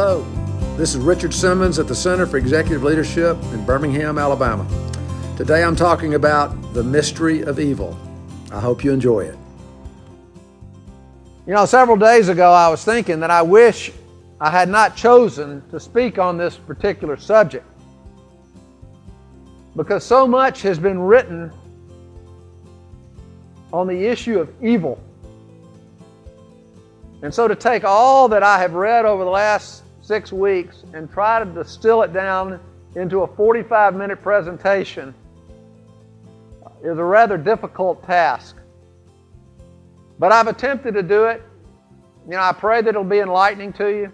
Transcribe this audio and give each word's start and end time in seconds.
Hello, 0.00 0.24
this 0.76 0.94
is 0.94 1.00
Richard 1.00 1.34
Simmons 1.34 1.80
at 1.80 1.88
the 1.88 1.94
Center 1.94 2.24
for 2.24 2.36
Executive 2.36 2.84
Leadership 2.84 3.36
in 3.52 3.66
Birmingham, 3.66 4.16
Alabama. 4.16 4.64
Today 5.36 5.64
I'm 5.64 5.74
talking 5.74 6.14
about 6.14 6.72
the 6.72 6.84
mystery 6.84 7.42
of 7.42 7.58
evil. 7.58 7.98
I 8.52 8.60
hope 8.60 8.84
you 8.84 8.92
enjoy 8.92 9.22
it. 9.24 9.36
You 11.48 11.54
know, 11.54 11.66
several 11.66 11.96
days 11.96 12.28
ago 12.28 12.52
I 12.52 12.68
was 12.68 12.84
thinking 12.84 13.18
that 13.18 13.32
I 13.32 13.42
wish 13.42 13.90
I 14.40 14.50
had 14.50 14.68
not 14.68 14.94
chosen 14.94 15.68
to 15.70 15.80
speak 15.80 16.16
on 16.16 16.36
this 16.36 16.54
particular 16.54 17.16
subject 17.16 17.66
because 19.74 20.04
so 20.04 20.28
much 20.28 20.62
has 20.62 20.78
been 20.78 21.00
written 21.00 21.50
on 23.72 23.88
the 23.88 24.06
issue 24.06 24.38
of 24.38 24.48
evil. 24.62 25.02
And 27.22 27.34
so 27.34 27.48
to 27.48 27.56
take 27.56 27.82
all 27.82 28.28
that 28.28 28.44
I 28.44 28.60
have 28.60 28.74
read 28.74 29.04
over 29.04 29.24
the 29.24 29.30
last 29.30 29.82
six 30.08 30.32
weeks 30.32 30.84
and 30.94 31.12
try 31.12 31.38
to 31.38 31.44
distill 31.44 32.00
it 32.00 32.14
down 32.14 32.58
into 32.96 33.20
a 33.20 33.26
45 33.36 33.94
minute 33.94 34.22
presentation 34.22 35.14
is 36.82 36.96
a 36.96 37.04
rather 37.04 37.36
difficult 37.36 38.02
task. 38.04 38.56
But 40.18 40.32
I've 40.32 40.46
attempted 40.46 40.94
to 40.94 41.02
do 41.02 41.26
it. 41.26 41.42
You 42.24 42.32
know, 42.32 42.40
I 42.40 42.52
pray 42.52 42.80
that 42.80 42.88
it'll 42.88 43.04
be 43.04 43.18
enlightening 43.18 43.74
to 43.74 43.88
you. 43.88 44.12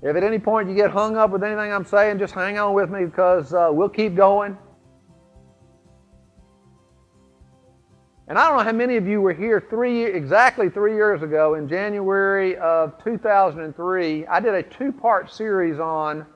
If 0.00 0.16
at 0.16 0.22
any 0.22 0.38
point 0.38 0.70
you 0.70 0.74
get 0.74 0.90
hung 0.90 1.16
up 1.16 1.30
with 1.30 1.44
anything 1.44 1.70
I'm 1.70 1.84
saying, 1.84 2.18
just 2.18 2.32
hang 2.32 2.58
on 2.58 2.72
with 2.72 2.90
me 2.90 3.04
because 3.04 3.52
uh, 3.52 3.68
we'll 3.70 3.90
keep 3.90 4.14
going. 4.14 4.56
And 8.28 8.38
I 8.38 8.48
don't 8.48 8.58
know 8.58 8.64
how 8.64 8.72
many 8.72 8.96
of 8.96 9.06
you 9.06 9.20
were 9.20 9.32
here 9.32 9.64
three 9.70 10.04
exactly 10.04 10.68
three 10.68 10.94
years 10.94 11.22
ago 11.22 11.54
in 11.54 11.68
January 11.68 12.56
of 12.56 13.02
2003. 13.04 14.26
I 14.26 14.40
did 14.40 14.52
a 14.52 14.64
two-part 14.64 15.32
series 15.32 15.78
on 15.78 16.26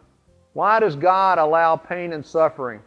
why 0.53 0.79
does 0.79 0.95
God 0.95 1.39
allow 1.39 1.77
pain 1.77 2.13
and 2.13 2.25
suffering. 2.25 2.81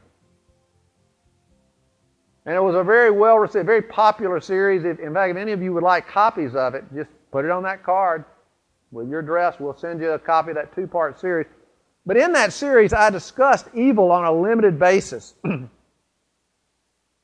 And 2.46 2.56
it 2.56 2.62
was 2.62 2.76
a 2.76 2.84
very 2.84 3.12
well 3.12 3.40
received, 3.40 3.66
very 3.66 3.82
popular 3.82 4.40
series. 4.40 4.86
In 4.86 5.14
fact, 5.14 5.32
if 5.32 5.38
any 5.38 5.52
of 5.52 5.62
you 5.62 5.74
would 5.74 5.84
like 5.84 6.08
copies 6.08 6.56
of 6.56 6.74
it, 6.74 6.86
just 6.94 7.10
put 7.32 7.44
it 7.44 7.52
on 7.52 7.64
that 7.64 7.84
card 7.84 8.24
with 8.92 9.10
your 9.10 9.20
address. 9.20 9.56
We'll 9.60 9.78
send 9.78 10.00
you 10.00 10.12
a 10.12 10.20
copy 10.20 10.52
of 10.52 10.56
that 10.56 10.74
two-part 10.74 11.20
series. 11.20 11.48
But 12.06 12.18
in 12.18 12.32
that 12.34 12.54
series, 12.54 12.94
I 12.94 13.10
discussed 13.10 13.68
evil 13.74 14.12
on 14.12 14.26
a 14.26 14.32
limited 14.32 14.80
basis. 14.80 15.34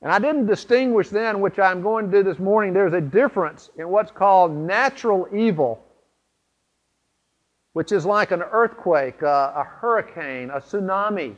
And 0.02 0.12
I 0.12 0.20
didn't 0.20 0.46
distinguish 0.46 1.10
then, 1.10 1.42
which 1.42 1.60
I'm 1.60 1.82
going 1.82 2.10
to 2.10 2.18
do 2.18 2.24
this 2.24 2.40
morning, 2.40 2.74
there's 2.74 2.94
a 2.94 3.02
difference 3.02 3.70
in 3.78 3.90
what's 3.90 4.12
called 4.12 4.56
natural 4.56 5.28
evil, 5.36 5.84
which 7.74 7.92
is 7.92 8.06
like 8.06 8.32
an 8.32 8.42
earthquake, 8.42 9.22
a, 9.22 9.54
a 9.58 9.64
hurricane, 9.64 10.52
a 10.52 10.60
tsunami, 10.62 11.36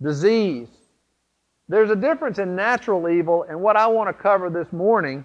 disease. 0.00 0.68
There's 1.68 1.90
a 1.90 1.96
difference 1.96 2.38
in 2.38 2.56
natural 2.56 3.08
evil 3.08 3.44
and 3.48 3.60
what 3.60 3.76
I 3.76 3.86
want 3.86 4.08
to 4.08 4.22
cover 4.22 4.48
this 4.48 4.72
morning, 4.72 5.24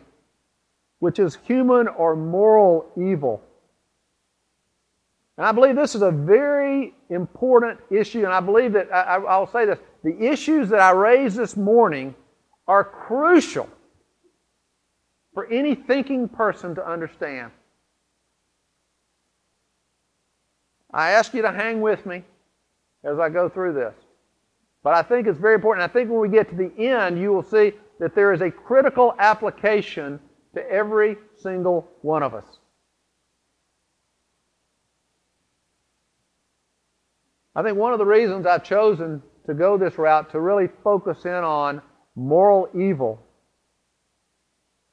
which 0.99 1.19
is 1.19 1.37
human 1.43 1.87
or 1.87 2.15
moral 2.15 2.91
evil. 2.97 3.41
And 5.37 5.45
I 5.45 5.51
believe 5.51 5.75
this 5.75 5.95
is 5.95 6.01
a 6.01 6.11
very 6.11 6.95
important 7.09 7.79
issue, 7.89 8.25
and 8.25 8.33
I 8.33 8.39
believe 8.39 8.73
that 8.73 8.91
I, 8.93 9.17
will 9.17 9.47
say 9.47 9.65
this 9.65 9.79
the 10.03 10.19
issues 10.19 10.69
that 10.69 10.79
I 10.79 10.91
raised 10.91 11.37
this 11.37 11.55
morning 11.55 12.15
are 12.67 12.83
crucial 12.83 13.69
for 15.33 15.45
any 15.47 15.75
thinking 15.75 16.27
person 16.27 16.75
to 16.75 16.87
understand. 16.87 17.51
I 20.93 21.11
ask 21.11 21.33
you 21.33 21.41
to 21.43 21.51
hang 21.51 21.81
with 21.81 22.05
me 22.05 22.23
as 23.03 23.19
I 23.19 23.29
go 23.29 23.49
through 23.49 23.73
this. 23.73 23.93
But 24.83 24.93
I 24.95 25.01
think 25.01 25.27
it's 25.27 25.39
very 25.39 25.55
important. 25.55 25.89
I 25.89 25.91
think 25.91 26.09
when 26.09 26.19
we 26.19 26.29
get 26.29 26.49
to 26.49 26.55
the 26.55 26.71
end, 26.79 27.19
you 27.19 27.31
will 27.31 27.43
see 27.43 27.73
that 27.99 28.15
there 28.15 28.33
is 28.33 28.41
a 28.41 28.49
critical 28.49 29.13
application 29.19 30.19
to 30.55 30.71
every 30.71 31.17
single 31.35 31.87
one 32.01 32.23
of 32.23 32.33
us. 32.33 32.45
I 37.55 37.63
think 37.63 37.77
one 37.77 37.91
of 37.91 37.99
the 37.99 38.05
reasons 38.05 38.45
I've 38.45 38.63
chosen 38.63 39.21
to 39.47 39.53
go 39.53 39.77
this 39.77 39.97
route 39.97 40.29
to 40.31 40.39
really 40.39 40.69
focus 40.83 41.25
in 41.25 41.31
on 41.31 41.81
moral 42.17 42.67
evil 42.73 43.23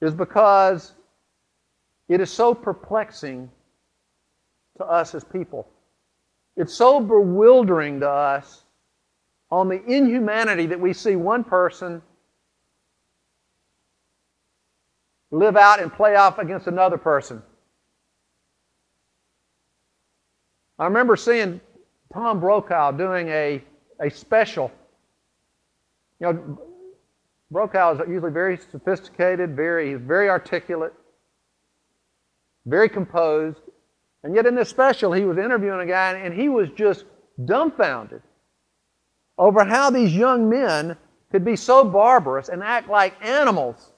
is 0.02 0.14
because 0.14 0.92
it 2.06 2.20
is 2.20 2.30
so 2.30 2.54
perplexing 2.54 3.50
to 4.76 4.84
us 4.84 5.14
as 5.14 5.24
people. 5.24 5.66
It's 6.56 6.74
so 6.74 7.00
bewildering 7.00 8.00
to 8.00 8.08
us 8.08 8.64
on 9.50 9.68
the 9.68 9.82
inhumanity 9.84 10.66
that 10.66 10.78
we 10.78 10.92
see 10.92 11.16
one 11.16 11.42
person 11.42 12.02
live 15.30 15.56
out 15.56 15.80
and 15.80 15.92
play 15.92 16.16
off 16.16 16.38
against 16.38 16.66
another 16.66 16.98
person. 16.98 17.42
I 20.78 20.84
remember 20.84 21.16
seeing 21.16 21.60
Tom 22.12 22.40
Brokaw 22.40 22.92
doing 22.92 23.28
a, 23.28 23.62
a 24.00 24.10
special. 24.10 24.70
You 26.20 26.32
know, 26.32 26.73
Brokaw 27.54 27.94
is 27.94 28.08
usually 28.08 28.32
very 28.32 28.58
sophisticated, 28.58 29.54
very, 29.54 29.92
he's 29.92 30.00
very 30.00 30.28
articulate, 30.28 30.92
very 32.66 32.88
composed. 32.88 33.60
And 34.24 34.34
yet 34.34 34.44
in 34.44 34.56
this 34.56 34.68
special, 34.68 35.12
he 35.12 35.24
was 35.24 35.38
interviewing 35.38 35.78
a 35.78 35.86
guy 35.86 36.14
and 36.14 36.34
he 36.34 36.48
was 36.48 36.68
just 36.70 37.04
dumbfounded 37.44 38.22
over 39.38 39.64
how 39.64 39.88
these 39.88 40.12
young 40.12 40.50
men 40.50 40.96
could 41.30 41.44
be 41.44 41.54
so 41.54 41.84
barbarous 41.84 42.48
and 42.48 42.60
act 42.60 42.88
like 42.88 43.14
animals. 43.24 43.92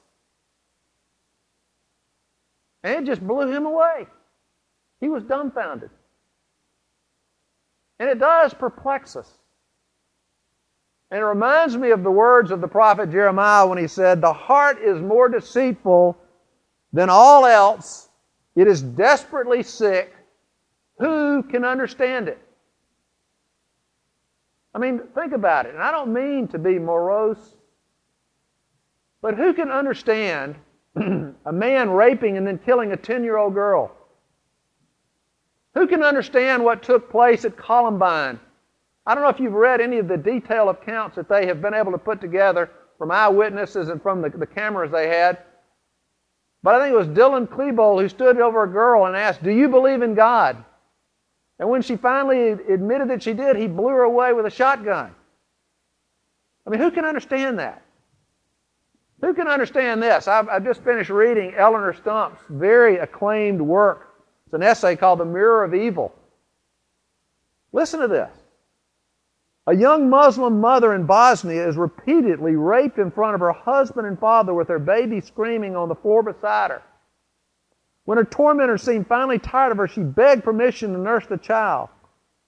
And 2.83 3.03
it 3.03 3.11
just 3.11 3.27
blew 3.27 3.51
him 3.51 3.65
away. 3.65 4.07
He 5.01 5.09
was 5.09 5.23
dumbfounded. 5.23 5.89
And 7.99 8.11
it 8.11 8.19
does 8.19 8.53
perplex 8.53 9.17
us. 9.17 9.33
And 11.11 11.21
it 11.21 11.25
reminds 11.25 11.77
me 11.77 11.91
of 11.91 12.03
the 12.03 12.11
words 12.11 12.51
of 12.51 12.61
the 12.61 12.69
prophet 12.69 13.11
Jeremiah 13.11 13.67
when 13.67 13.79
he 13.79 13.87
said, 13.87 14.21
The 14.21 14.33
heart 14.33 14.81
is 14.81 15.01
more 15.01 15.29
deceitful 15.29 16.17
than 16.93 17.09
all 17.11 17.47
else. 17.47 18.09
It 18.57 18.67
is 18.67 18.83
desperately 18.83 19.63
sick. 19.63 20.15
Who 20.99 21.43
can 21.45 21.65
understand 21.65 22.29
it? 22.29 22.39
I 24.75 24.79
mean, 24.79 25.01
think 25.15 25.33
about 25.33 25.67
it. 25.67 25.75
And 25.75 25.83
I 25.83 25.91
don't 25.91 26.13
mean 26.13 26.49
to 26.49 26.59
be 26.59 26.79
morose, 26.79 27.55
but 29.23 29.35
who 29.35 29.55
can 29.55 29.71
understand 29.71 30.57
a 30.97 31.53
man 31.53 31.91
raping 31.91 32.37
and 32.37 32.47
then 32.47 32.59
killing 32.59 32.93
a 32.93 32.97
10 32.97 33.23
year 33.23 33.37
old 33.37 33.55
girl? 33.55 33.93
Who 35.75 35.87
can 35.87 36.03
understand 36.03 36.65
what 36.65 36.83
took 36.83 37.11
place 37.11 37.45
at 37.45 37.57
Columbine 37.57 38.41
I 39.07 39.15
don't 39.15 39.23
know 39.23 39.31
if 39.31 39.39
you've 39.39 39.53
read 39.53 39.81
any 39.81 39.99
of 39.99 40.09
the 40.09 40.17
detailed 40.17 40.75
accounts 40.75 41.17
that 41.17 41.29
they 41.29 41.47
have 41.47 41.63
been 41.63 41.75
able 41.75 41.93
to 41.93 41.99
put 41.99 42.21
together 42.21 42.71
from 42.99 43.11
eyewitnesses 43.11 43.89
and 43.89 44.03
from 44.03 44.21
the, 44.21 44.31
the 44.31 44.47
cameras 44.47 44.91
they 44.91 45.09
had. 45.09 45.39
But 46.63 46.75
I 46.75 46.85
think 46.85 46.95
it 46.95 46.99
was 46.99 47.09
Dylan 47.09 47.47
Klebold 47.47 48.01
who 48.01 48.09
stood 48.09 48.41
over 48.41 48.65
a 48.65 48.69
girl 48.69 49.07
and 49.07 49.17
asked, 49.17 49.43
Do 49.43 49.51
you 49.51 49.69
believe 49.69 50.03
in 50.03 50.15
God? 50.15 50.65
And 51.59 51.69
when 51.69 51.83
she 51.83 51.97
finally 51.97 52.51
admitted 52.51 53.09
that 53.11 53.23
she 53.23 53.33
did, 53.33 53.57
he 53.57 53.69
blew 53.69 53.89
her 53.89 54.03
away 54.03 54.33
with 54.33 54.47
a 54.47 54.51
shotgun. 54.51 55.15
I 56.67 56.71
mean, 56.71 56.81
who 56.81 56.91
can 56.91 57.05
understand 57.05 57.61
that? 57.61 57.83
Who 59.21 59.33
can 59.33 59.49
understand 59.49 60.03
this? 60.03 60.29
I've, 60.29 60.49
I've 60.49 60.65
just 60.65 60.83
finished 60.83 61.09
reading 61.09 61.55
Eleonore 61.55 61.95
Stump's 61.95 62.41
very 62.51 62.97
acclaimed 62.99 63.61
work. 63.61 64.15
It's 64.47 64.55
an 64.55 64.63
essay 64.63 64.97
called 64.97 65.21
The 65.21 65.25
Mirror 65.25 65.65
of 65.65 65.75
Evil. 65.75 66.15
Listen 67.73 68.01
to 68.01 68.09
this. 68.09 68.31
A 69.69 69.75
young 69.75 70.09
Muslim 70.09 70.61
mother 70.61 70.95
in 70.95 71.07
Bosnia 71.07 71.67
is 71.67 71.77
repeatedly 71.77 72.55
raped 72.55 72.99
in 72.99 73.11
front 73.11 73.35
of 73.35 73.41
her 73.41 73.53
husband 73.53 74.07
and 74.07 74.19
father 74.19 74.55
with 74.55 74.69
her 74.69 74.79
baby 74.79 75.21
screaming 75.21 75.75
on 75.75 75.89
the 75.89 75.95
floor 75.97 76.23
beside 76.23 76.71
her. 76.71 76.83
When 78.05 78.17
her 78.17 78.25
tormentors 78.25 78.83
seemed 78.83 79.09
finally 79.09 79.41
tired 79.41 79.73
of 79.73 79.79
her, 79.79 79.89
she 79.89 80.03
begged 80.03 80.45
permission 80.45 80.93
to 80.93 80.99
nurse 80.99 81.27
the 81.27 81.37
child. 81.37 81.89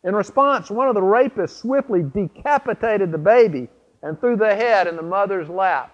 In 0.05 0.15
response, 0.15 0.70
one 0.70 0.87
of 0.87 0.94
the 0.94 1.00
rapists 1.00 1.61
swiftly 1.61 2.05
decapitated 2.05 3.11
the 3.11 3.19
baby 3.19 3.69
and 4.00 4.20
threw 4.20 4.37
the 4.37 4.55
head 4.55 4.87
in 4.87 4.94
the 4.94 5.03
mother's 5.03 5.49
lap. 5.49 5.93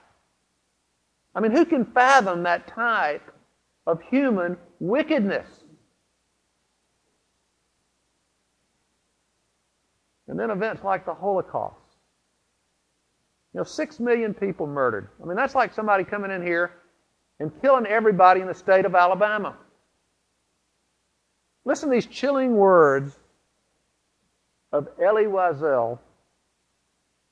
I 1.34 1.40
mean, 1.40 1.52
who 1.52 1.64
can 1.64 1.86
fathom 1.86 2.42
that 2.42 2.66
type 2.66 3.32
of 3.86 4.02
human 4.02 4.58
wickedness? 4.78 5.63
And 10.28 10.38
then 10.38 10.50
events 10.50 10.82
like 10.82 11.04
the 11.04 11.14
Holocaust. 11.14 11.76
You 13.52 13.58
know, 13.58 13.64
six 13.64 14.00
million 14.00 14.34
people 14.34 14.66
murdered. 14.66 15.08
I 15.22 15.26
mean, 15.26 15.36
that's 15.36 15.54
like 15.54 15.72
somebody 15.72 16.02
coming 16.04 16.30
in 16.30 16.42
here 16.42 16.72
and 17.40 17.52
killing 17.60 17.86
everybody 17.86 18.40
in 18.40 18.48
the 18.48 18.54
state 18.54 18.84
of 18.84 18.94
Alabama. 18.94 19.56
Listen 21.64 21.88
to 21.88 21.94
these 21.94 22.06
chilling 22.06 22.56
words 22.56 23.16
of 24.72 24.88
Elie 25.02 25.24
Wiesel, 25.26 25.98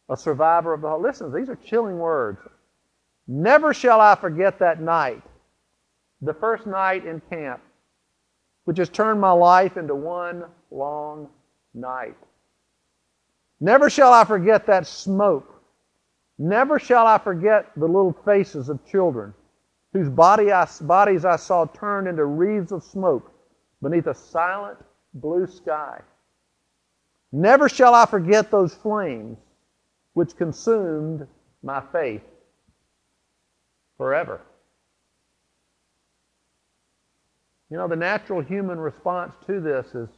a 0.08 0.16
survivor 0.16 0.72
of 0.72 0.80
the 0.80 0.88
Holocaust. 0.88 1.20
Listen, 1.20 1.34
these 1.34 1.48
are 1.48 1.56
chilling 1.56 1.98
words. 1.98 2.38
Never 3.26 3.74
shall 3.74 4.00
I 4.00 4.14
forget 4.14 4.58
that 4.60 4.80
night, 4.80 5.22
the 6.20 6.34
first 6.34 6.66
night 6.66 7.04
in 7.04 7.20
camp, 7.30 7.60
which 8.64 8.78
has 8.78 8.88
turned 8.88 9.20
my 9.20 9.32
life 9.32 9.76
into 9.76 9.94
one 9.94 10.44
long 10.70 11.28
night. 11.74 12.16
Never 13.62 13.88
shall 13.88 14.12
I 14.12 14.24
forget 14.24 14.66
that 14.66 14.88
smoke. 14.88 15.62
Never 16.36 16.80
shall 16.80 17.06
I 17.06 17.18
forget 17.18 17.70
the 17.76 17.86
little 17.86 18.12
faces 18.24 18.68
of 18.68 18.84
children 18.84 19.32
whose 19.92 20.08
body 20.08 20.50
I, 20.50 20.66
bodies 20.80 21.24
I 21.24 21.36
saw 21.36 21.66
turned 21.66 22.08
into 22.08 22.24
wreaths 22.24 22.72
of 22.72 22.82
smoke 22.82 23.30
beneath 23.80 24.08
a 24.08 24.14
silent 24.14 24.78
blue 25.14 25.46
sky. 25.46 26.00
Never 27.30 27.68
shall 27.68 27.94
I 27.94 28.04
forget 28.04 28.50
those 28.50 28.74
flames 28.74 29.38
which 30.14 30.36
consumed 30.36 31.28
my 31.62 31.84
faith 31.92 32.24
forever. 33.96 34.40
You 37.70 37.76
know, 37.76 37.86
the 37.86 37.94
natural 37.94 38.40
human 38.40 38.80
response 38.80 39.34
to 39.46 39.60
this 39.60 39.86
is, 39.94 40.08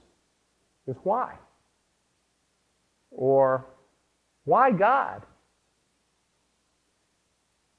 is 0.87 0.97
why? 1.03 1.35
Or 3.15 3.67
why 4.45 4.73
God? 4.73 5.23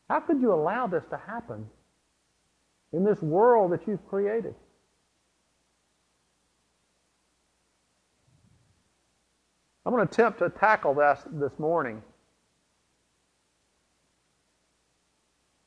How 0.10 0.20
could 0.20 0.42
you 0.42 0.54
allow 0.54 0.88
this 0.88 1.04
to 1.10 1.18
happen 1.18 1.68
in 2.94 3.04
this 3.04 3.22
world 3.22 3.72
that 3.72 3.88
you've 3.88 4.06
created? 4.08 4.56
I'm 9.86 9.94
going 9.94 10.08
to 10.08 10.12
attempt 10.12 10.40
to 10.40 10.50
tackle 10.50 10.96
this 10.96 11.20
this 11.32 11.60
morning. 11.60 12.02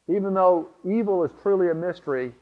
Even 0.08 0.34
though 0.34 0.68
evil 0.84 1.22
is 1.24 1.30
truly 1.42 1.70
a 1.70 1.74
mystery, 1.74 2.32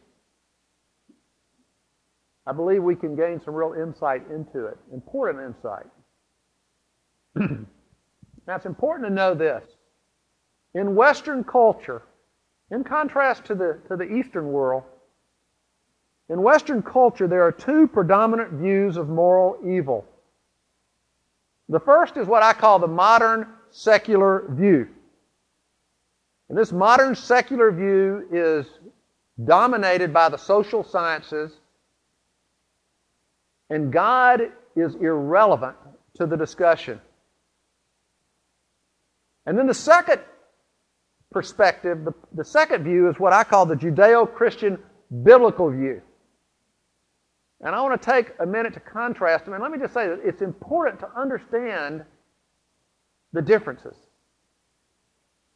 I 2.46 2.52
believe 2.52 2.82
we 2.82 2.94
can 2.94 3.16
gain 3.16 3.40
some 3.44 3.54
real 3.54 3.74
insight 3.74 4.22
into 4.30 4.66
it, 4.66 4.78
important 4.92 5.44
insight. 5.44 5.86
Now, 7.36 8.56
it's 8.56 8.66
important 8.66 9.08
to 9.08 9.14
know 9.14 9.34
this. 9.34 9.64
In 10.74 10.94
Western 10.94 11.44
culture, 11.44 12.02
in 12.70 12.84
contrast 12.84 13.44
to 13.46 13.54
the, 13.54 13.78
to 13.88 13.96
the 13.96 14.04
Eastern 14.04 14.48
world, 14.48 14.84
in 16.28 16.42
Western 16.42 16.82
culture, 16.82 17.28
there 17.28 17.42
are 17.42 17.52
two 17.52 17.86
predominant 17.86 18.52
views 18.52 18.96
of 18.96 19.08
moral 19.08 19.58
evil. 19.64 20.04
The 21.68 21.80
first 21.80 22.16
is 22.16 22.26
what 22.26 22.42
I 22.42 22.52
call 22.52 22.78
the 22.78 22.88
modern 22.88 23.46
secular 23.70 24.46
view. 24.50 24.88
And 26.48 26.56
this 26.56 26.72
modern 26.72 27.14
secular 27.14 27.70
view 27.70 28.26
is 28.32 28.66
dominated 29.44 30.12
by 30.12 30.28
the 30.28 30.36
social 30.36 30.82
sciences, 30.82 31.52
and 33.68 33.92
God 33.92 34.52
is 34.76 34.94
irrelevant 34.96 35.76
to 36.14 36.26
the 36.26 36.36
discussion. 36.36 37.00
And 39.46 39.56
then 39.56 39.66
the 39.66 39.74
second 39.74 40.20
perspective, 41.30 42.04
the, 42.04 42.12
the 42.34 42.44
second 42.44 42.84
view 42.84 43.08
is 43.08 43.18
what 43.18 43.32
I 43.32 43.44
call 43.44 43.66
the 43.66 43.76
Judeo 43.76 44.32
Christian 44.32 44.78
biblical 45.22 45.70
view. 45.70 46.02
And 47.60 47.74
I 47.74 47.80
want 47.80 48.00
to 48.00 48.10
take 48.10 48.32
a 48.38 48.46
minute 48.46 48.74
to 48.74 48.80
contrast 48.80 49.44
them. 49.44 49.54
And 49.54 49.62
let 49.62 49.72
me 49.72 49.78
just 49.78 49.94
say 49.94 50.08
that 50.08 50.20
it's 50.24 50.42
important 50.42 51.00
to 51.00 51.08
understand 51.18 52.04
the 53.32 53.40
differences. 53.40 53.96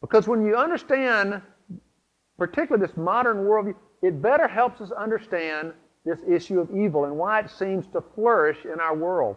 Because 0.00 0.26
when 0.26 0.44
you 0.44 0.56
understand, 0.56 1.42
particularly 2.38 2.86
this 2.86 2.96
modern 2.96 3.38
worldview, 3.38 3.74
it 4.02 4.22
better 4.22 4.48
helps 4.48 4.80
us 4.80 4.90
understand 4.92 5.74
this 6.06 6.20
issue 6.26 6.58
of 6.58 6.70
evil 6.70 7.04
and 7.04 7.16
why 7.16 7.40
it 7.40 7.50
seems 7.50 7.86
to 7.88 8.02
flourish 8.14 8.64
in 8.64 8.80
our 8.80 8.96
world. 8.96 9.36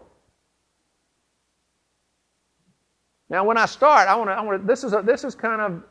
Now, 3.34 3.44
when 3.44 3.58
I 3.58 3.66
start, 3.66 4.08
I 4.08 4.16
want 4.16 4.30
to, 4.30 4.34
I 4.34 4.42
want 4.42 4.68
this, 4.68 4.84
is 4.84 4.94
a, 4.94 5.02
this 5.02 5.24
is 5.24 5.34
kind 5.34 5.60
of 5.60 5.82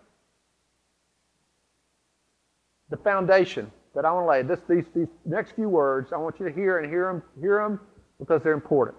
the 2.89 2.97
foundation 2.99 3.69
that 3.97 4.05
I 4.05 4.13
want 4.13 4.27
to 4.27 4.31
lay. 4.31 4.43
This, 4.43 4.61
these, 4.69 4.85
these 4.95 5.09
next 5.25 5.57
few 5.57 5.69
words, 5.69 6.13
I 6.13 6.19
want 6.19 6.39
you 6.39 6.49
to 6.49 6.55
hear 6.55 6.79
and 6.79 6.89
hear 6.89 7.13
them, 7.13 7.21
hear 7.41 7.59
them 7.59 7.81
because 8.21 8.45
they're 8.45 8.53
important. 8.53 8.97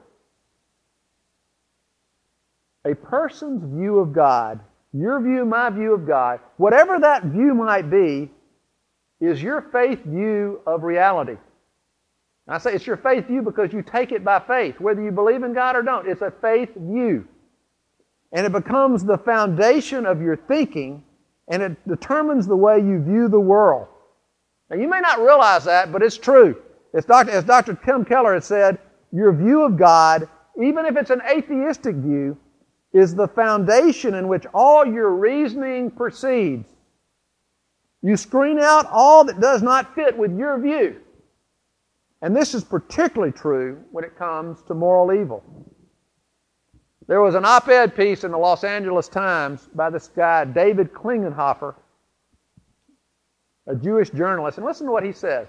A 2.85 2.93
person's 2.93 3.63
view 3.79 3.99
of 3.99 4.11
God, 4.11 4.59
your 4.91 5.21
view, 5.21 5.45
my 5.45 5.69
view 5.69 5.93
of 5.93 6.05
God, 6.05 6.41
whatever 6.57 6.99
that 6.99 7.23
view 7.23 7.53
might 7.53 7.89
be, 7.89 8.29
is 9.21 9.41
your 9.41 9.61
faith 9.71 10.03
view 10.03 10.59
of 10.67 10.83
reality. 10.83 11.37
I 12.49 12.57
say 12.57 12.73
it's 12.73 12.85
your 12.85 12.97
faith 12.97 13.27
view 13.27 13.41
because 13.41 13.71
you 13.71 13.81
take 13.83 14.11
it 14.11 14.25
by 14.25 14.39
faith, 14.39 14.81
whether 14.81 15.01
you 15.01 15.11
believe 15.11 15.43
in 15.43 15.53
God 15.53 15.77
or 15.77 15.81
don't. 15.81 16.09
It's 16.09 16.21
a 16.21 16.33
faith 16.41 16.71
view. 16.75 17.25
And 18.33 18.45
it 18.45 18.51
becomes 18.51 19.03
the 19.03 19.17
foundation 19.17 20.05
of 20.05 20.21
your 20.21 20.35
thinking, 20.35 21.03
and 21.47 21.61
it 21.61 21.87
determines 21.87 22.47
the 22.47 22.55
way 22.55 22.79
you 22.79 23.01
view 23.01 23.27
the 23.29 23.39
world. 23.39 23.87
Now, 24.69 24.77
you 24.77 24.89
may 24.89 24.99
not 24.99 25.19
realize 25.19 25.65
that, 25.65 25.91
but 25.91 26.01
it's 26.01 26.17
true. 26.17 26.61
It's 26.93 27.05
Dr., 27.05 27.31
as 27.31 27.43
Dr. 27.43 27.75
Tim 27.85 28.03
Keller 28.03 28.33
has 28.33 28.45
said, 28.45 28.79
your 29.11 29.31
view 29.33 29.61
of 29.61 29.77
God, 29.77 30.27
even 30.61 30.85
if 30.85 30.97
it's 30.97 31.11
an 31.11 31.21
atheistic 31.29 31.95
view, 31.95 32.37
is 32.91 33.15
the 33.15 33.27
foundation 33.27 34.15
in 34.15 34.27
which 34.27 34.45
all 34.53 34.85
your 34.85 35.11
reasoning 35.11 35.91
proceeds. 35.91 36.67
You 38.01 38.17
screen 38.17 38.59
out 38.59 38.87
all 38.91 39.23
that 39.25 39.39
does 39.39 39.61
not 39.61 39.95
fit 39.95 40.17
with 40.17 40.37
your 40.37 40.59
view. 40.59 40.99
And 42.21 42.35
this 42.35 42.53
is 42.53 42.63
particularly 42.63 43.31
true 43.31 43.83
when 43.91 44.03
it 44.03 44.17
comes 44.17 44.61
to 44.63 44.73
moral 44.73 45.13
evil. 45.13 45.43
There 47.07 47.21
was 47.21 47.35
an 47.35 47.45
op 47.45 47.67
ed 47.67 47.95
piece 47.95 48.23
in 48.23 48.31
the 48.31 48.37
Los 48.37 48.63
Angeles 48.63 49.09
Times 49.09 49.67
by 49.75 49.89
this 49.89 50.07
guy, 50.07 50.45
David 50.45 50.93
Klinghoffer, 50.93 51.75
a 53.67 53.75
Jewish 53.75 54.09
journalist. 54.11 54.57
And 54.57 54.65
listen 54.65 54.85
to 54.87 54.91
what 54.91 55.03
he 55.03 55.11
says. 55.11 55.47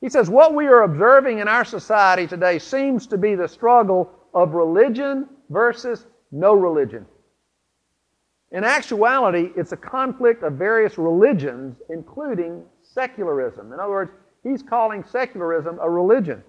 He 0.00 0.08
says, 0.08 0.30
What 0.30 0.54
we 0.54 0.66
are 0.66 0.82
observing 0.82 1.38
in 1.38 1.48
our 1.48 1.64
society 1.64 2.26
today 2.26 2.58
seems 2.58 3.06
to 3.08 3.18
be 3.18 3.34
the 3.34 3.48
struggle 3.48 4.10
of 4.34 4.54
religion 4.54 5.28
versus 5.50 6.06
no 6.30 6.54
religion. 6.54 7.06
In 8.50 8.64
actuality, 8.64 9.50
it's 9.56 9.72
a 9.72 9.76
conflict 9.76 10.42
of 10.42 10.54
various 10.54 10.98
religions, 10.98 11.76
including 11.88 12.62
secularism. 12.82 13.72
In 13.72 13.80
other 13.80 13.92
words, 13.92 14.10
he's 14.42 14.62
calling 14.62 15.04
secularism 15.04 15.78
a 15.80 15.88
religion. 15.88 16.42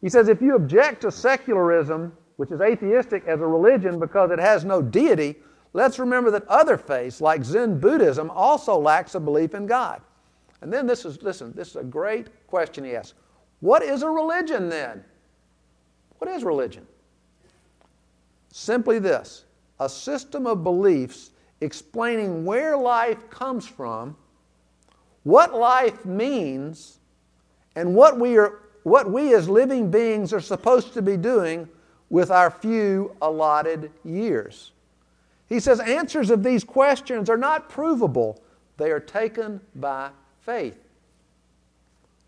He 0.00 0.08
says 0.08 0.28
if 0.28 0.40
you 0.40 0.54
object 0.54 1.02
to 1.02 1.10
secularism, 1.10 2.16
which 2.36 2.50
is 2.50 2.60
atheistic, 2.60 3.24
as 3.26 3.40
a 3.40 3.46
religion 3.46 3.98
because 3.98 4.30
it 4.30 4.38
has 4.38 4.64
no 4.64 4.82
deity, 4.82 5.36
let's 5.72 5.98
remember 5.98 6.30
that 6.30 6.46
other 6.48 6.76
faiths, 6.76 7.20
like 7.20 7.44
Zen 7.44 7.78
Buddhism, 7.78 8.30
also 8.30 8.78
lacks 8.78 9.14
a 9.14 9.20
belief 9.20 9.54
in 9.54 9.66
God. 9.66 10.00
And 10.60 10.72
then 10.72 10.86
this 10.86 11.04
is, 11.04 11.22
listen, 11.22 11.52
this 11.54 11.68
is 11.68 11.76
a 11.76 11.84
great 11.84 12.28
question 12.46 12.84
he 12.84 12.96
asks. 12.96 13.14
What 13.60 13.82
is 13.82 14.02
a 14.02 14.08
religion 14.08 14.68
then? 14.68 15.04
What 16.18 16.30
is 16.30 16.42
religion? 16.42 16.86
Simply 18.50 18.98
this 18.98 19.44
a 19.80 19.88
system 19.88 20.46
of 20.46 20.62
beliefs 20.62 21.32
explaining 21.60 22.44
where 22.44 22.76
life 22.76 23.28
comes 23.30 23.66
from, 23.66 24.16
what 25.24 25.54
life 25.54 26.04
means, 26.04 26.98
and 27.74 27.94
what 27.94 28.18
we, 28.18 28.38
are, 28.38 28.60
what 28.84 29.10
we 29.10 29.34
as 29.34 29.48
living 29.48 29.90
beings 29.90 30.32
are 30.32 30.40
supposed 30.40 30.94
to 30.94 31.02
be 31.02 31.16
doing 31.16 31.68
with 32.10 32.30
our 32.30 32.50
few 32.50 33.16
allotted 33.22 33.90
years. 34.04 34.72
He 35.48 35.60
says 35.60 35.80
answers 35.80 36.30
of 36.30 36.42
these 36.42 36.64
questions 36.64 37.28
are 37.28 37.36
not 37.36 37.68
provable, 37.68 38.42
they 38.76 38.90
are 38.90 39.00
taken 39.00 39.60
by 39.74 40.10
faith. 40.40 40.78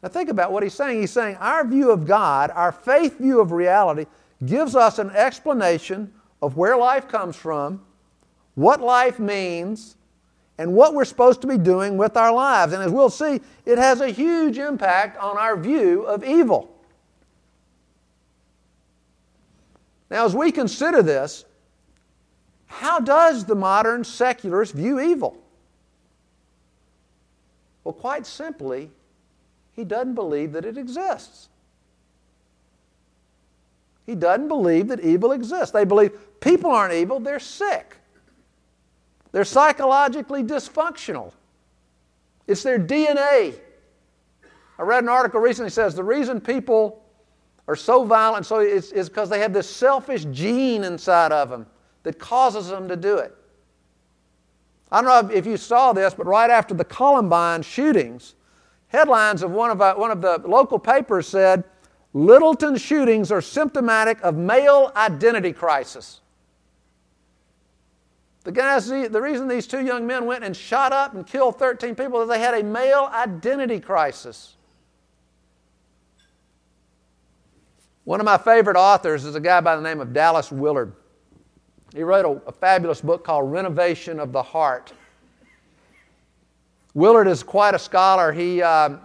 Now, 0.02 0.08
think 0.10 0.28
about 0.28 0.52
what 0.52 0.62
he's 0.62 0.74
saying. 0.74 1.00
He's 1.00 1.10
saying 1.10 1.36
our 1.36 1.66
view 1.66 1.90
of 1.90 2.06
God, 2.06 2.50
our 2.54 2.70
faith 2.70 3.18
view 3.18 3.40
of 3.40 3.50
reality, 3.50 4.06
gives 4.44 4.76
us 4.76 4.98
an 4.98 5.10
explanation 5.10 6.12
of 6.42 6.56
where 6.56 6.76
life 6.76 7.08
comes 7.08 7.34
from, 7.34 7.82
what 8.54 8.80
life 8.80 9.18
means, 9.18 9.96
and 10.58 10.74
what 10.74 10.94
we're 10.94 11.04
supposed 11.04 11.40
to 11.40 11.46
be 11.46 11.58
doing 11.58 11.96
with 11.96 12.16
our 12.16 12.32
lives. 12.32 12.72
And 12.72 12.82
as 12.82 12.92
we'll 12.92 13.10
see, 13.10 13.40
it 13.64 13.78
has 13.78 14.00
a 14.00 14.08
huge 14.08 14.58
impact 14.58 15.18
on 15.18 15.36
our 15.36 15.56
view 15.56 16.02
of 16.02 16.22
evil. 16.24 16.75
Now, 20.10 20.24
as 20.24 20.34
we 20.34 20.52
consider 20.52 21.02
this, 21.02 21.44
how 22.66 23.00
does 23.00 23.44
the 23.44 23.54
modern 23.54 24.04
secularist 24.04 24.74
view 24.74 25.00
evil? 25.00 25.36
Well, 27.84 27.92
quite 27.92 28.26
simply, 28.26 28.90
he 29.72 29.84
doesn't 29.84 30.14
believe 30.14 30.52
that 30.52 30.64
it 30.64 30.76
exists. 30.76 31.48
He 34.04 34.14
doesn't 34.14 34.48
believe 34.48 34.88
that 34.88 35.00
evil 35.00 35.32
exists. 35.32 35.70
They 35.70 35.84
believe 35.84 36.40
people 36.40 36.70
aren't 36.70 36.94
evil, 36.94 37.20
they're 37.20 37.40
sick. 37.40 37.96
They're 39.32 39.44
psychologically 39.44 40.42
dysfunctional. 40.42 41.32
It's 42.46 42.62
their 42.62 42.78
DNA. 42.78 43.58
I 44.78 44.82
read 44.82 45.02
an 45.02 45.08
article 45.08 45.40
recently 45.40 45.68
that 45.68 45.74
says 45.74 45.94
the 45.94 46.04
reason 46.04 46.40
people 46.40 47.02
are 47.68 47.76
so 47.76 48.04
violent 48.04 48.46
so 48.46 48.60
it's, 48.60 48.92
is 48.92 49.08
because 49.08 49.28
they 49.28 49.40
have 49.40 49.52
this 49.52 49.68
selfish 49.68 50.24
gene 50.26 50.84
inside 50.84 51.32
of 51.32 51.50
them 51.50 51.66
that 52.04 52.18
causes 52.18 52.68
them 52.68 52.88
to 52.88 52.96
do 52.96 53.18
it. 53.18 53.34
I 54.92 55.02
don't 55.02 55.28
know 55.28 55.34
if 55.34 55.46
you 55.46 55.56
saw 55.56 55.92
this, 55.92 56.14
but 56.14 56.26
right 56.26 56.50
after 56.50 56.72
the 56.72 56.84
Columbine 56.84 57.62
shootings, 57.62 58.34
headlines 58.88 59.42
of 59.42 59.50
one 59.50 59.70
of, 59.70 59.80
uh, 59.80 59.94
one 59.94 60.12
of 60.12 60.20
the 60.20 60.40
local 60.46 60.78
papers 60.78 61.26
said, 61.26 61.64
Littleton 62.14 62.76
shootings 62.76 63.32
are 63.32 63.42
symptomatic 63.42 64.20
of 64.22 64.36
male 64.36 64.92
identity 64.96 65.52
crisis. 65.52 66.20
The 68.44 68.52
guys, 68.52 68.86
the 68.86 69.20
reason 69.20 69.48
these 69.48 69.66
two 69.66 69.84
young 69.84 70.06
men 70.06 70.24
went 70.24 70.44
and 70.44 70.56
shot 70.56 70.92
up 70.92 71.14
and 71.14 71.26
killed 71.26 71.58
13 71.58 71.96
people 71.96 72.22
is 72.22 72.28
they 72.28 72.38
had 72.38 72.54
a 72.54 72.62
male 72.62 73.10
identity 73.12 73.80
crisis. 73.80 74.55
One 78.06 78.20
of 78.20 78.24
my 78.24 78.38
favorite 78.38 78.76
authors 78.76 79.24
is 79.24 79.34
a 79.34 79.40
guy 79.40 79.60
by 79.60 79.74
the 79.74 79.82
name 79.82 80.00
of 80.00 80.12
Dallas 80.12 80.52
Willard. 80.52 80.92
He 81.92 82.04
wrote 82.04 82.24
a, 82.24 82.48
a 82.48 82.52
fabulous 82.52 83.00
book 83.00 83.24
called 83.24 83.50
Renovation 83.50 84.20
of 84.20 84.30
the 84.30 84.44
Heart. 84.44 84.92
Willard 86.94 87.26
is 87.26 87.42
quite 87.42 87.74
a 87.74 87.80
scholar. 87.80 88.30
He, 88.30 88.62
uh, 88.62 88.98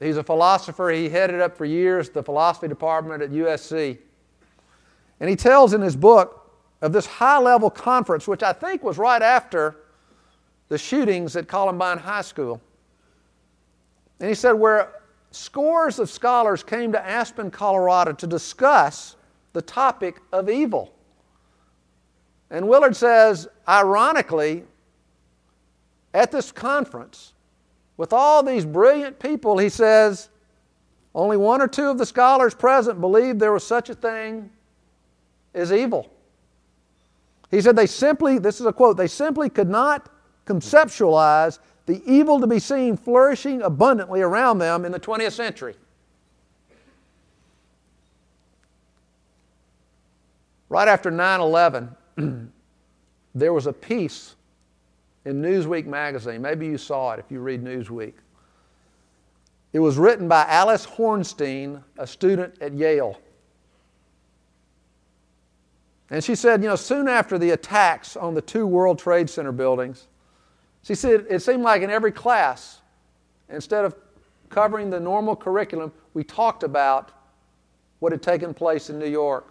he's 0.00 0.16
a 0.16 0.22
philosopher. 0.22 0.88
He 0.88 1.10
headed 1.10 1.42
up 1.42 1.54
for 1.54 1.66
years 1.66 2.08
the 2.08 2.22
philosophy 2.22 2.66
department 2.66 3.22
at 3.22 3.30
USC. 3.30 3.98
And 5.20 5.28
he 5.28 5.36
tells 5.36 5.74
in 5.74 5.82
his 5.82 5.94
book 5.94 6.50
of 6.80 6.94
this 6.94 7.04
high 7.04 7.38
level 7.38 7.68
conference, 7.68 8.26
which 8.26 8.42
I 8.42 8.54
think 8.54 8.82
was 8.82 8.96
right 8.96 9.20
after 9.20 9.76
the 10.68 10.78
shootings 10.78 11.36
at 11.36 11.46
Columbine 11.46 11.98
High 11.98 12.22
School. 12.22 12.58
And 14.18 14.30
he 14.30 14.34
said, 14.34 14.52
where 14.52 14.94
scores 15.34 15.98
of 15.98 16.10
scholars 16.10 16.62
came 16.62 16.92
to 16.92 17.06
Aspen, 17.06 17.50
Colorado 17.50 18.12
to 18.12 18.26
discuss 18.26 19.16
the 19.52 19.62
topic 19.62 20.20
of 20.32 20.48
evil. 20.48 20.92
And 22.50 22.68
Willard 22.68 22.94
says, 22.94 23.48
ironically, 23.68 24.64
at 26.12 26.30
this 26.30 26.52
conference, 26.52 27.32
with 27.96 28.12
all 28.12 28.42
these 28.42 28.64
brilliant 28.64 29.18
people, 29.18 29.58
he 29.58 29.68
says, 29.68 30.28
only 31.14 31.36
one 31.36 31.60
or 31.60 31.68
two 31.68 31.88
of 31.88 31.98
the 31.98 32.06
scholars 32.06 32.54
present 32.54 33.00
believed 33.00 33.38
there 33.38 33.52
was 33.52 33.66
such 33.66 33.88
a 33.88 33.94
thing 33.94 34.50
as 35.54 35.72
evil. 35.72 36.10
He 37.50 37.60
said 37.60 37.76
they 37.76 37.86
simply, 37.86 38.38
this 38.38 38.60
is 38.60 38.66
a 38.66 38.72
quote, 38.72 38.96
they 38.96 39.06
simply 39.06 39.48
could 39.48 39.68
not 39.68 40.10
conceptualize 40.44 41.60
the 41.86 42.02
evil 42.10 42.40
to 42.40 42.46
be 42.46 42.58
seen 42.58 42.96
flourishing 42.96 43.62
abundantly 43.62 44.22
around 44.22 44.58
them 44.58 44.84
in 44.84 44.92
the 44.92 45.00
20th 45.00 45.32
century. 45.32 45.74
Right 50.68 50.88
after 50.88 51.10
9 51.10 51.40
11, 51.40 51.96
there 53.34 53.52
was 53.52 53.66
a 53.66 53.72
piece 53.72 54.34
in 55.24 55.40
Newsweek 55.40 55.86
magazine. 55.86 56.42
Maybe 56.42 56.66
you 56.66 56.78
saw 56.78 57.12
it 57.12 57.20
if 57.20 57.30
you 57.30 57.40
read 57.40 57.62
Newsweek. 57.62 58.14
It 59.72 59.80
was 59.80 59.98
written 59.98 60.28
by 60.28 60.46
Alice 60.48 60.86
Hornstein, 60.86 61.82
a 61.98 62.06
student 62.06 62.54
at 62.60 62.72
Yale. 62.74 63.20
And 66.10 66.22
she 66.22 66.34
said, 66.34 66.62
you 66.62 66.68
know, 66.68 66.76
soon 66.76 67.08
after 67.08 67.38
the 67.38 67.50
attacks 67.50 68.16
on 68.16 68.34
the 68.34 68.42
two 68.42 68.66
World 68.66 68.98
Trade 68.98 69.28
Center 69.28 69.52
buildings, 69.52 70.06
she 70.84 70.94
said 70.94 71.26
it 71.30 71.40
seemed 71.40 71.62
like 71.62 71.82
in 71.82 71.90
every 71.90 72.12
class, 72.12 72.82
instead 73.48 73.84
of 73.84 73.96
covering 74.50 74.90
the 74.90 75.00
normal 75.00 75.34
curriculum, 75.34 75.90
we 76.12 76.22
talked 76.22 76.62
about 76.62 77.10
what 77.98 78.12
had 78.12 78.22
taken 78.22 78.52
place 78.52 78.90
in 78.90 78.98
New 78.98 79.08
York. 79.08 79.50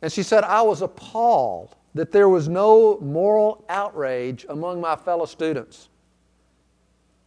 And 0.00 0.12
she 0.12 0.22
said, 0.22 0.44
I 0.44 0.62
was 0.62 0.80
appalled 0.80 1.74
that 1.94 2.12
there 2.12 2.28
was 2.28 2.48
no 2.48 2.98
moral 3.00 3.64
outrage 3.68 4.46
among 4.48 4.80
my 4.80 4.94
fellow 4.94 5.24
students. 5.26 5.88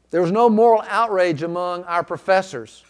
There 0.09 0.21
was 0.21 0.31
no 0.31 0.49
moral 0.49 0.83
outrage 0.87 1.43
among 1.43 1.83
our 1.83 2.03
professors. 2.03 2.85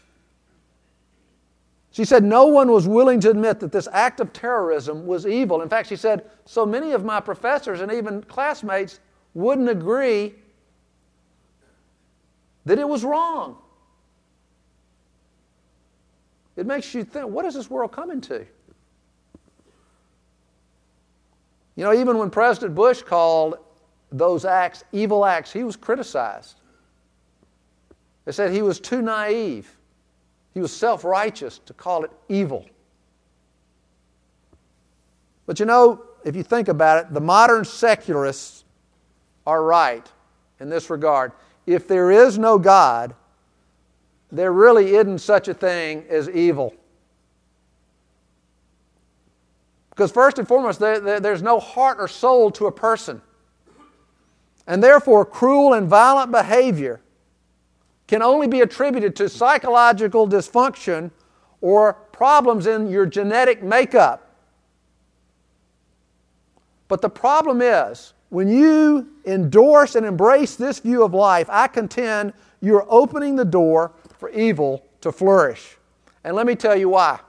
She 1.91 2.05
said 2.05 2.23
no 2.23 2.45
one 2.45 2.71
was 2.71 2.87
willing 2.87 3.19
to 3.21 3.31
admit 3.31 3.59
that 3.61 3.71
this 3.71 3.87
act 3.91 4.19
of 4.19 4.31
terrorism 4.31 5.07
was 5.07 5.25
evil. 5.25 5.61
In 5.61 5.69
fact, 5.69 5.89
she 5.89 5.95
said 5.95 6.29
so 6.45 6.65
many 6.65 6.91
of 6.91 7.03
my 7.03 7.19
professors 7.19 7.81
and 7.81 7.91
even 7.91 8.21
classmates 8.23 8.99
wouldn't 9.33 9.69
agree 9.69 10.35
that 12.65 12.77
it 12.77 12.87
was 12.87 13.03
wrong. 13.03 13.57
It 16.55 16.67
makes 16.67 16.93
you 16.93 17.03
think 17.03 17.27
what 17.27 17.45
is 17.45 17.55
this 17.55 17.69
world 17.69 17.91
coming 17.91 18.21
to? 18.21 18.45
You 21.75 21.85
know, 21.85 21.93
even 21.93 22.17
when 22.17 22.29
President 22.29 22.75
Bush 22.75 23.01
called 23.01 23.55
those 24.11 24.43
acts 24.43 24.83
evil 24.91 25.25
acts, 25.25 25.51
he 25.53 25.63
was 25.63 25.75
criticized. 25.75 26.55
They 28.25 28.33
said 28.33 28.51
he 28.51 28.61
was 28.61 28.79
too 28.79 29.01
naive. 29.01 29.78
He 30.53 30.59
was 30.59 30.75
self 30.75 31.03
righteous 31.03 31.59
to 31.65 31.73
call 31.73 32.03
it 32.03 32.11
evil. 32.27 32.65
But 35.45 35.59
you 35.59 35.65
know, 35.65 36.03
if 36.23 36.35
you 36.35 36.43
think 36.43 36.67
about 36.67 37.05
it, 37.05 37.13
the 37.13 37.21
modern 37.21 37.65
secularists 37.65 38.65
are 39.47 39.63
right 39.63 40.07
in 40.59 40.69
this 40.69 40.89
regard. 40.89 41.31
If 41.65 41.87
there 41.87 42.11
is 42.11 42.37
no 42.37 42.59
God, 42.59 43.15
there 44.31 44.51
really 44.51 44.95
isn't 44.95 45.19
such 45.19 45.47
a 45.47 45.53
thing 45.53 46.05
as 46.09 46.29
evil. 46.29 46.75
Because, 49.89 50.11
first 50.11 50.39
and 50.39 50.47
foremost, 50.47 50.79
there, 50.79 50.99
there, 50.99 51.19
there's 51.19 51.41
no 51.41 51.59
heart 51.59 51.97
or 51.99 52.07
soul 52.07 52.51
to 52.51 52.67
a 52.67 52.71
person. 52.71 53.21
And 54.67 54.83
therefore, 54.83 55.25
cruel 55.25 55.73
and 55.73 55.87
violent 55.87 56.31
behavior 56.31 57.01
can 58.09 58.23
only 58.23 58.47
be 58.47 58.61
attributed 58.61 59.15
to 59.15 59.29
psychological 59.29 60.27
dysfunction 60.27 61.11
or 61.61 61.93
problems 62.11 62.65
in 62.65 62.89
your 62.89 63.05
genetic 63.05 63.61
makeup. 63.61 64.35
But 66.87 67.03
the 67.03 67.09
problem 67.09 67.61
is, 67.61 68.15
when 68.29 68.47
you 68.47 69.09
endorse 69.25 69.93
and 69.93 70.07
embrace 70.07 70.55
this 70.55 70.79
view 70.79 71.03
of 71.03 71.13
life, 71.13 71.45
I 71.51 71.67
contend 71.67 72.33
you're 72.61 72.87
opening 72.89 73.35
the 73.35 73.45
door 73.45 73.91
for 74.17 74.31
evil 74.31 74.83
to 75.01 75.11
flourish. 75.11 75.77
And 76.23 76.35
let 76.35 76.47
me 76.47 76.55
tell 76.55 76.75
you 76.75 76.89
why. 76.89 77.19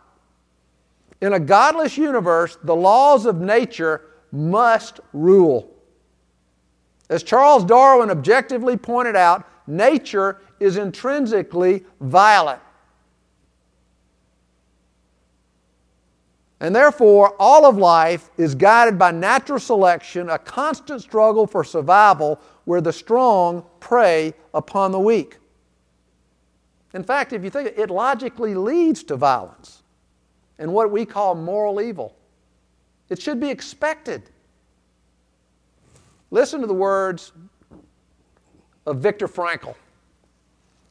In 1.20 1.34
a 1.34 1.40
godless 1.40 1.99
universe, 1.99 2.56
the 2.64 2.75
laws 2.75 3.26
of 3.26 3.38
nature 3.38 4.00
must 4.32 5.00
rule. 5.12 5.76
As 7.10 7.22
Charles 7.22 7.66
Darwin 7.66 8.10
objectively 8.10 8.78
pointed 8.78 9.14
out, 9.14 9.46
nature 9.66 10.40
is 10.61 10.76
intrinsically 10.76 11.85
violent. 12.00 12.61
And 16.61 16.76
therefore, 16.76 17.35
all 17.38 17.64
of 17.64 17.79
life 17.79 18.29
is 18.37 18.55
guided 18.55 18.99
by 18.99 19.11
natural 19.11 19.59
selection, 19.59 20.29
a 20.29 20.38
constant 20.38 21.00
struggle 21.00 21.47
for 21.47 21.64
survival 21.64 22.38
where 22.67 22.83
the 22.83 22.93
strong 22.93 23.64
prey 23.81 24.35
upon 24.52 24.93
the 24.93 25.00
weak. 25.00 25.38
In 26.93 27.02
fact, 27.02 27.33
if 27.33 27.43
you 27.43 27.50
think 27.50 27.73
it 27.76 27.88
logically 27.88 28.55
leads 28.55 29.02
to 29.05 29.17
violence 29.17 29.83
and 30.59 30.71
what 30.73 30.90
we 30.90 31.07
call 31.07 31.35
moral 31.35 31.81
evil. 31.81 32.14
It 33.09 33.21
should 33.21 33.40
be 33.40 33.49
expected. 33.49 34.31
Listen 36.31 36.61
to 36.61 36.67
the 36.67 36.75
words 36.75 37.33
of 38.87 38.99
Viktor 38.99 39.26
Frankl. 39.26 39.75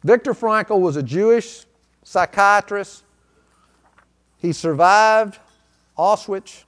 Viktor 0.04 0.34
Frankl 0.34 0.80
was 0.80 0.96
a 0.96 1.04
Jewish 1.04 1.66
psychiatrist. 2.04 3.04
He 4.38 4.54
survived 4.54 5.40
Auschwitz. 5.98 6.64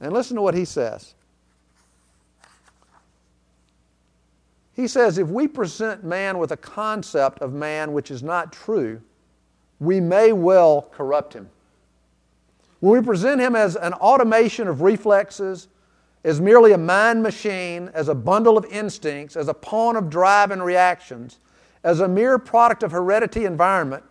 And 0.00 0.12
listen 0.12 0.36
to 0.36 0.42
what 0.42 0.54
he 0.54 0.64
says. 0.64 1.14
He 4.74 4.88
says 4.88 5.18
if 5.18 5.28
we 5.28 5.46
present 5.46 6.04
man 6.04 6.38
with 6.38 6.52
a 6.52 6.56
concept 6.56 7.40
of 7.40 7.52
man 7.52 7.92
which 7.92 8.10
is 8.10 8.22
not 8.22 8.52
true, 8.52 9.00
we 9.78 10.00
may 10.00 10.32
well 10.32 10.88
corrupt 10.90 11.34
him. 11.34 11.48
When 12.80 12.98
we 12.98 13.04
present 13.04 13.40
him 13.40 13.54
as 13.54 13.76
an 13.76 13.92
automation 13.94 14.66
of 14.66 14.80
reflexes, 14.80 15.68
as 16.24 16.40
merely 16.40 16.72
a 16.72 16.78
mind 16.78 17.22
machine, 17.22 17.90
as 17.94 18.08
a 18.08 18.14
bundle 18.14 18.58
of 18.58 18.64
instincts, 18.66 19.36
as 19.36 19.48
a 19.48 19.54
pawn 19.54 19.96
of 19.96 20.10
drive 20.10 20.50
and 20.50 20.62
reactions, 20.62 21.38
as 21.82 22.00
a 22.00 22.08
mere 22.08 22.38
product 22.38 22.82
of 22.82 22.92
heredity 22.92 23.46
environment, 23.46 24.04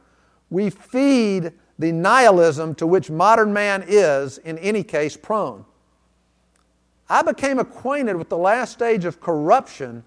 we 0.50 0.70
feed 0.70 1.54
the 1.78 1.92
nihilism 1.92 2.74
to 2.75 2.88
which 2.88 3.10
modern 3.10 3.54
man 3.54 3.84
is, 3.88 4.39
in 4.39 4.58
any 4.58 4.84
case, 4.84 5.16
prone. 5.16 5.63
I 7.08 7.22
became 7.22 7.60
acquainted 7.60 8.16
with 8.16 8.30
the 8.30 8.38
last 8.38 8.74
stage 8.74 9.06
of 9.06 9.22
corruption 9.22 10.04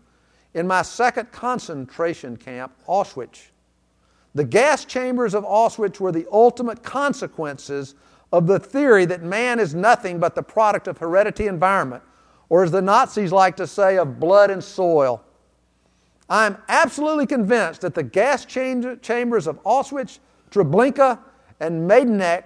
in 0.55 0.67
my 0.67 0.83
second 0.83 1.33
concentration 1.33 2.37
camp, 2.37 2.73
Auschwitz. 2.89 3.49
The 4.35 4.45
gas 4.45 4.85
chambers 4.85 5.35
of 5.35 5.45
Auschwitz 5.45 6.01
were 6.01 6.13
the 6.13 6.27
ultimate 6.33 6.83
consequences 6.83 7.95
of 8.33 8.47
the 8.47 8.59
theory 8.59 9.05
that 9.05 9.23
man 9.23 9.61
is 9.61 9.75
nothing 9.75 10.19
but 10.19 10.35
the 10.35 10.43
product 10.43 10.89
of 10.89 10.99
heredity 10.99 11.47
environment, 11.47 12.03
or 12.49 12.65
as 12.65 12.71
the 12.71 12.83
Nazis 12.83 13.31
like 13.33 13.57
to 13.57 13.67
say, 13.67 13.99
of 13.99 14.19
blood 14.19 14.51
and 14.51 14.63
soil. 14.65 15.23
I 16.29 16.47
am 16.47 16.57
absolutely 16.69 17.27
convinced 17.27 17.83
that 17.83 17.95
the 17.95 18.03
gas 18.03 18.45
chambers 18.47 19.47
of 19.47 19.63
Auschwitz, 19.65 20.19
Treblinka, 20.51 21.19
and 21.61 21.89
Majdanek 21.89 22.45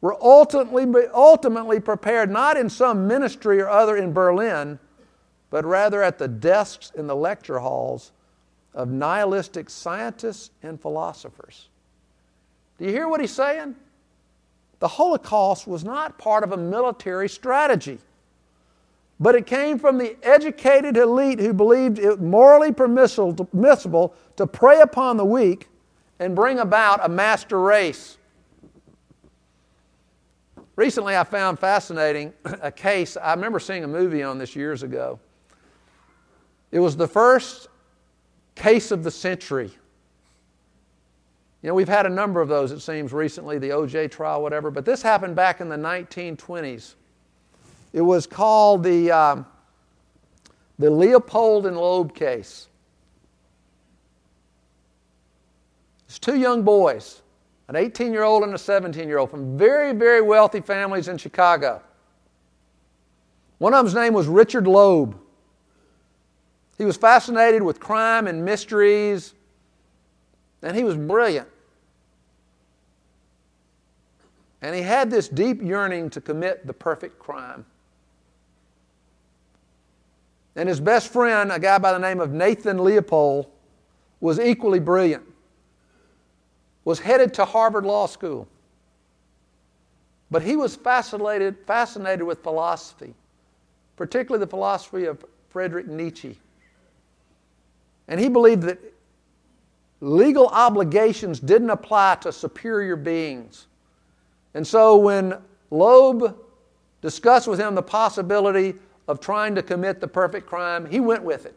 were 0.00 0.16
ultimately, 0.20 1.06
ultimately 1.14 1.78
prepared 1.78 2.30
not 2.30 2.56
in 2.56 2.68
some 2.68 3.06
ministry 3.06 3.60
or 3.60 3.68
other 3.68 3.96
in 3.96 4.12
Berlin, 4.12 4.78
but 5.50 5.64
rather 5.64 6.02
at 6.02 6.18
the 6.18 6.28
desks 6.28 6.90
in 6.96 7.06
the 7.06 7.14
lecture 7.14 7.58
halls 7.58 8.12
of 8.74 8.88
nihilistic 8.88 9.68
scientists 9.68 10.50
and 10.62 10.80
philosophers. 10.80 11.68
Do 12.78 12.84
you 12.86 12.92
hear 12.92 13.08
what 13.08 13.20
he's 13.20 13.32
saying? 13.32 13.76
The 14.80 14.88
Holocaust 14.88 15.66
was 15.66 15.84
not 15.84 16.18
part 16.18 16.42
of 16.42 16.52
a 16.52 16.56
military 16.56 17.28
strategy, 17.28 17.98
but 19.20 19.34
it 19.34 19.46
came 19.46 19.78
from 19.78 19.98
the 19.98 20.16
educated 20.22 20.96
elite 20.96 21.38
who 21.38 21.52
believed 21.52 21.98
it 21.98 22.20
morally 22.20 22.72
permissible 22.72 24.14
to 24.36 24.46
prey 24.46 24.80
upon 24.80 25.18
the 25.18 25.24
weak 25.24 25.68
and 26.18 26.34
bring 26.34 26.58
about 26.58 27.04
a 27.04 27.08
master 27.08 27.60
race. 27.60 28.16
Recently, 30.76 31.14
I 31.14 31.24
found 31.24 31.58
fascinating 31.58 32.32
a 32.62 32.72
case. 32.72 33.18
I 33.18 33.34
remember 33.34 33.60
seeing 33.60 33.84
a 33.84 33.88
movie 33.88 34.22
on 34.22 34.38
this 34.38 34.56
years 34.56 34.82
ago. 34.82 35.20
It 36.72 36.78
was 36.78 36.96
the 36.96 37.08
first 37.08 37.68
case 38.54 38.90
of 38.90 39.04
the 39.04 39.10
century. 39.10 39.72
You 41.62 41.68
know, 41.68 41.74
we've 41.74 41.88
had 41.88 42.06
a 42.06 42.10
number 42.10 42.40
of 42.40 42.48
those, 42.48 42.72
it 42.72 42.80
seems, 42.80 43.12
recently, 43.12 43.58
the 43.58 43.70
OJ 43.70 44.10
trial, 44.10 44.42
whatever, 44.42 44.70
but 44.70 44.84
this 44.84 45.02
happened 45.02 45.36
back 45.36 45.60
in 45.60 45.68
the 45.68 45.76
1920s. 45.76 46.94
It 47.92 48.00
was 48.00 48.26
called 48.26 48.82
the, 48.82 49.10
um, 49.10 49.46
the 50.78 50.90
Leopold 50.90 51.66
and 51.66 51.76
Loeb 51.76 52.14
case. 52.14 52.68
It's 56.06 56.18
two 56.18 56.36
young 56.36 56.62
boys 56.62 57.22
an 57.68 57.76
18 57.76 58.12
year 58.12 58.24
old 58.24 58.42
and 58.42 58.52
a 58.52 58.58
17 58.58 59.06
year 59.06 59.18
old 59.18 59.30
from 59.30 59.56
very, 59.56 59.92
very 59.92 60.20
wealthy 60.20 60.60
families 60.60 61.06
in 61.06 61.16
Chicago. 61.16 61.80
One 63.58 63.74
of 63.74 63.84
them's 63.84 63.94
name 63.94 64.12
was 64.12 64.26
Richard 64.26 64.66
Loeb. 64.66 65.16
He 66.78 66.84
was 66.84 66.96
fascinated 66.96 67.62
with 67.62 67.78
crime 67.78 68.26
and 68.26 68.44
mysteries, 68.44 69.34
and 70.62 70.74
he 70.74 70.82
was 70.82 70.96
brilliant. 70.96 71.46
And 74.62 74.74
he 74.74 74.82
had 74.82 75.10
this 75.10 75.28
deep 75.28 75.62
yearning 75.62 76.10
to 76.10 76.20
commit 76.20 76.66
the 76.66 76.74
perfect 76.74 77.18
crime. 77.18 77.64
And 80.56 80.68
his 80.68 80.80
best 80.80 81.12
friend, 81.12 81.50
a 81.50 81.58
guy 81.58 81.78
by 81.78 81.92
the 81.92 81.98
name 81.98 82.20
of 82.20 82.32
Nathan 82.32 82.82
Leopold, 82.84 83.46
was 84.20 84.38
equally 84.38 84.80
brilliant 84.80 85.24
was 86.84 86.98
headed 86.98 87.34
to 87.34 87.44
Harvard 87.44 87.84
Law 87.84 88.06
School. 88.06 88.48
But 90.30 90.42
he 90.42 90.56
was 90.56 90.76
fascinated, 90.76 91.56
fascinated 91.66 92.22
with 92.22 92.42
philosophy, 92.42 93.14
particularly 93.96 94.44
the 94.44 94.50
philosophy 94.50 95.04
of 95.04 95.24
Friedrich 95.50 95.86
Nietzsche. 95.86 96.38
And 98.08 98.18
he 98.20 98.28
believed 98.28 98.62
that 98.62 98.78
legal 100.00 100.48
obligations 100.48 101.40
didn't 101.40 101.70
apply 101.70 102.16
to 102.22 102.32
superior 102.32 102.96
beings. 102.96 103.66
And 104.54 104.66
so 104.66 104.96
when 104.96 105.38
Loeb 105.70 106.36
discussed 107.02 107.46
with 107.46 107.60
him 107.60 107.74
the 107.74 107.82
possibility 107.82 108.74
of 109.08 109.20
trying 109.20 109.54
to 109.54 109.62
commit 109.62 110.00
the 110.00 110.08
perfect 110.08 110.46
crime, 110.46 110.86
he 110.86 111.00
went 111.00 111.22
with 111.22 111.46
it. 111.46 111.54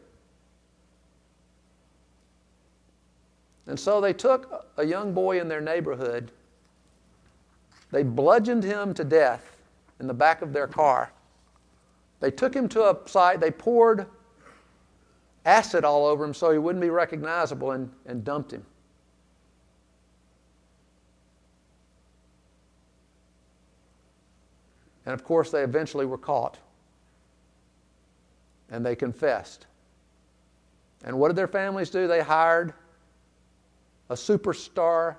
And 3.67 3.79
so 3.79 4.01
they 4.01 4.13
took 4.13 4.67
a 4.77 4.85
young 4.85 5.13
boy 5.13 5.39
in 5.39 5.47
their 5.47 5.61
neighborhood, 5.61 6.31
they 7.91 8.03
bludgeoned 8.03 8.63
him 8.63 8.93
to 8.95 9.03
death 9.03 9.55
in 9.99 10.07
the 10.07 10.13
back 10.13 10.41
of 10.41 10.51
their 10.51 10.67
car. 10.67 11.11
They 12.19 12.31
took 12.31 12.53
him 12.55 12.67
to 12.69 12.89
a 12.89 12.97
site, 13.05 13.39
they 13.39 13.51
poured 13.51 14.07
acid 15.45 15.83
all 15.83 16.05
over 16.05 16.23
him 16.23 16.33
so 16.33 16.51
he 16.51 16.57
wouldn't 16.57 16.81
be 16.81 16.89
recognizable 16.89 17.71
and, 17.71 17.91
and 18.05 18.23
dumped 18.23 18.51
him. 18.51 18.65
And 25.05 25.13
of 25.13 25.23
course, 25.23 25.51
they 25.51 25.63
eventually 25.63 26.05
were 26.05 26.17
caught. 26.17 26.57
And 28.69 28.85
they 28.85 28.95
confessed. 28.95 29.67
And 31.03 31.19
what 31.19 31.27
did 31.27 31.35
their 31.35 31.47
families 31.47 31.89
do? 31.89 32.07
They 32.07 32.21
hired 32.21 32.73
a 34.09 34.15
superstar 34.15 35.17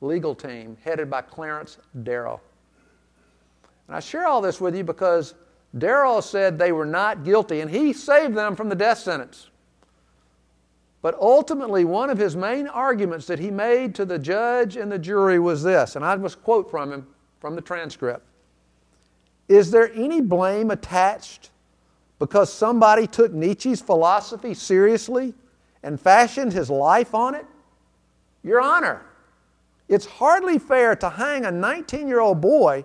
legal 0.00 0.34
team 0.34 0.76
headed 0.84 1.10
by 1.10 1.22
Clarence 1.22 1.78
Darrow. 2.02 2.40
And 3.88 3.96
I 3.96 4.00
share 4.00 4.26
all 4.26 4.40
this 4.40 4.60
with 4.60 4.76
you 4.76 4.84
because 4.84 5.34
Darrow 5.76 6.20
said 6.20 6.58
they 6.58 6.72
were 6.72 6.86
not 6.86 7.24
guilty, 7.24 7.60
and 7.60 7.70
he 7.70 7.92
saved 7.92 8.34
them 8.34 8.54
from 8.54 8.68
the 8.68 8.74
death 8.74 8.98
sentence. 8.98 9.50
But 11.02 11.18
ultimately, 11.20 11.84
one 11.84 12.08
of 12.08 12.16
his 12.16 12.36
main 12.36 12.68
arguments 12.68 13.26
that 13.26 13.38
he 13.38 13.50
made 13.50 13.94
to 13.96 14.04
the 14.04 14.18
judge 14.18 14.76
and 14.76 14.90
the 14.90 14.98
jury 14.98 15.38
was 15.38 15.62
this, 15.62 15.96
and 15.96 16.04
I 16.04 16.14
must 16.16 16.42
quote 16.42 16.70
from 16.70 16.92
him 16.92 17.06
from 17.40 17.56
the 17.56 17.60
transcript 17.60 18.24
Is 19.48 19.70
there 19.70 19.92
any 19.94 20.20
blame 20.20 20.70
attached 20.70 21.50
because 22.18 22.52
somebody 22.52 23.06
took 23.06 23.32
Nietzsche's 23.32 23.80
philosophy 23.80 24.54
seriously 24.54 25.34
and 25.82 26.00
fashioned 26.00 26.52
his 26.52 26.70
life 26.70 27.14
on 27.14 27.34
it? 27.34 27.44
Your 28.42 28.60
Honor, 28.60 29.02
it's 29.88 30.06
hardly 30.06 30.58
fair 30.58 30.96
to 30.96 31.10
hang 31.10 31.44
a 31.44 31.50
19 31.50 32.08
year 32.08 32.20
old 32.20 32.40
boy 32.40 32.84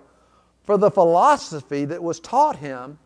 for 0.64 0.78
the 0.78 0.92
philosophy 0.92 1.86
that 1.86 2.02
was 2.02 2.20
taught 2.20 2.58
him 2.58 3.00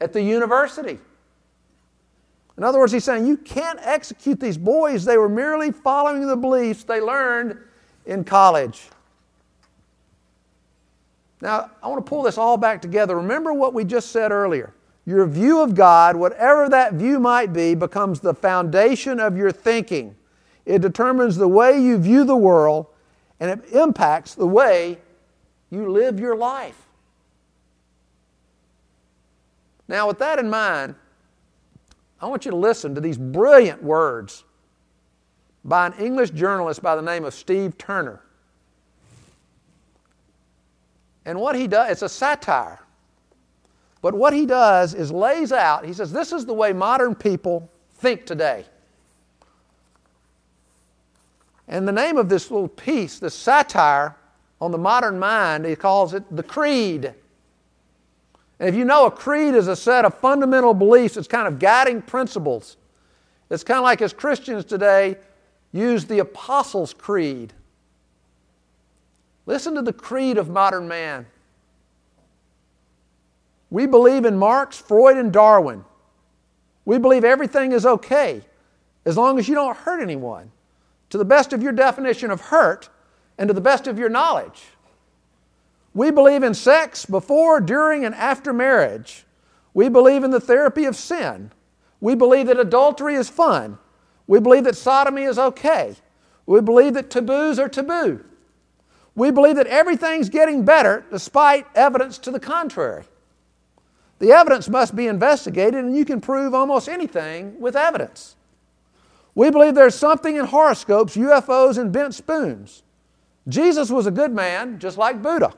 at 0.00 0.12
the 0.12 0.22
university. 0.22 0.98
In 2.56 2.64
other 2.64 2.78
words, 2.78 2.92
he's 2.92 3.04
saying 3.04 3.26
you 3.26 3.36
can't 3.36 3.78
execute 3.82 4.40
these 4.40 4.56
boys. 4.56 5.04
They 5.04 5.18
were 5.18 5.28
merely 5.28 5.72
following 5.72 6.26
the 6.26 6.36
beliefs 6.36 6.84
they 6.84 7.00
learned 7.00 7.58
in 8.06 8.24
college. 8.24 8.88
Now, 11.40 11.70
I 11.82 11.88
want 11.88 12.04
to 12.04 12.08
pull 12.08 12.22
this 12.22 12.38
all 12.38 12.56
back 12.56 12.80
together. 12.80 13.16
Remember 13.16 13.52
what 13.52 13.74
we 13.74 13.84
just 13.84 14.10
said 14.10 14.32
earlier. 14.32 14.72
Your 15.04 15.26
view 15.26 15.60
of 15.60 15.74
God, 15.74 16.16
whatever 16.16 16.68
that 16.68 16.94
view 16.94 17.20
might 17.20 17.52
be, 17.52 17.74
becomes 17.74 18.20
the 18.20 18.34
foundation 18.34 19.20
of 19.20 19.36
your 19.36 19.52
thinking. 19.52 20.16
It 20.64 20.82
determines 20.82 21.36
the 21.36 21.46
way 21.46 21.80
you 21.80 21.98
view 21.98 22.24
the 22.24 22.36
world 22.36 22.86
and 23.38 23.50
it 23.50 23.72
impacts 23.72 24.34
the 24.34 24.46
way 24.46 24.98
you 25.70 25.90
live 25.90 26.18
your 26.18 26.36
life. 26.36 26.86
Now, 29.88 30.08
with 30.08 30.18
that 30.18 30.38
in 30.38 30.50
mind, 30.50 30.96
I 32.20 32.26
want 32.26 32.44
you 32.44 32.50
to 32.50 32.56
listen 32.56 32.94
to 32.94 33.00
these 33.00 33.18
brilliant 33.18 33.82
words 33.82 34.42
by 35.64 35.86
an 35.86 35.92
English 35.94 36.30
journalist 36.30 36.82
by 36.82 36.96
the 36.96 37.02
name 37.02 37.24
of 37.24 37.34
Steve 37.34 37.78
Turner. 37.78 38.22
And 41.26 41.40
what 41.40 41.56
he 41.56 41.66
does, 41.66 41.90
it's 41.90 42.02
a 42.02 42.08
satire. 42.08 42.78
But 44.00 44.14
what 44.14 44.32
he 44.32 44.46
does 44.46 44.94
is 44.94 45.10
lays 45.10 45.52
out, 45.52 45.84
he 45.84 45.92
says, 45.92 46.12
this 46.12 46.32
is 46.32 46.46
the 46.46 46.54
way 46.54 46.72
modern 46.72 47.16
people 47.16 47.68
think 47.94 48.24
today. 48.24 48.64
And 51.66 51.86
the 51.86 51.92
name 51.92 52.16
of 52.16 52.28
this 52.28 52.50
little 52.50 52.68
piece, 52.68 53.18
this 53.18 53.34
satire 53.34 54.14
on 54.60 54.70
the 54.70 54.78
modern 54.78 55.18
mind, 55.18 55.66
he 55.66 55.74
calls 55.74 56.14
it 56.14 56.24
the 56.34 56.44
creed. 56.44 57.12
And 58.60 58.68
if 58.68 58.76
you 58.76 58.84
know, 58.84 59.06
a 59.06 59.10
creed 59.10 59.54
is 59.54 59.66
a 59.66 59.74
set 59.74 60.04
of 60.04 60.14
fundamental 60.14 60.74
beliefs, 60.74 61.16
it's 61.16 61.26
kind 61.26 61.48
of 61.48 61.58
guiding 61.58 62.02
principles. 62.02 62.76
It's 63.50 63.64
kind 63.64 63.78
of 63.78 63.84
like 63.84 64.00
as 64.00 64.12
Christians 64.12 64.64
today 64.64 65.16
use 65.72 66.04
the 66.04 66.20
Apostles' 66.20 66.94
Creed. 66.94 67.52
Listen 69.46 69.74
to 69.76 69.82
the 69.82 69.92
creed 69.92 70.38
of 70.38 70.48
modern 70.48 70.88
man. 70.88 71.26
We 73.70 73.86
believe 73.86 74.24
in 74.24 74.36
Marx, 74.36 74.76
Freud, 74.76 75.16
and 75.16 75.32
Darwin. 75.32 75.84
We 76.84 76.98
believe 76.98 77.24
everything 77.24 77.72
is 77.72 77.86
okay 77.86 78.42
as 79.04 79.16
long 79.16 79.38
as 79.38 79.48
you 79.48 79.54
don't 79.54 79.76
hurt 79.76 80.02
anyone. 80.02 80.50
To 81.10 81.18
the 81.18 81.24
best 81.24 81.52
of 81.52 81.62
your 81.62 81.72
definition 81.72 82.30
of 82.32 82.40
hurt, 82.40 82.88
and 83.38 83.48
to 83.48 83.54
the 83.54 83.60
best 83.60 83.86
of 83.86 83.98
your 83.98 84.08
knowledge. 84.08 84.64
We 85.94 86.10
believe 86.10 86.42
in 86.42 86.54
sex 86.54 87.06
before, 87.06 87.60
during, 87.60 88.04
and 88.04 88.14
after 88.14 88.52
marriage. 88.52 89.24
We 89.72 89.88
believe 89.88 90.24
in 90.24 90.30
the 90.30 90.40
therapy 90.40 90.84
of 90.84 90.96
sin. 90.96 91.52
We 92.00 92.14
believe 92.14 92.48
that 92.48 92.58
adultery 92.58 93.14
is 93.14 93.28
fun. 93.28 93.78
We 94.26 94.40
believe 94.40 94.64
that 94.64 94.76
sodomy 94.76 95.22
is 95.22 95.38
okay. 95.38 95.94
We 96.44 96.60
believe 96.60 96.94
that 96.94 97.10
taboos 97.10 97.58
are 97.58 97.68
taboo. 97.68 98.24
We 99.16 99.30
believe 99.30 99.56
that 99.56 99.66
everything's 99.66 100.28
getting 100.28 100.64
better 100.64 101.04
despite 101.10 101.66
evidence 101.74 102.18
to 102.18 102.30
the 102.30 102.38
contrary. 102.38 103.04
The 104.18 104.32
evidence 104.32 104.68
must 104.68 104.94
be 104.94 105.06
investigated, 105.08 105.84
and 105.84 105.96
you 105.96 106.04
can 106.04 106.20
prove 106.20 106.54
almost 106.54 106.88
anything 106.88 107.58
with 107.58 107.76
evidence. 107.76 108.36
We 109.34 109.50
believe 109.50 109.74
there's 109.74 109.94
something 109.94 110.36
in 110.36 110.46
horoscopes, 110.46 111.16
UFOs, 111.16 111.76
and 111.78 111.92
bent 111.92 112.14
spoons. 112.14 112.82
Jesus 113.48 113.90
was 113.90 114.06
a 114.06 114.10
good 114.10 114.32
man, 114.32 114.78
just 114.78 114.98
like 114.98 115.22
Buddha, 115.22 115.52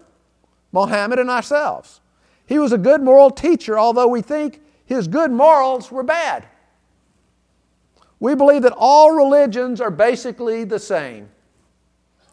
Mohammed, 0.73 1.19
and 1.19 1.31
ourselves. 1.31 2.01
He 2.47 2.59
was 2.59 2.73
a 2.73 2.79
good 2.79 3.03
moral 3.03 3.31
teacher, 3.31 3.79
although 3.79 4.09
we 4.09 4.23
think 4.23 4.61
his 4.85 5.07
good 5.07 5.31
morals 5.31 5.93
were 5.93 6.03
bad. 6.03 6.47
We 8.21 8.35
believe 8.35 8.63
that 8.63 8.75
all 8.77 9.13
religions 9.13 9.81
are 9.81 9.91
basically 9.91 10.65
the 10.65 10.79
same. 10.79 11.29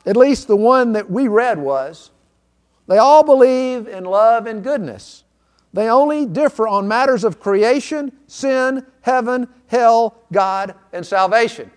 At 0.05 0.17
least 0.17 0.47
the 0.47 0.55
one 0.55 0.93
that 0.93 1.09
we 1.09 1.27
read 1.27 1.57
was. 1.57 2.11
They 2.87 2.97
all 2.97 3.23
believe 3.23 3.87
in 3.87 4.05
love 4.05 4.45
and 4.45 4.63
goodness. 4.63 5.23
They 5.73 5.89
only 5.89 6.25
differ 6.25 6.67
on 6.67 6.87
matters 6.87 7.23
of 7.23 7.39
creation, 7.39 8.11
sin, 8.27 8.85
heaven, 9.01 9.47
hell, 9.67 10.15
God, 10.31 10.75
and 10.93 11.05
salvation. 11.05 11.71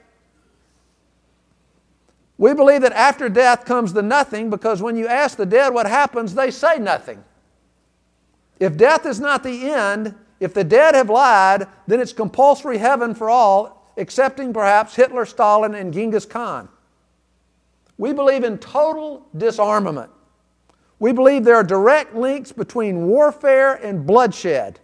We 2.36 2.54
believe 2.54 2.82
that 2.82 2.92
after 2.92 3.28
death 3.28 3.64
comes 3.64 3.92
the 3.92 4.02
nothing 4.02 4.50
because 4.50 4.80
when 4.80 4.96
you 4.96 5.08
ask 5.08 5.36
the 5.36 5.46
dead 5.46 5.74
what 5.74 5.86
happens, 5.86 6.34
they 6.34 6.52
say 6.52 6.78
nothing. 6.78 7.24
If 8.60 8.76
death 8.76 9.06
is 9.06 9.18
not 9.18 9.42
the 9.42 9.70
end, 9.70 10.14
if 10.38 10.54
the 10.54 10.62
dead 10.62 10.94
have 10.94 11.10
lied, 11.10 11.66
then 11.88 12.00
it's 12.00 12.12
compulsory 12.12 12.78
heaven 12.78 13.14
for 13.14 13.28
all, 13.28 13.92
excepting 13.96 14.52
perhaps 14.52 14.94
Hitler, 14.94 15.24
Stalin, 15.24 15.74
and 15.74 15.92
Genghis 15.92 16.24
Khan. 16.24 16.68
We 17.98 18.12
believe 18.12 18.44
in 18.44 18.58
total 18.58 19.26
disarmament. 19.36 20.10
We 21.00 21.12
believe 21.12 21.44
there 21.44 21.56
are 21.56 21.64
direct 21.64 22.14
links 22.14 22.52
between 22.52 23.06
warfare 23.06 23.74
and 23.74 24.06
bloodshed. 24.06 24.80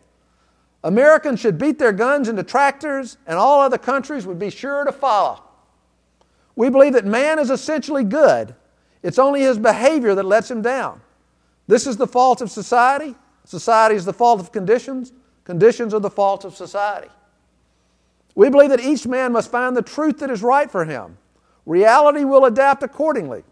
Americans 0.83 1.41
should 1.41 1.57
beat 1.57 1.79
their 1.79 1.93
guns 1.93 2.29
into 2.29 2.43
tractors, 2.43 3.17
and 3.27 3.39
all 3.39 3.61
other 3.61 3.79
countries 3.79 4.27
would 4.27 4.39
be 4.39 4.51
sure 4.51 4.85
to 4.85 4.93
follow. 4.93 5.43
We 6.57 6.69
believe 6.69 6.93
that 6.93 7.07
man 7.07 7.39
is 7.39 7.51
essentially 7.51 8.05
good. 8.05 8.55
It's 9.03 9.19
only 9.19 9.41
his 9.41 9.59
behavior 9.59 10.15
that 10.15 10.25
lets 10.25 10.51
him 10.51 10.63
down. 10.63 11.01
This 11.67 11.87
is 11.87 11.97
the 11.97 12.07
fault 12.07 12.41
of 12.41 12.51
society. 12.51 13.15
Society 13.45 13.95
is 13.95 14.05
the 14.05 14.13
fault 14.13 14.41
of 14.41 14.53
conditions. 14.53 15.13
Conditions 15.45 15.95
are 15.95 16.01
the 16.01 16.11
fault 16.11 16.45
of 16.45 16.55
society. 16.55 17.11
We 18.35 18.51
believe 18.51 18.71
that 18.71 18.81
each 18.81 19.07
man 19.07 19.33
must 19.33 19.51
find 19.51 19.77
the 19.77 19.83
truth 19.83 20.19
that 20.19 20.31
is 20.31 20.43
right 20.43 20.71
for 20.71 20.85
him. 20.85 21.17
Reality 21.67 22.25
will 22.25 22.45
adapt 22.45 22.83
accordingly. 22.83 23.45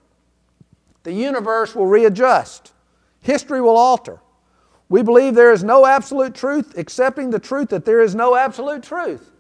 The 1.03 1.13
universe 1.13 1.75
will 1.75 1.87
readjust. 1.87 2.73
History 3.21 3.61
will 3.61 3.77
alter. 3.77 4.21
We 4.89 5.03
believe 5.03 5.35
there 5.35 5.53
is 5.53 5.65
no 5.65 5.87
absolute 5.87 6.35
truth, 6.35 6.77
accepting 6.77 7.31
the 7.31 7.39
truth 7.39 7.71
that 7.71 7.85
there 7.85 8.01
is 8.01 8.15
no 8.15 8.37
absolute 8.37 8.83
truth. 8.83 9.31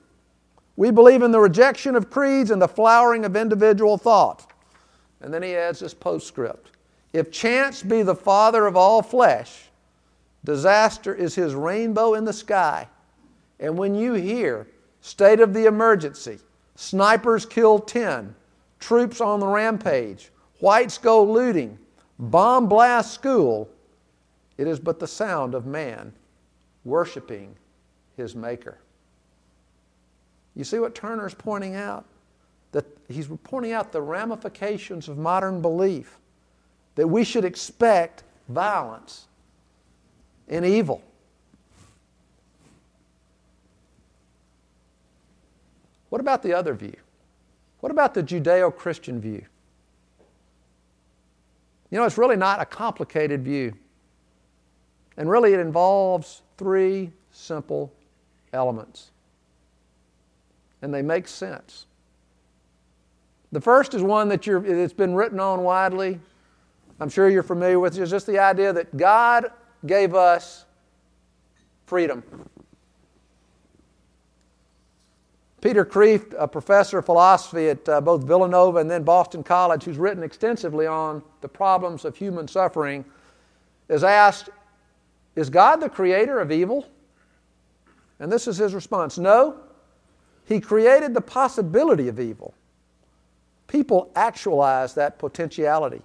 We 0.76 0.90
believe 0.90 1.22
in 1.22 1.30
the 1.30 1.40
rejection 1.40 1.94
of 1.94 2.10
creeds 2.10 2.50
and 2.50 2.62
the 2.62 2.68
flowering 2.68 3.24
of 3.24 3.36
individual 3.36 3.98
thought. 3.98 4.50
And 5.20 5.32
then 5.32 5.42
he 5.42 5.54
adds 5.54 5.80
this 5.80 5.94
postscript 5.94 6.70
If 7.12 7.30
chance 7.30 7.82
be 7.82 8.02
the 8.02 8.14
father 8.14 8.66
of 8.66 8.76
all 8.76 9.02
flesh, 9.02 9.68
disaster 10.44 11.14
is 11.14 11.34
his 11.34 11.54
rainbow 11.54 12.14
in 12.14 12.24
the 12.24 12.32
sky. 12.32 12.88
And 13.60 13.76
when 13.76 13.94
you 13.94 14.14
hear 14.14 14.66
state 15.02 15.40
of 15.40 15.52
the 15.54 15.66
emergency, 15.66 16.38
snipers 16.74 17.46
kill 17.46 17.78
10, 17.78 18.34
troops 18.82 19.20
on 19.20 19.40
the 19.40 19.46
rampage, 19.46 20.30
whites 20.60 20.98
go 20.98 21.24
looting, 21.24 21.78
bomb 22.18 22.68
blast 22.68 23.14
school, 23.14 23.70
it 24.58 24.66
is 24.66 24.78
but 24.78 24.98
the 24.98 25.06
sound 25.06 25.54
of 25.54 25.64
man 25.64 26.12
worshiping 26.84 27.54
his 28.16 28.34
Maker. 28.34 28.78
You 30.54 30.64
see 30.64 30.78
what 30.78 30.94
Turner's 30.94 31.32
pointing 31.32 31.76
out? 31.76 32.04
That 32.72 32.84
he's 33.08 33.28
pointing 33.44 33.72
out 33.72 33.92
the 33.92 34.02
ramifications 34.02 35.08
of 35.08 35.16
modern 35.16 35.62
belief, 35.62 36.18
that 36.96 37.06
we 37.06 37.24
should 37.24 37.44
expect 37.44 38.24
violence 38.48 39.26
and 40.48 40.66
evil. 40.66 41.02
What 46.10 46.20
about 46.20 46.42
the 46.42 46.52
other 46.52 46.74
view? 46.74 46.96
What 47.82 47.90
about 47.90 48.14
the 48.14 48.22
Judeo 48.22 48.74
Christian 48.74 49.20
view? 49.20 49.44
You 51.90 51.98
know, 51.98 52.04
it's 52.04 52.16
really 52.16 52.36
not 52.36 52.62
a 52.62 52.64
complicated 52.64 53.42
view. 53.42 53.74
And 55.16 55.28
really, 55.28 55.52
it 55.52 55.58
involves 55.58 56.42
three 56.56 57.10
simple 57.32 57.92
elements. 58.52 59.10
And 60.80 60.94
they 60.94 61.02
make 61.02 61.26
sense. 61.26 61.86
The 63.50 63.60
first 63.60 63.94
is 63.94 64.02
one 64.02 64.28
that 64.28 64.46
it's 64.46 64.92
been 64.92 65.16
written 65.16 65.40
on 65.40 65.64
widely. 65.64 66.20
I'm 67.00 67.08
sure 67.08 67.28
you're 67.28 67.42
familiar 67.42 67.80
with. 67.80 67.98
It's 67.98 68.12
just 68.12 68.28
the 68.28 68.38
idea 68.38 68.72
that 68.72 68.96
God 68.96 69.50
gave 69.84 70.14
us 70.14 70.66
freedom. 71.86 72.22
Peter 75.62 75.84
Kreeft, 75.84 76.34
a 76.36 76.48
professor 76.48 76.98
of 76.98 77.06
philosophy 77.06 77.68
at 77.68 77.88
uh, 77.88 78.00
both 78.00 78.24
Villanova 78.24 78.80
and 78.80 78.90
then 78.90 79.04
Boston 79.04 79.44
College, 79.44 79.84
who's 79.84 79.96
written 79.96 80.24
extensively 80.24 80.88
on 80.88 81.22
the 81.40 81.48
problems 81.48 82.04
of 82.04 82.16
human 82.16 82.48
suffering, 82.48 83.04
is 83.88 84.02
asked, 84.02 84.50
Is 85.36 85.48
God 85.48 85.76
the 85.76 85.88
creator 85.88 86.40
of 86.40 86.50
evil? 86.50 86.88
And 88.18 88.30
this 88.30 88.48
is 88.48 88.56
his 88.56 88.74
response 88.74 89.18
No. 89.18 89.56
He 90.46 90.60
created 90.60 91.14
the 91.14 91.20
possibility 91.20 92.08
of 92.08 92.18
evil. 92.18 92.54
People 93.68 94.10
actualize 94.16 94.94
that 94.94 95.20
potentiality. 95.20 96.02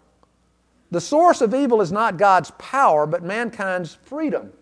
The 0.91 1.02
source 1.02 1.41
of 1.41 1.56
evil 1.56 1.82
is 1.82 1.91
not 1.91 2.17
God's 2.17 2.52
power, 2.60 3.08
but 3.08 3.24
mankind's 3.24 3.96
freedom. 3.96 4.54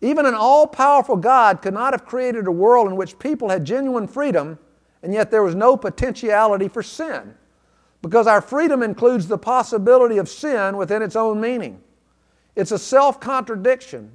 Even 0.00 0.26
an 0.26 0.34
all 0.34 0.66
powerful 0.66 1.16
God 1.16 1.62
could 1.62 1.74
not 1.74 1.94
have 1.94 2.04
created 2.04 2.46
a 2.46 2.52
world 2.52 2.88
in 2.88 2.96
which 2.96 3.18
people 3.18 3.48
had 3.48 3.64
genuine 3.64 4.06
freedom, 4.06 4.58
and 5.02 5.12
yet 5.12 5.30
there 5.30 5.42
was 5.42 5.54
no 5.54 5.76
potentiality 5.76 6.68
for 6.68 6.82
sin. 6.82 7.34
Because 8.02 8.26
our 8.26 8.40
freedom 8.40 8.82
includes 8.82 9.26
the 9.26 9.38
possibility 9.38 10.18
of 10.18 10.28
sin 10.28 10.76
within 10.76 11.02
its 11.02 11.16
own 11.16 11.40
meaning. 11.40 11.82
It's 12.54 12.72
a 12.72 12.78
self 12.78 13.20
contradiction, 13.20 14.12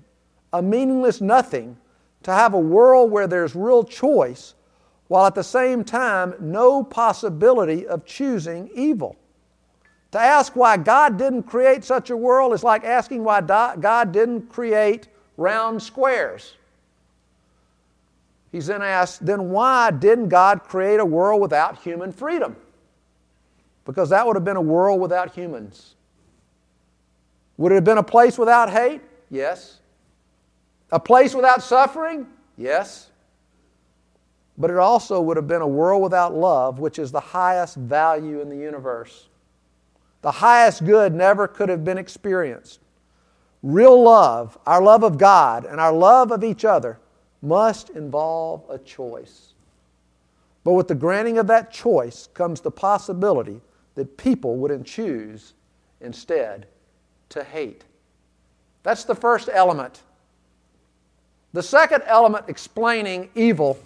a 0.53 0.61
meaningless 0.61 1.19
nothing, 1.19 1.77
to 2.23 2.31
have 2.31 2.53
a 2.53 2.59
world 2.59 3.11
where 3.11 3.27
there's 3.27 3.55
real 3.55 3.83
choice, 3.83 4.53
while 5.07 5.25
at 5.25 5.35
the 5.35 5.43
same 5.43 5.83
time, 5.83 6.35
no 6.39 6.83
possibility 6.83 7.87
of 7.87 8.05
choosing 8.05 8.69
evil. 8.73 9.15
To 10.11 10.19
ask 10.19 10.55
why 10.55 10.77
God 10.77 11.17
didn't 11.17 11.43
create 11.43 11.83
such 11.83 12.09
a 12.09 12.17
world 12.17 12.53
is 12.53 12.63
like 12.63 12.83
asking 12.83 13.23
why 13.23 13.41
God 13.41 14.11
didn't 14.11 14.49
create 14.49 15.07
round 15.37 15.81
squares. 15.81 16.53
He's 18.51 18.67
then 18.67 18.81
asked, 18.81 19.25
then 19.25 19.49
why 19.49 19.91
didn't 19.91 20.29
God 20.29 20.63
create 20.63 20.99
a 20.99 21.05
world 21.05 21.41
without 21.41 21.81
human 21.81 22.11
freedom? 22.11 22.55
Because 23.85 24.09
that 24.09 24.27
would 24.27 24.35
have 24.35 24.43
been 24.43 24.57
a 24.57 24.61
world 24.61 24.99
without 24.99 25.33
humans. 25.33 25.95
Would 27.57 27.71
it 27.71 27.75
have 27.75 27.83
been 27.83 27.97
a 27.97 28.03
place 28.03 28.37
without 28.37 28.69
hate? 28.69 29.01
Yes. 29.29 29.79
A 30.91 30.99
place 30.99 31.33
without 31.33 31.63
suffering? 31.63 32.27
Yes. 32.57 33.09
But 34.57 34.69
it 34.69 34.77
also 34.77 35.21
would 35.21 35.37
have 35.37 35.47
been 35.47 35.61
a 35.61 35.67
world 35.67 36.03
without 36.03 36.33
love, 36.35 36.79
which 36.79 36.99
is 36.99 37.11
the 37.11 37.19
highest 37.19 37.77
value 37.77 38.41
in 38.41 38.49
the 38.49 38.57
universe. 38.57 39.29
The 40.21 40.31
highest 40.31 40.85
good 40.85 41.15
never 41.15 41.47
could 41.47 41.69
have 41.69 41.83
been 41.83 41.97
experienced. 41.97 42.79
Real 43.63 44.01
love, 44.01 44.57
our 44.65 44.81
love 44.81 45.03
of 45.03 45.17
God 45.17 45.65
and 45.65 45.79
our 45.79 45.93
love 45.93 46.31
of 46.31 46.43
each 46.43 46.65
other, 46.65 46.99
must 47.41 47.89
involve 47.91 48.63
a 48.69 48.77
choice. 48.77 49.53
But 50.63 50.73
with 50.73 50.87
the 50.87 50.95
granting 50.95 51.37
of 51.37 51.47
that 51.47 51.71
choice 51.71 52.27
comes 52.33 52.61
the 52.61 52.71
possibility 52.71 53.61
that 53.95 54.17
people 54.17 54.57
would 54.57 54.85
choose 54.85 55.53
instead 56.01 56.67
to 57.29 57.43
hate. 57.43 57.83
That's 58.83 59.03
the 59.03 59.15
first 59.15 59.49
element. 59.51 60.01
The 61.53 61.63
second 61.63 62.03
element 62.05 62.45
explaining 62.47 63.29
evil 63.35 63.77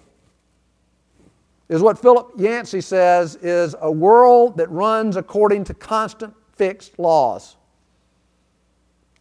is 1.68 1.82
what 1.82 1.98
Philip 1.98 2.34
Yancey 2.38 2.82
says 2.82 3.36
is 3.38 3.76
a 3.82 3.92
world 3.92 4.58
that 4.58 4.70
runs 4.70 5.16
according 5.16 5.64
to 5.66 5.74
constant 5.74 6.34
fixed 6.56 7.00
laws. 7.00 7.56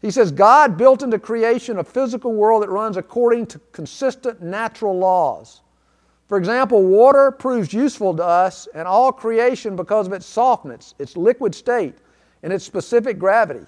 He 0.04 0.10
says 0.10 0.30
God 0.30 0.76
built 0.76 1.02
into 1.02 1.18
creation 1.18 1.78
a 1.78 1.82
physical 1.82 2.34
world 2.34 2.62
that 2.62 2.68
runs 2.68 2.98
according 2.98 3.46
to 3.46 3.60
consistent 3.72 4.42
natural 4.42 4.98
laws. 4.98 5.62
For 6.28 6.36
example, 6.36 6.82
water 6.82 7.30
proves 7.30 7.72
useful 7.72 8.14
to 8.16 8.22
us 8.22 8.68
and 8.74 8.86
all 8.86 9.12
creation 9.12 9.76
because 9.76 10.06
of 10.06 10.12
its 10.12 10.26
softness, 10.26 10.94
its 10.98 11.16
liquid 11.16 11.54
state, 11.54 11.94
and 12.42 12.52
its 12.52 12.66
specific 12.66 13.18
gravity. 13.18 13.64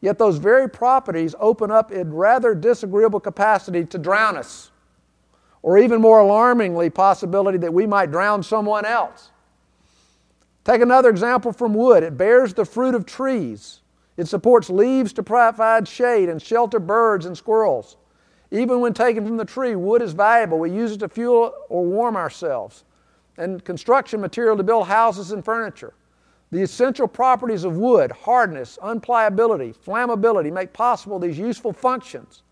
Yet 0.00 0.18
those 0.18 0.38
very 0.38 0.68
properties 0.68 1.36
open 1.38 1.70
up 1.70 1.92
a 1.92 2.04
rather 2.04 2.52
disagreeable 2.52 3.20
capacity 3.20 3.84
to 3.84 3.96
drown 3.96 4.36
us, 4.36 4.72
or 5.62 5.78
even 5.78 6.00
more 6.00 6.18
alarmingly, 6.18 6.90
possibility 6.90 7.58
that 7.58 7.72
we 7.72 7.86
might 7.86 8.10
drown 8.10 8.42
someone 8.42 8.84
else. 8.84 9.30
Take 10.64 10.80
another 10.80 11.10
example 11.10 11.52
from 11.52 11.74
wood. 11.74 12.02
It 12.02 12.16
bears 12.16 12.54
the 12.54 12.64
fruit 12.64 12.96
of 12.96 13.06
trees. 13.06 13.82
It 14.16 14.28
supports 14.28 14.70
leaves 14.70 15.12
to 15.14 15.22
provide 15.22 15.86
shade 15.86 16.28
and 16.28 16.40
shelter 16.40 16.78
birds 16.78 17.26
and 17.26 17.36
squirrels. 17.36 17.96
Even 18.50 18.80
when 18.80 18.94
taken 18.94 19.26
from 19.26 19.36
the 19.36 19.44
tree, 19.44 19.76
wood 19.76 20.00
is 20.00 20.12
valuable. 20.12 20.58
We 20.58 20.70
use 20.70 20.92
it 20.92 21.00
to 21.00 21.08
fuel 21.08 21.52
or 21.68 21.84
warm 21.84 22.16
ourselves, 22.16 22.84
and 23.36 23.62
construction 23.64 24.20
material 24.20 24.56
to 24.56 24.62
build 24.62 24.86
houses 24.86 25.32
and 25.32 25.44
furniture. 25.44 25.94
The 26.52 26.62
essential 26.62 27.08
properties 27.08 27.64
of 27.64 27.76
wood, 27.76 28.12
hardness, 28.12 28.78
unpliability, 28.80 29.74
flammability, 29.84 30.52
make 30.52 30.72
possible 30.72 31.18
these 31.18 31.38
useful 31.38 31.72
functions. 31.72 32.42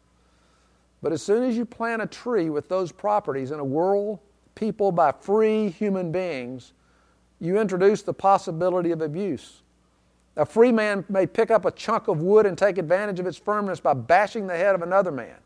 But 1.00 1.12
as 1.12 1.22
soon 1.22 1.44
as 1.44 1.56
you 1.56 1.64
plant 1.64 2.02
a 2.02 2.06
tree 2.06 2.50
with 2.50 2.68
those 2.68 2.90
properties 2.90 3.52
in 3.52 3.60
a 3.60 3.64
world 3.64 4.18
peopled 4.54 4.96
by 4.96 5.12
free 5.12 5.68
human 5.68 6.10
beings, 6.10 6.72
you 7.40 7.58
introduce 7.58 8.02
the 8.02 8.14
possibility 8.14 8.90
of 8.90 9.00
abuse. 9.00 9.63
A 10.36 10.44
free 10.44 10.72
man 10.72 11.04
may 11.08 11.26
pick 11.26 11.50
up 11.50 11.64
a 11.64 11.70
chunk 11.70 12.08
of 12.08 12.20
wood 12.20 12.46
and 12.46 12.58
take 12.58 12.78
advantage 12.78 13.20
of 13.20 13.26
its 13.26 13.38
firmness 13.38 13.80
by 13.80 13.94
bashing 13.94 14.46
the 14.46 14.56
head 14.56 14.74
of 14.74 14.82
another 14.82 15.12
man. 15.12 15.36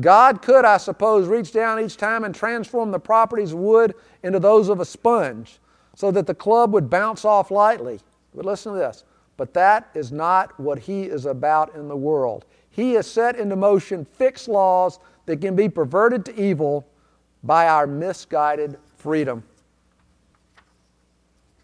God 0.00 0.42
could, 0.42 0.64
I 0.64 0.76
suppose, 0.76 1.26
reach 1.28 1.52
down 1.52 1.80
each 1.80 1.96
time 1.96 2.24
and 2.24 2.34
transform 2.34 2.90
the 2.90 2.98
properties 2.98 3.52
of 3.52 3.58
wood 3.58 3.94
into 4.22 4.40
those 4.40 4.68
of 4.68 4.80
a 4.80 4.84
sponge 4.84 5.58
so 5.94 6.10
that 6.10 6.26
the 6.26 6.34
club 6.34 6.72
would 6.72 6.90
bounce 6.90 7.24
off 7.24 7.50
lightly. 7.50 8.00
But 8.34 8.44
listen 8.44 8.72
to 8.72 8.78
this. 8.78 9.04
But 9.36 9.54
that 9.54 9.90
is 9.94 10.12
not 10.12 10.58
what 10.60 10.78
he 10.78 11.04
is 11.04 11.26
about 11.26 11.74
in 11.74 11.88
the 11.88 11.96
world. 11.96 12.44
He 12.70 12.94
has 12.94 13.06
set 13.06 13.36
into 13.36 13.56
motion 13.56 14.04
fixed 14.04 14.48
laws 14.48 14.98
that 15.26 15.40
can 15.40 15.56
be 15.56 15.68
perverted 15.68 16.24
to 16.26 16.40
evil 16.40 16.86
by 17.42 17.68
our 17.68 17.86
misguided 17.86 18.78
freedom. 18.96 19.44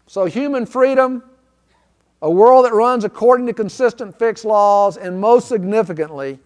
So, 0.07 0.25
human 0.25 0.65
freedom, 0.65 1.23
a 2.21 2.29
world 2.29 2.65
that 2.65 2.73
runs 2.73 3.03
according 3.03 3.47
to 3.47 3.53
consistent 3.53 4.17
fixed 4.17 4.45
laws, 4.45 4.97
and 4.97 5.19
most 5.19 5.47
significantly, 5.47 6.39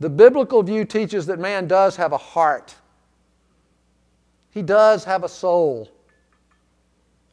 The 0.00 0.08
biblical 0.08 0.62
view 0.62 0.86
teaches 0.86 1.26
that 1.26 1.38
man 1.38 1.68
does 1.68 1.96
have 1.96 2.12
a 2.12 2.18
heart, 2.18 2.74
he 4.50 4.62
does 4.62 5.04
have 5.04 5.22
a 5.22 5.28
soul, 5.28 5.88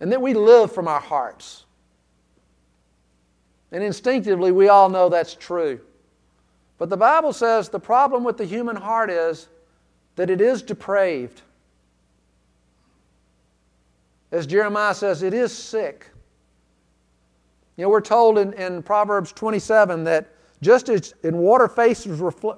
and 0.01 0.12
that 0.12 0.21
we 0.21 0.34
live 0.34 0.71
from 0.71 0.88
our 0.88 0.99
hearts. 0.99 1.63
And 3.71 3.84
instinctively, 3.84 4.51
we 4.51 4.69
all 4.69 4.89
know 4.89 5.10
that's 5.10 5.34
true. 5.34 5.80
But 6.77 6.89
the 6.89 6.97
Bible 6.97 7.34
says 7.34 7.69
the 7.69 7.80
problem 7.80 8.23
with 8.23 8.38
the 8.38 8.45
human 8.45 8.75
heart 8.75 9.10
is 9.10 9.47
that 10.15 10.30
it 10.30 10.39
is 10.39 10.62
depraved. 10.62 11.41
As 14.32 14.46
Jeremiah 14.46 14.94
says, 14.94 15.24
it 15.24 15.34
is 15.34 15.56
sick. 15.56 16.08
You 17.78 17.84
know, 17.84 17.90
we're 17.90 18.02
told 18.02 18.38
in, 18.38 18.54
in 18.54 18.84
Proverbs 18.84 19.32
27 19.32 20.04
that 20.06 20.30
just 20.62 20.90
as 20.90 21.13
in 21.24 21.38
water 21.38 21.68
face, 21.68 22.08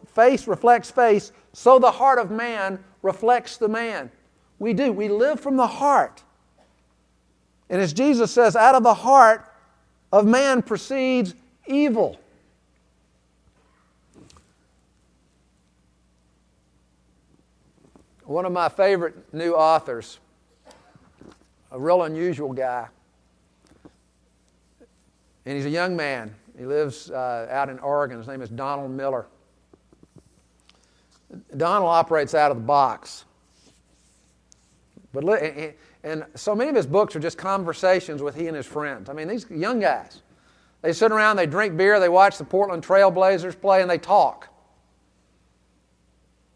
face 0.08 0.48
reflects 0.48 0.90
face, 0.90 1.32
so 1.54 1.80
the 1.80 1.92
heart 1.92 2.18
of 2.18 2.32
man 2.32 2.84
reflects 3.02 3.58
the 3.58 3.68
man. 3.68 4.10
We 4.58 4.74
do. 4.74 4.92
We 4.92 5.10
live 5.10 5.40
from 5.40 5.58
the 5.58 5.68
heart. 5.68 6.24
And 7.70 7.82
as 7.82 7.94
Jesus 7.94 8.32
says, 8.32 8.56
out 8.56 8.76
of 8.76 8.84
the 8.84 8.94
heart 8.94 9.46
of 10.12 10.26
man 10.26 10.62
proceeds 10.62 11.36
evil. 11.68 12.20
One 18.24 18.46
of 18.46 18.52
my 18.52 18.70
favorite 18.70 19.34
new 19.34 19.54
authors, 19.54 20.20
a 21.72 21.80
real 21.80 22.04
unusual 22.04 22.54
guy, 22.54 22.88
and 25.46 25.56
he's 25.56 25.66
a 25.66 25.70
young 25.70 25.96
man. 25.96 26.34
He 26.58 26.66
lives 26.66 27.10
uh, 27.10 27.48
out 27.50 27.70
in 27.70 27.80
Oregon. 27.80 28.18
His 28.18 28.28
name 28.28 28.42
is 28.42 28.50
Donald 28.50 28.92
Miller. 28.92 29.28
Donald 31.56 31.90
operates 31.90 32.34
out 32.34 32.52
of 32.52 32.58
the 32.58 32.64
box. 32.64 33.26
But 35.14 35.24
and 36.04 36.26
so 36.36 36.56
many 36.56 36.70
of 36.70 36.76
his 36.76 36.86
books 36.86 37.16
are 37.16 37.20
just 37.20 37.38
conversations 37.38 38.22
with 38.22 38.36
he 38.36 38.48
and 38.48 38.56
his 38.56 38.66
friends. 38.66 39.10
I 39.10 39.14
mean, 39.14 39.28
these 39.28 39.50
young 39.50 39.80
guys, 39.80 40.22
they 40.82 40.94
sit 40.94 41.12
around, 41.12 41.36
they 41.36 41.46
drink 41.46 41.76
beer, 41.76 42.00
they 42.00 42.10
watch 42.10 42.38
the 42.38 42.46
Portland 42.46 42.86
Trailblazers 42.86 43.60
play, 43.60 43.82
and 43.82 43.90
they 43.90 43.98
talk. 43.98 44.48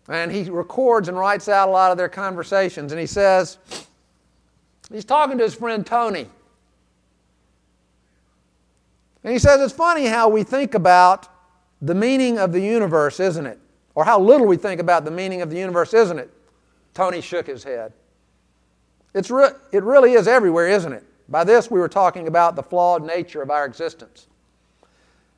And 0.07 0.31
he 0.31 0.49
records 0.49 1.07
and 1.07 1.17
writes 1.17 1.49
out 1.49 1.69
a 1.69 1.71
lot 1.71 1.91
of 1.91 1.97
their 1.97 2.09
conversations. 2.09 2.91
And 2.91 2.99
he 2.99 3.07
says, 3.07 3.57
he's 4.93 5.05
talking 5.05 5.37
to 5.37 5.43
his 5.43 5.55
friend 5.55 5.85
Tony. 5.85 6.27
And 9.23 9.33
he 9.33 9.39
says 9.39 9.61
it's 9.61 9.73
funny 9.73 10.05
how 10.05 10.29
we 10.29 10.43
think 10.43 10.73
about 10.73 11.27
the 11.81 11.95
meaning 11.95 12.37
of 12.37 12.51
the 12.51 12.61
universe, 12.61 13.19
isn't 13.19 13.45
it? 13.45 13.59
Or 13.95 14.05
how 14.05 14.19
little 14.19 14.47
we 14.47 14.57
think 14.57 14.79
about 14.79 15.05
the 15.05 15.11
meaning 15.11 15.41
of 15.41 15.49
the 15.49 15.57
universe, 15.57 15.93
isn't 15.93 16.19
it? 16.19 16.31
Tony 16.93 17.21
shook 17.21 17.47
his 17.47 17.63
head. 17.63 17.93
It's 19.13 19.29
re- 19.29 19.51
it 19.71 19.83
really 19.83 20.13
is 20.13 20.27
everywhere, 20.27 20.67
isn't 20.67 20.93
it? 20.93 21.03
By 21.29 21.43
this, 21.43 21.71
we 21.71 21.79
were 21.79 21.89
talking 21.89 22.27
about 22.27 22.55
the 22.55 22.63
flawed 22.63 23.05
nature 23.05 23.41
of 23.41 23.49
our 23.49 23.65
existence. 23.65 24.27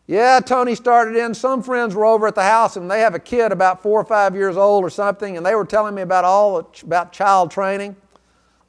Yeah, 0.07 0.39
Tony 0.39 0.75
started 0.75 1.15
in. 1.15 1.33
Some 1.33 1.63
friends 1.63 1.95
were 1.95 2.05
over 2.05 2.27
at 2.27 2.35
the 2.35 2.43
house 2.43 2.75
and 2.75 2.89
they 2.89 2.99
have 2.99 3.15
a 3.15 3.19
kid 3.19 3.51
about 3.51 3.81
four 3.81 3.99
or 3.99 4.05
five 4.05 4.35
years 4.35 4.55
old 4.55 4.83
or 4.83 4.89
something, 4.89 5.35
and 5.35 5.45
they 5.45 5.55
were 5.55 5.65
telling 5.65 5.95
me 5.95 6.01
about 6.01 6.25
all 6.25 6.71
about 6.83 7.11
child 7.11 7.51
training. 7.51 7.95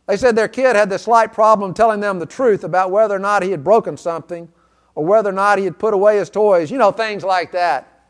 They 0.07 0.17
said 0.17 0.37
their 0.37 0.49
kid 0.49 0.77
had 0.77 0.89
this 0.89 1.03
slight 1.03 1.33
problem 1.33 1.75
telling 1.75 2.01
them 2.01 2.19
the 2.19 2.27
truth 2.27 2.63
about 2.65 2.91
whether 2.91 3.15
or 3.15 3.19
not 3.19 3.43
he 3.43 3.51
had 3.51 3.65
broken 3.65 3.97
something 3.97 4.49
or 4.95 5.05
whether 5.05 5.31
or 5.31 5.33
not 5.33 5.59
he 5.59 5.65
had 5.65 5.79
put 5.79 5.95
away 5.95 6.19
his 6.19 6.31
toys, 6.31 6.71
you 6.71 6.79
know, 6.79 6.93
things 6.93 7.25
like 7.25 7.53
that. 7.53 8.05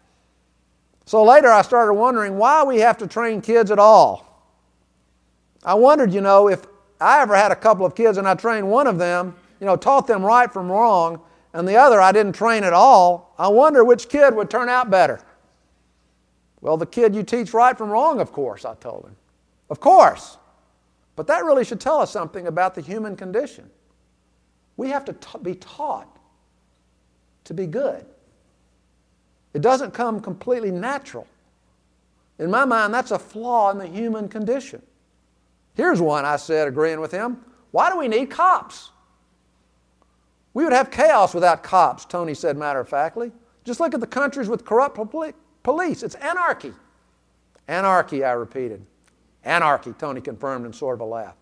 So 1.07 1.25
later 1.25 1.51
I 1.51 1.63
started 1.63 1.95
wondering 1.95 2.37
why 2.37 2.65
we 2.65 2.79
have 2.81 2.99
to 2.99 3.07
train 3.07 3.41
kids 3.41 3.71
at 3.71 3.79
all. 3.79 4.25
I 5.65 5.75
wondered, 5.75 6.13
you 6.13 6.21
know, 6.21 6.49
if 6.49 6.67
I 7.01 7.23
ever 7.23 7.35
had 7.35 7.51
a 7.51 7.57
couple 7.57 7.87
of 7.87 7.95
kids 7.95 8.19
and 8.19 8.29
I 8.29 8.35
trained 8.35 8.69
one 8.71 8.87
of 8.87 8.99
them, 8.99 9.35
you 9.61 9.67
know, 9.67 9.77
taught 9.77 10.07
them 10.07 10.25
right 10.25 10.53
from 10.53 10.71
wrong, 10.71 11.21
and 11.55 11.67
the 11.67 11.77
other 11.77 12.01
I 12.01 12.13
didn't 12.13 12.35
train 12.35 12.63
at 12.63 12.73
all, 12.73 13.35
I 13.39 13.49
wonder 13.49 13.83
which 13.83 14.09
kid 14.09 14.35
would 14.35 14.51
turn 14.51 14.69
out 14.69 14.91
better. 14.91 15.21
Well, 16.61 16.77
the 16.77 16.87
kid 16.87 17.15
you 17.15 17.23
teach 17.23 17.55
right 17.55 17.77
from 17.77 17.91
wrong, 17.91 18.21
of 18.21 18.33
course, 18.33 18.65
I 18.65 18.75
told 18.75 19.07
him. 19.07 19.17
Of 19.71 19.81
course. 19.81 20.37
But 21.17 21.27
that 21.29 21.45
really 21.45 21.65
should 21.65 21.81
tell 21.81 21.99
us 21.99 22.11
something 22.11 22.47
about 22.47 22.75
the 22.75 22.83
human 22.83 23.17
condition. 23.17 23.69
We 24.77 24.91
have 24.91 25.05
to 25.07 25.15
t- 25.15 25.39
be 25.43 25.55
taught 25.55 26.19
to 27.45 27.55
be 27.55 27.67
good. 27.67 28.05
It 29.55 29.63
doesn't 29.63 29.95
come 29.95 30.21
completely 30.21 30.71
natural. 30.71 31.27
In 32.39 32.51
my 32.51 32.67
mind, 32.67 32.93
that's 32.93 33.11
a 33.11 33.19
flaw 33.19 33.71
in 33.71 33.79
the 33.79 33.87
human 33.87 34.29
condition. 34.29 34.83
Here's 35.75 36.01
one 36.01 36.27
I 36.27 36.37
said, 36.37 36.69
agreeing 36.69 37.01
with 37.01 37.13
him. 37.13 37.39
Why 37.71 37.91
do 37.91 37.99
we 37.99 38.09
need 38.09 38.31
cops? 38.31 38.91
We 40.53 40.65
would 40.65 40.73
have 40.73 40.91
chaos 40.91 41.35
without 41.35 41.63
cops, 41.63 42.05
Tony 42.05 42.35
said 42.35 42.57
matter 42.57 42.81
of 42.81 42.89
factly. 42.89 43.33
Just 43.65 43.81
look 43.81 43.95
at 43.95 44.01
the 44.01 44.07
countries 44.07 44.49
with 44.49 44.65
corrupt 44.65 44.99
police. 45.63 46.03
It's 46.03 46.15
anarchy. 46.17 46.73
Anarchy, 47.69 48.25
I 48.25 48.33
repeated. 48.33 48.85
Anarchy, 49.47 49.93
Tony 49.93 50.21
confirmed 50.21 50.67
in 50.67 50.73
sort 50.73 50.95
of 50.95 51.01
a 51.01 51.05
laugh. 51.05 51.37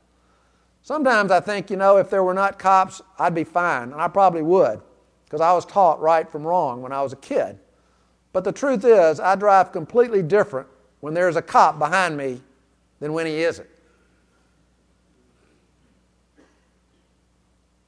Sometimes 0.83 1.31
I 1.31 1.40
think, 1.40 1.71
you 1.71 1.77
know, 1.77 1.97
if 1.97 2.11
there 2.11 2.23
were 2.23 2.35
not 2.35 2.59
cops, 2.59 3.01
I'd 3.19 3.35
be 3.35 3.45
fine, 3.45 3.93
and 3.93 4.01
I 4.01 4.07
probably 4.09 4.43
would 4.43 4.81
because 5.25 5.40
I 5.40 5.53
was 5.55 5.64
taught 5.64 6.01
right 6.01 6.31
from 6.31 6.47
wrong 6.47 6.83
when 6.83 6.93
I 6.93 7.03
was 7.03 7.14
a 7.14 7.17
kid. 7.17 7.59
But 8.33 8.45
the 8.45 8.53
truth 8.53 8.85
is, 8.85 9.19
I 9.19 9.35
drive 9.35 9.73
completely 9.73 10.23
different 10.23 10.69
when 11.01 11.14
there's 11.14 11.37
a 11.37 11.43
cop 11.43 11.79
behind 11.79 12.17
me 12.17 12.40
than 13.01 13.14
when 13.14 13.27
he 13.27 13.43
isn't. 13.43 13.69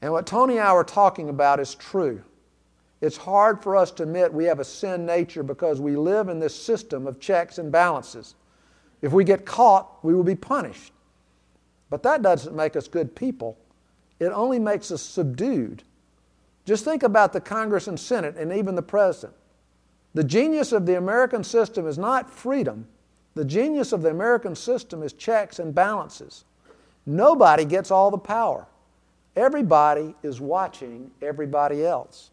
And 0.01 0.13
what 0.13 0.27
Tony 0.27 0.59
and 0.59 0.67
I 0.67 0.73
were 0.73 0.85
talking 0.85 1.29
about 1.29 1.61
is 1.61 1.75
true. 1.75 2.23
It's 3.01 3.17
hard 3.17 3.63
for 3.63 3.77
us 3.77 3.91
to 3.93 4.05
admit 4.05 4.33
we 4.33 4.45
have 4.45 4.61
a 4.61 4.65
sin 4.65 5.05
nature 5.05 5.43
because 5.43 5.81
we 5.81 5.97
live 5.97 6.29
in 6.29 6.39
this 6.39 6.55
system 6.55 7.07
of 7.07 7.21
checks 7.21 7.59
and 7.59 7.71
balances. 7.71 8.35
If 9.03 9.13
we 9.13 9.25
get 9.25 9.45
caught, 9.45 10.05
we 10.05 10.15
will 10.15 10.25
be 10.25 10.35
punished. 10.35 10.93
But 11.91 12.03
that 12.03 12.23
doesn't 12.23 12.57
make 12.57 12.77
us 12.77 12.89
good 12.89 13.15
people, 13.15 13.57
it 14.19 14.27
only 14.27 14.59
makes 14.59 14.91
us 14.91 15.03
subdued. 15.03 15.83
Just 16.65 16.85
think 16.85 17.05
about 17.05 17.33
the 17.33 17.41
Congress 17.41 17.87
and 17.87 17.99
Senate 17.99 18.37
and 18.37 18.53
even 18.53 18.75
the 18.75 18.83
President. 18.83 19.35
The 20.15 20.25
genius 20.25 20.73
of 20.73 20.87
the 20.87 20.97
American 20.97 21.45
system 21.45 21.87
is 21.87 21.99
not 21.99 22.31
freedom, 22.31 22.89
the 23.35 23.45
genius 23.45 23.93
of 23.93 24.01
the 24.03 24.11
American 24.11 24.57
system 24.57 25.03
is 25.03 25.13
checks 25.13 25.59
and 25.59 25.75
balances. 25.75 26.45
Nobody 27.05 27.67
gets 27.67 27.91
all 27.91 28.11
the 28.11 28.19
power. 28.19 28.67
Everybody 29.37 30.15
is 30.23 30.41
watching 30.41 31.11
everybody 31.21 31.85
else. 31.85 32.31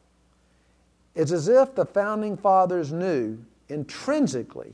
It's 1.14 1.34
as 1.34 1.50
if 1.50 1.76
the 1.76 1.86
founding 1.86 2.38
fathers 2.38 2.94
knew 2.94 3.38
intrinsically 3.68 4.74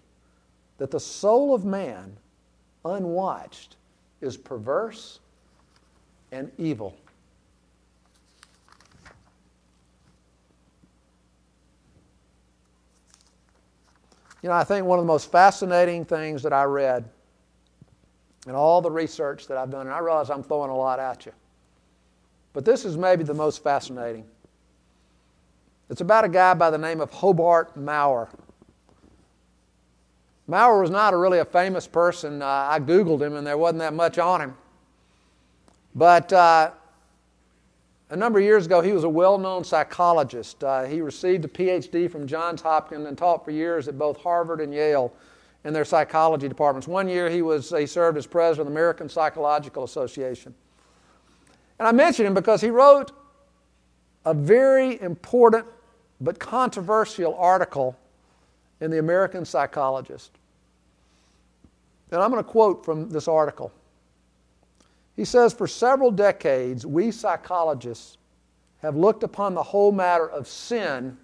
that 0.80 0.92
the 0.92 1.00
soul 1.00 1.54
of 1.54 1.66
man, 1.66 2.18
unwatched, 2.84 3.76
is 4.22 4.36
perverse 4.36 5.20
and 6.32 6.52
evil. 6.58 6.96
You 14.42 14.48
know, 14.48 14.56
I 14.56 14.64
think 14.64 14.86
one 14.86 14.98
of 14.98 15.04
the 15.04 15.08
most 15.08 15.30
fascinating 15.32 16.06
things 16.06 16.42
that 16.44 16.54
I 16.54 16.64
read 16.64 17.04
in 18.48 18.56
all 18.56 18.82
the 18.82 18.90
research 18.90 19.48
that 19.48 19.58
I've 19.58 19.70
done, 19.70 19.88
and 19.88 19.94
I 19.94 20.00
realize 20.00 20.30
I'm 20.30 20.44
throwing 20.44 20.72
a 20.72 20.76
lot 20.76 20.98
at 20.98 21.26
you, 21.26 21.34
but 22.54 22.64
this 22.64 22.86
is 22.86 22.98
maybe 22.98 23.26
the 23.26 23.34
most 23.34 23.62
fascinating. 23.62 24.24
It's 25.90 26.00
about 26.00 26.24
a 26.24 26.30
guy 26.30 26.54
by 26.54 26.70
the 26.70 26.78
name 26.78 27.02
of 27.02 27.12
Hobart 27.12 27.76
Mowrer. 27.76 28.30
Mowrer 30.50 30.82
was 30.82 30.90
not 30.90 31.14
a 31.14 31.18
really 31.18 31.38
a 31.38 31.46
famous 31.46 31.86
person. 31.86 32.42
Uh, 32.42 32.46
I 32.46 32.80
Googled 32.80 33.22
him 33.22 33.36
and 33.36 33.46
there 33.46 33.58
wasn't 33.58 33.80
that 33.80 33.94
much 33.94 34.18
on 34.18 34.42
him. 34.42 34.58
But 35.94 36.34
uh, 36.34 36.72
a 38.10 38.16
number 38.16 38.40
of 38.40 38.46
years 38.46 38.66
ago, 38.66 38.82
he 38.82 38.92
was 38.92 39.04
a 39.04 39.10
well 39.10 39.38
known 39.38 39.64
psychologist. 39.64 40.64
Uh, 40.64 40.86
he 40.86 41.02
received 41.02 41.46
a 41.46 41.48
PhD 41.48 42.10
from 42.10 42.26
Johns 42.26 42.62
Hopkins 42.62 43.06
and 43.06 43.16
taught 43.16 43.46
for 43.46 43.52
years 43.52 43.88
at 43.88 44.00
both 44.00 44.18
Harvard 44.24 44.60
and 44.60 44.74
Yale 44.74 45.14
in 45.66 45.72
their 45.72 45.86
psychology 45.86 46.48
departments. 46.48 46.88
One 46.88 47.08
year, 47.08 47.30
he, 47.30 47.44
was, 47.44 47.70
he 47.70 47.86
served 47.86 48.18
as 48.18 48.26
president 48.26 48.62
of 48.62 48.74
the 48.74 48.80
American 48.80 49.08
Psychological 49.08 49.84
Association. 49.84 50.56
And 51.78 51.88
I 51.88 51.92
mention 51.92 52.26
him 52.26 52.34
because 52.34 52.60
he 52.60 52.72
wrote 52.72 53.12
a 54.26 54.34
very 54.34 55.00
important 55.00 55.68
but 56.20 56.40
controversial 56.40 57.36
article 57.36 57.99
in 58.82 58.92
the 58.92 59.00
American 59.00 59.46
Psychologist. 59.46 60.32
And 62.12 62.22
I'm 62.22 62.32
going 62.32 62.44
to 62.44 62.50
quote 62.50 62.84
from 62.84 63.10
this 63.10 63.28
article. 63.28 63.72
He 65.16 65.26
says, 65.26 65.54
For 65.54 65.68
several 65.68 66.12
decades, 66.12 66.86
we 66.86 67.12
psychologists 67.12 68.18
have 68.82 68.96
looked 68.96 69.24
upon 69.24 69.54
the 69.54 69.64
whole 69.64 69.92
matter 69.92 70.30
of 70.30 70.48
sin 70.48 71.18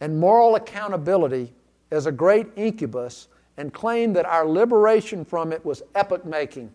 and 0.00 0.18
moral 0.18 0.54
accountability 0.56 1.52
as 1.90 2.06
a 2.06 2.12
great 2.12 2.46
incubus 2.56 3.28
and 3.56 3.72
claimed 3.72 4.16
that 4.16 4.26
our 4.26 4.46
liberation 4.46 5.24
from 5.24 5.52
it 5.52 5.64
was 5.64 5.82
epoch 5.94 6.24
making. 6.24 6.70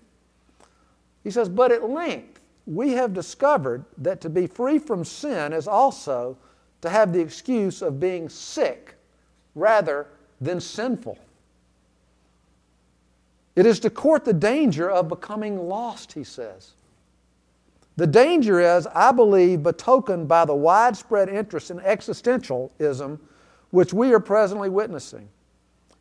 He 1.23 1.31
says, 1.31 1.47
But 1.47 1.71
at 1.71 1.89
length, 1.89 2.41
we 2.65 2.91
have 2.93 3.13
discovered 3.13 3.85
that 3.99 4.21
to 4.21 4.29
be 4.29 4.47
free 4.47 4.79
from 4.79 5.05
sin 5.05 5.53
is 5.53 5.67
also 5.67 6.37
to 6.81 6.89
have 6.89 7.13
the 7.13 7.21
excuse 7.21 7.81
of 7.81 7.99
being 7.99 8.27
sick 8.29 8.94
rather 9.55 10.07
than 10.39 10.59
sinful. 10.59 11.17
It 13.55 13.65
is 13.65 13.79
to 13.81 13.89
court 13.89 14.25
the 14.25 14.33
danger 14.33 14.91
of 14.91 15.07
becoming 15.07 15.67
lost, 15.67 16.13
he 16.13 16.25
says. 16.25 16.73
The 17.95 18.07
danger 18.07 18.59
is, 18.59 18.85
I 18.87 19.13
believe, 19.13 19.63
betokened 19.63 20.27
by 20.27 20.43
the 20.43 20.53
widespread 20.53 21.29
interest 21.29 21.71
in 21.71 21.79
existentialism 21.79 23.19
which 23.71 23.93
we 23.93 24.13
are 24.13 24.19
presently 24.19 24.69
witnessing. 24.69 25.29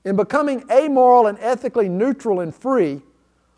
In 0.04 0.16
becoming 0.16 0.64
amoral 0.70 1.28
and 1.28 1.38
ethically 1.40 1.88
neutral 1.88 2.40
and 2.40 2.54
free, 2.54 3.00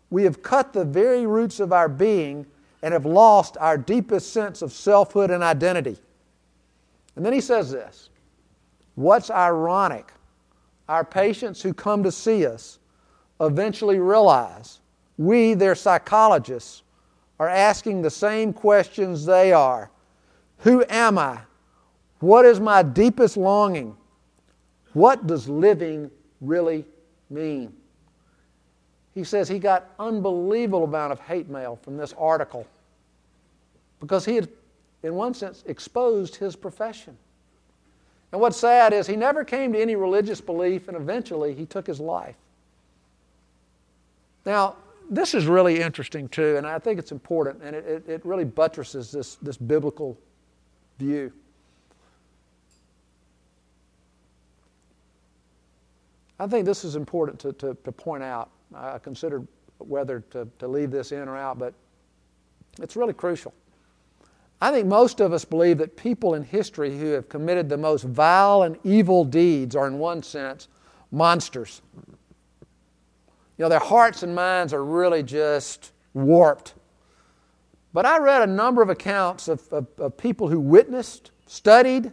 we 0.09 0.23
have 0.23 0.41
cut 0.43 0.71
the 0.71 0.85
very 0.85 1.25
roots 1.25 1.59
of 1.59 1.73
our 1.73 1.89
being 1.89 2.45
and 2.81 2.93
have 2.93 3.05
lost 3.05 3.57
our 3.59 3.77
deepest 3.77 4.31
sense 4.31 4.61
of 4.61 4.71
selfhood 4.71 5.31
and 5.31 5.43
identity. 5.43 5.97
And 7.15 7.25
then 7.25 7.33
he 7.33 7.41
says 7.41 7.71
this 7.71 8.09
What's 8.97 9.29
ironic? 9.29 10.11
Our 10.89 11.05
patients 11.05 11.61
who 11.61 11.71
come 11.71 12.01
to 12.01 12.11
see 12.11 12.47
us 12.47 12.79
eventually 13.39 13.99
realize 13.99 14.79
we, 15.19 15.53
their 15.53 15.75
psychologists, 15.75 16.81
are 17.39 17.47
asking 17.47 18.01
the 18.01 18.09
same 18.09 18.51
questions 18.51 19.23
they 19.23 19.53
are 19.53 19.91
Who 20.61 20.83
am 20.89 21.19
I? 21.19 21.41
What 22.21 22.45
is 22.45 22.59
my 22.59 22.81
deepest 22.81 23.37
longing? 23.37 23.95
What 24.93 25.27
does 25.27 25.47
living 25.47 26.09
really 26.41 26.83
mean? 27.29 27.73
He 29.13 29.23
says 29.23 29.47
he 29.47 29.59
got 29.59 29.91
unbelievable 29.99 30.85
amount 30.85 31.11
of 31.11 31.19
hate 31.19 31.49
mail 31.49 31.77
from 31.83 31.97
this 31.97 32.15
article 32.17 32.65
because 33.99 34.25
he 34.25 34.37
had, 34.37 34.49
in 35.03 35.13
one 35.13 35.35
sense, 35.35 35.63
exposed 35.67 36.35
his 36.35 36.55
profession. 36.55 37.15
And 38.31 38.41
what's 38.41 38.57
sad 38.57 38.93
is 38.93 39.07
he 39.07 39.15
never 39.15 39.45
came 39.45 39.73
to 39.73 39.81
any 39.81 39.95
religious 39.95 40.41
belief, 40.41 40.87
and 40.87 40.97
eventually 40.97 41.53
he 41.53 41.65
took 41.65 41.87
his 41.87 41.99
life. 41.99 42.35
Now, 44.45 44.75
this 45.09 45.33
is 45.33 45.45
really 45.45 45.81
interesting 45.81 46.27
too, 46.27 46.57
and 46.57 46.67
I 46.67 46.79
think 46.79 46.99
it's 46.99 47.11
important, 47.11 47.63
and 47.63 47.75
it, 47.75 48.07
it, 48.07 48.25
really 48.25 48.43
buttresses 48.43 49.11
this, 49.11 49.35
this 49.35 49.55
biblical 49.55 50.17
view. 50.99 51.31
I 56.39 56.47
think 56.47 56.65
this 56.65 56.83
is 56.83 56.95
important 56.95 57.39
to, 57.39 57.53
to, 57.53 57.77
to 57.83 57.91
point 57.91 58.23
out. 58.23 58.49
I 58.75 58.99
considered 58.99 59.47
whether 59.79 60.19
to, 60.31 60.47
to 60.59 60.67
leave 60.67 60.91
this 60.91 61.11
in 61.11 61.27
or 61.27 61.37
out, 61.37 61.57
but 61.57 61.73
it's 62.81 62.95
really 62.95 63.13
crucial. 63.13 63.53
I 64.59 64.71
think 64.71 64.87
most 64.87 65.19
of 65.19 65.33
us 65.33 65.45
believe 65.45 65.77
that 65.77 65.95
people 65.95 66.33
in 66.33 66.43
history 66.43 66.97
who 66.97 67.07
have 67.07 67.29
committed 67.29 67.69
the 67.69 67.77
most 67.77 68.03
vile 68.03 68.63
and 68.63 68.77
evil 68.83 69.23
deeds 69.23 69.75
are, 69.75 69.87
in 69.87 69.99
one 69.99 70.23
sense, 70.23 70.67
monsters. 71.11 71.81
You 73.57 73.63
know, 73.63 73.69
their 73.69 73.79
hearts 73.79 74.23
and 74.23 74.33
minds 74.33 74.73
are 74.73 74.83
really 74.83 75.21
just 75.21 75.91
warped. 76.13 76.73
But 77.93 78.05
I 78.05 78.17
read 78.17 78.41
a 78.41 78.47
number 78.47 78.81
of 78.81 78.89
accounts 78.89 79.47
of, 79.47 79.61
of, 79.71 79.87
of 79.97 80.17
people 80.17 80.47
who 80.47 80.59
witnessed, 80.59 81.31
studied 81.45 82.11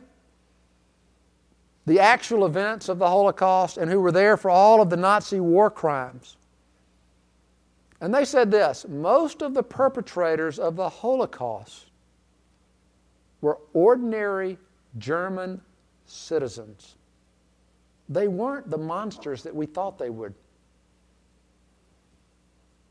the 1.86 2.00
actual 2.00 2.46
events 2.46 2.88
of 2.88 2.98
the 2.98 3.08
Holocaust 3.08 3.76
and 3.76 3.90
who 3.90 4.00
were 4.00 4.12
there 4.12 4.36
for 4.36 4.50
all 4.50 4.80
of 4.80 4.90
the 4.90 4.96
Nazi 4.96 5.40
war 5.40 5.70
crimes. 5.70 6.36
And 8.00 8.14
they 8.14 8.24
said 8.24 8.50
this 8.50 8.86
most 8.88 9.42
of 9.42 9.54
the 9.54 9.62
perpetrators 9.62 10.58
of 10.58 10.76
the 10.76 10.88
Holocaust 10.88 11.86
were 13.44 13.58
ordinary 13.74 14.56
German 14.96 15.60
citizens. 16.06 16.94
They 18.08 18.26
weren't 18.26 18.70
the 18.70 18.78
monsters 18.78 19.42
that 19.42 19.54
we 19.54 19.66
thought 19.66 19.98
they 19.98 20.08
would. 20.08 20.32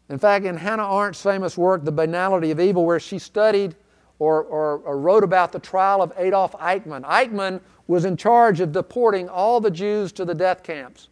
In 0.10 0.20
fact, 0.20 0.46
in 0.46 0.56
Hannah 0.56 0.84
Arendt's 0.84 1.24
famous 1.24 1.58
work, 1.58 1.84
The 1.84 1.92
Banality 1.92 2.52
of 2.52 2.60
Evil, 2.60 2.86
where 2.86 3.00
she 3.00 3.18
studied 3.18 3.76
or, 4.20 4.44
or, 4.44 4.78
or, 4.86 5.00
wrote 5.00 5.24
about 5.24 5.52
the 5.52 5.60
trial 5.60 6.04
of 6.04 6.14
Adolf 6.18 6.52
Eichmann, 6.54 7.04
Eichmann 7.04 7.60
was 7.88 8.06
in 8.06 8.16
charge 8.16 8.60
of 8.60 8.72
deporting 8.72 9.28
all 9.28 9.60
the 9.60 9.72
Jews 9.72 10.12
to 10.12 10.24
the 10.24 10.36
death 10.36 10.62
camps. 10.62 11.10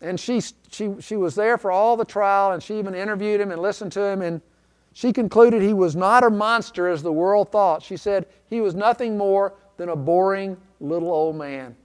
And 0.00 0.20
she, 0.20 0.40
she, 0.70 0.94
she 1.00 1.16
was 1.16 1.34
there 1.34 1.58
for 1.58 1.72
all 1.72 1.96
the 1.96 2.04
trial, 2.04 2.52
and 2.52 2.62
she 2.62 2.78
even 2.78 2.94
interviewed 2.94 3.40
him 3.40 3.50
and 3.50 3.60
listened 3.60 3.90
to 3.92 4.04
him, 4.04 4.22
and 4.22 4.40
she 4.92 5.12
concluded 5.12 5.62
he 5.62 5.74
was 5.74 5.94
not 5.94 6.24
a 6.24 6.30
monster 6.30 6.88
as 6.88 7.02
the 7.02 7.12
world 7.12 7.52
thought. 7.52 7.82
She 7.82 7.96
said 7.96 8.26
he 8.48 8.60
was 8.60 8.74
nothing 8.74 9.16
more 9.16 9.54
than 9.76 9.88
a 9.88 9.96
boring 9.96 10.56
little 10.80 11.10
old 11.10 11.36
man. 11.36 11.76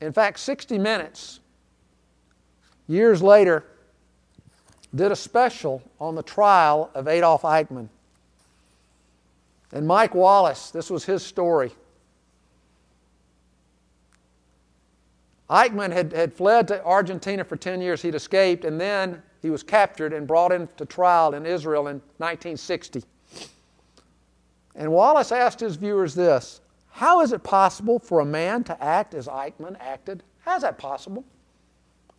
In 0.00 0.12
fact, 0.12 0.38
60 0.40 0.78
Minutes, 0.78 1.40
years 2.86 3.22
later, 3.22 3.64
did 4.94 5.10
a 5.10 5.16
special 5.16 5.82
on 5.98 6.14
the 6.14 6.22
trial 6.22 6.90
of 6.94 7.08
Adolf 7.08 7.42
Eichmann. 7.42 7.88
And 9.72 9.86
Mike 9.88 10.14
Wallace, 10.14 10.70
this 10.70 10.90
was 10.90 11.04
his 11.04 11.24
story. 11.24 11.72
Eichmann 15.54 15.92
had, 15.92 16.12
had 16.12 16.34
fled 16.34 16.66
to 16.68 16.84
Argentina 16.84 17.44
for 17.44 17.54
10 17.54 17.80
years. 17.80 18.02
He'd 18.02 18.16
escaped, 18.16 18.64
and 18.64 18.80
then 18.80 19.22
he 19.40 19.50
was 19.50 19.62
captured 19.62 20.12
and 20.12 20.26
brought 20.26 20.50
into 20.50 20.84
trial 20.84 21.34
in 21.34 21.46
Israel 21.46 21.86
in 21.86 22.02
1960. 22.18 23.04
And 24.74 24.90
Wallace 24.90 25.30
asked 25.30 25.60
his 25.60 25.76
viewers 25.76 26.12
this 26.12 26.60
How 26.90 27.20
is 27.20 27.32
it 27.32 27.44
possible 27.44 28.00
for 28.00 28.18
a 28.18 28.24
man 28.24 28.64
to 28.64 28.82
act 28.82 29.14
as 29.14 29.28
Eichmann 29.28 29.76
acted? 29.78 30.24
How 30.40 30.56
is 30.56 30.62
that 30.62 30.76
possible? 30.76 31.24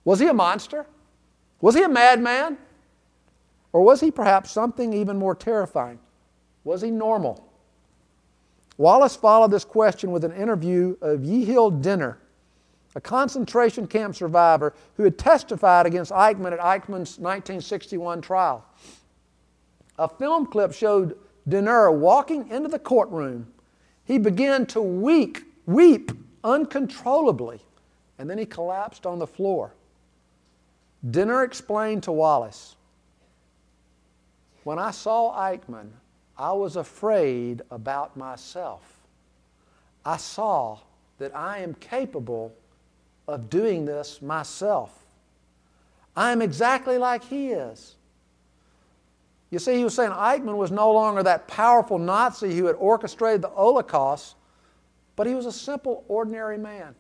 Was 0.06 0.22
he 0.22 0.28
a 0.28 0.34
monster? 0.34 0.86
Was 1.60 1.76
he 1.76 1.84
a 1.84 1.90
madman? 1.90 2.58
Or 3.74 3.82
was 3.82 4.00
he 4.00 4.12
perhaps 4.12 4.52
something 4.52 4.94
even 4.94 5.18
more 5.20 5.36
terrifying? 5.36 6.00
Was 6.64 6.82
he 6.82 6.90
normal? 6.90 7.52
Wallace 8.78 9.18
followed 9.18 9.52
this 9.52 9.66
question 9.66 10.12
with 10.12 10.24
an 10.24 10.32
interview 10.32 10.96
of 11.02 11.22
Yehiel 11.22 11.82
Dinur, 11.82 12.18
a 12.96 13.02
concentration 13.02 13.86
camp 13.86 14.16
survivor 14.16 14.74
who 14.96 15.04
had 15.04 15.18
testified 15.18 15.86
against 15.86 16.12
Eichmann 16.12 16.54
at 16.54 16.60
Eichmann's 16.60 17.20
1961 17.20 18.22
trial. 18.22 18.66
A 20.00 20.08
film 20.08 20.46
clip 20.46 20.74
showed 20.74 21.18
Dinur 21.48 21.94
walking 21.94 22.50
into 22.50 22.70
the 22.70 22.80
courtroom. 22.80 23.48
He 24.06 24.18
began 24.18 24.66
to 24.68 24.82
weep, 24.82 25.40
weep 25.66 26.12
uncontrollably, 26.44 27.60
and 28.18 28.30
then 28.30 28.38
he 28.38 28.46
collapsed 28.46 29.06
on 29.06 29.20
the 29.20 29.28
floor. 29.28 29.74
Dinur 31.06 31.44
explained 31.44 32.04
to 32.04 32.12
Wallace 32.12 32.76
When 34.64 34.80
I 34.80 34.92
saw 34.92 35.38
Eichmann, 35.38 35.90
I 36.38 36.54
was 36.54 36.78
afraid 36.78 37.62
about 37.70 38.16
myself. 38.16 38.82
I 40.06 40.18
saw 40.18 40.80
that 41.18 41.36
I 41.36 41.60
am 41.60 41.74
capable 41.76 42.54
of 43.28 43.50
doing 43.50 43.86
this 43.86 44.22
myself. 44.22 45.06
I 46.16 46.32
am 46.32 46.42
exactly 46.42 46.98
like 46.98 47.24
he 47.24 47.50
is. 47.50 47.96
You 49.52 49.60
see, 49.60 49.76
he 49.78 49.84
was 49.84 49.94
saying 49.94 50.12
Eichmann 50.12 50.58
was 50.58 50.72
no 50.72 50.92
longer 50.92 51.24
that 51.24 51.48
powerful 51.48 51.98
Nazi 51.98 52.56
who 52.56 52.66
had 52.66 52.76
orchestrated 52.76 53.42
the 53.42 53.50
Holocaust, 53.50 54.36
but 55.16 55.28
he 55.28 55.34
was 55.34 55.46
a 55.46 55.52
simple, 55.52 56.04
ordinary 56.08 56.58
man. 56.58 56.96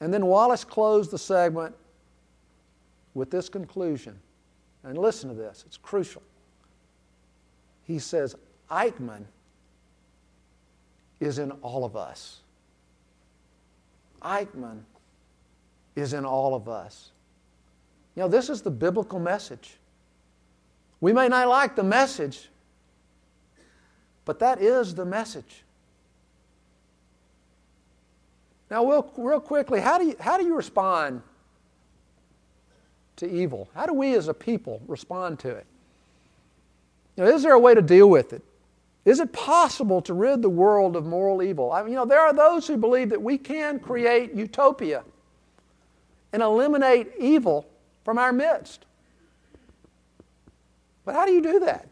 And 0.00 0.12
then 0.12 0.26
Wallace 0.26 0.64
closed 0.64 1.10
the 1.10 1.18
segment 1.18 1.74
with 3.14 3.30
this 3.30 3.48
conclusion. 3.48 4.18
And 4.84 4.98
listen 4.98 5.28
to 5.28 5.34
this, 5.34 5.64
it's 5.66 5.76
crucial. 5.76 6.22
He 7.84 7.98
says, 7.98 8.34
Eichmann 8.70 9.24
is 11.20 11.38
in 11.38 11.52
all 11.62 11.84
of 11.84 11.94
us. 11.94 12.40
Eichmann 14.22 14.80
is 15.96 16.12
in 16.12 16.24
all 16.24 16.54
of 16.54 16.68
us. 16.68 17.10
You 18.14 18.22
know, 18.22 18.28
this 18.28 18.50
is 18.50 18.62
the 18.62 18.70
biblical 18.70 19.18
message. 19.18 19.78
We 21.00 21.12
may 21.12 21.28
not 21.28 21.48
like 21.48 21.74
the 21.74 21.82
message, 21.82 22.48
but 24.24 24.38
that 24.38 24.60
is 24.60 24.94
the 24.94 25.04
message. 25.04 25.64
Now, 28.70 28.88
real, 28.88 29.12
real 29.16 29.40
quickly, 29.40 29.80
how 29.80 29.98
do, 29.98 30.06
you, 30.06 30.16
how 30.18 30.38
do 30.38 30.44
you 30.44 30.54
respond 30.54 31.22
to 33.16 33.30
evil? 33.30 33.68
How 33.74 33.86
do 33.86 33.92
we 33.92 34.14
as 34.14 34.28
a 34.28 34.34
people 34.34 34.80
respond 34.86 35.38
to 35.40 35.50
it? 35.50 35.66
You 37.16 37.24
know, 37.24 37.34
is 37.34 37.42
there 37.42 37.52
a 37.52 37.58
way 37.58 37.74
to 37.74 37.82
deal 37.82 38.08
with 38.08 38.32
it? 38.32 38.42
Is 39.04 39.20
it 39.20 39.32
possible 39.32 40.00
to 40.02 40.14
rid 40.14 40.42
the 40.42 40.48
world 40.48 40.96
of 40.96 41.04
moral 41.04 41.42
evil? 41.42 41.72
I 41.72 41.82
mean, 41.82 41.92
you 41.92 41.96
know, 41.96 42.06
there 42.06 42.20
are 42.20 42.32
those 42.32 42.66
who 42.66 42.76
believe 42.76 43.10
that 43.10 43.20
we 43.20 43.36
can 43.36 43.80
create 43.80 44.32
utopia 44.32 45.02
and 46.32 46.42
eliminate 46.42 47.12
evil 47.18 47.66
from 48.04 48.18
our 48.18 48.32
midst. 48.32 48.86
But 51.04 51.14
how 51.14 51.26
do 51.26 51.32
you 51.32 51.42
do 51.42 51.60
that? 51.60 51.88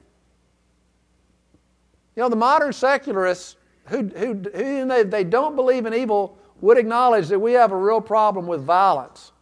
You 2.16 2.22
know, 2.22 2.28
the 2.28 2.36
modern 2.36 2.72
secularists 2.72 3.56
who, 3.86 4.04
who, 4.04 4.34
who 4.34 4.86
they, 4.86 5.02
they 5.02 5.24
don't 5.24 5.56
believe 5.56 5.86
in 5.86 5.94
evil 5.94 6.38
would 6.60 6.78
acknowledge 6.78 7.28
that 7.28 7.38
we 7.38 7.52
have 7.52 7.72
a 7.72 7.76
real 7.76 8.00
problem 8.00 8.46
with 8.46 8.62
violence. 8.62 9.32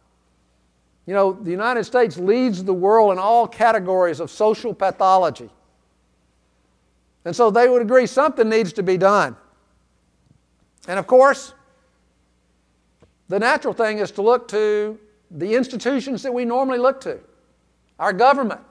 You 1.05 1.13
know, 1.13 1.33
the 1.33 1.51
United 1.51 1.83
States 1.83 2.17
leads 2.17 2.63
the 2.63 2.73
world 2.73 3.11
in 3.11 3.19
all 3.19 3.47
categories 3.47 4.19
of 4.19 4.29
social 4.29 4.73
pathology. 4.73 5.49
And 7.25 7.35
so 7.35 7.51
they 7.51 7.67
would 7.67 7.81
agree 7.81 8.05
something 8.05 8.47
needs 8.47 8.73
to 8.73 8.83
be 8.83 8.97
done. 8.97 9.35
And 10.87 10.97
of 10.97 11.07
course, 11.07 11.53
the 13.29 13.39
natural 13.39 13.73
thing 13.73 13.99
is 13.99 14.11
to 14.11 14.21
look 14.21 14.47
to 14.49 14.99
the 15.31 15.55
institutions 15.55 16.23
that 16.23 16.33
we 16.33 16.45
normally 16.45 16.79
look 16.79 16.99
to 17.01 17.19
our 17.99 18.11
government. 18.11 18.61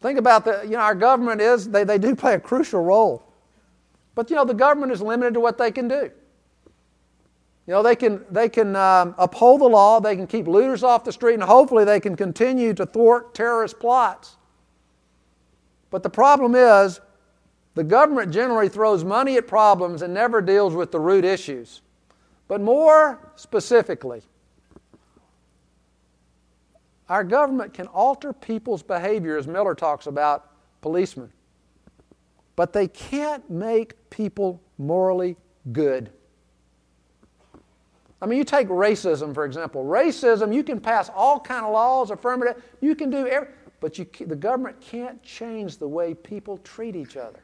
Think 0.00 0.18
about 0.18 0.44
the, 0.44 0.62
you 0.64 0.72
know, 0.72 0.80
our 0.80 0.94
government 0.94 1.40
is, 1.40 1.68
they, 1.68 1.84
they 1.84 1.96
do 1.96 2.14
play 2.14 2.34
a 2.34 2.40
crucial 2.40 2.82
role. 2.82 3.22
But, 4.14 4.28
you 4.28 4.36
know, 4.36 4.44
the 4.44 4.54
government 4.54 4.92
is 4.92 5.00
limited 5.00 5.34
to 5.34 5.40
what 5.40 5.56
they 5.56 5.70
can 5.70 5.88
do. 5.88 6.10
You 7.66 7.72
know, 7.72 7.82
they 7.82 7.96
can, 7.96 8.22
they 8.30 8.48
can 8.48 8.76
um, 8.76 9.14
uphold 9.16 9.62
the 9.62 9.68
law, 9.68 10.00
they 10.00 10.16
can 10.16 10.26
keep 10.26 10.46
looters 10.46 10.82
off 10.82 11.04
the 11.04 11.12
street, 11.12 11.34
and 11.34 11.42
hopefully 11.42 11.84
they 11.84 12.00
can 12.00 12.16
continue 12.16 12.74
to 12.74 12.84
thwart 12.84 13.34
terrorist 13.34 13.80
plots. 13.80 14.36
But 15.90 16.02
the 16.02 16.10
problem 16.10 16.54
is, 16.54 17.00
the 17.74 17.84
government 17.84 18.32
generally 18.32 18.68
throws 18.68 19.04
money 19.04 19.36
at 19.36 19.46
problems 19.46 20.02
and 20.02 20.12
never 20.12 20.42
deals 20.42 20.74
with 20.74 20.92
the 20.92 21.00
root 21.00 21.24
issues. 21.24 21.80
But 22.48 22.60
more 22.60 23.32
specifically, 23.36 24.22
our 27.08 27.24
government 27.24 27.74
can 27.74 27.86
alter 27.88 28.32
people's 28.32 28.82
behavior, 28.82 29.36
as 29.36 29.46
Miller 29.46 29.74
talks 29.74 30.06
about 30.06 30.50
policemen, 30.80 31.32
but 32.56 32.72
they 32.72 32.88
can't 32.88 33.48
make 33.50 34.10
people 34.10 34.60
morally 34.78 35.36
good. 35.72 36.10
I 38.22 38.26
mean, 38.26 38.38
you 38.38 38.44
take 38.44 38.68
racism, 38.68 39.34
for 39.34 39.44
example. 39.44 39.84
Racism, 39.84 40.54
you 40.54 40.62
can 40.62 40.80
pass 40.80 41.10
all 41.14 41.38
kind 41.38 41.64
of 41.64 41.72
laws, 41.72 42.10
affirmative, 42.10 42.62
you 42.80 42.94
can 42.94 43.10
do 43.10 43.26
everything. 43.26 43.58
But 43.80 43.98
you, 43.98 44.06
the 44.20 44.36
government 44.36 44.80
can't 44.80 45.22
change 45.22 45.76
the 45.76 45.86
way 45.86 46.14
people 46.14 46.56
treat 46.58 46.96
each 46.96 47.18
other. 47.18 47.40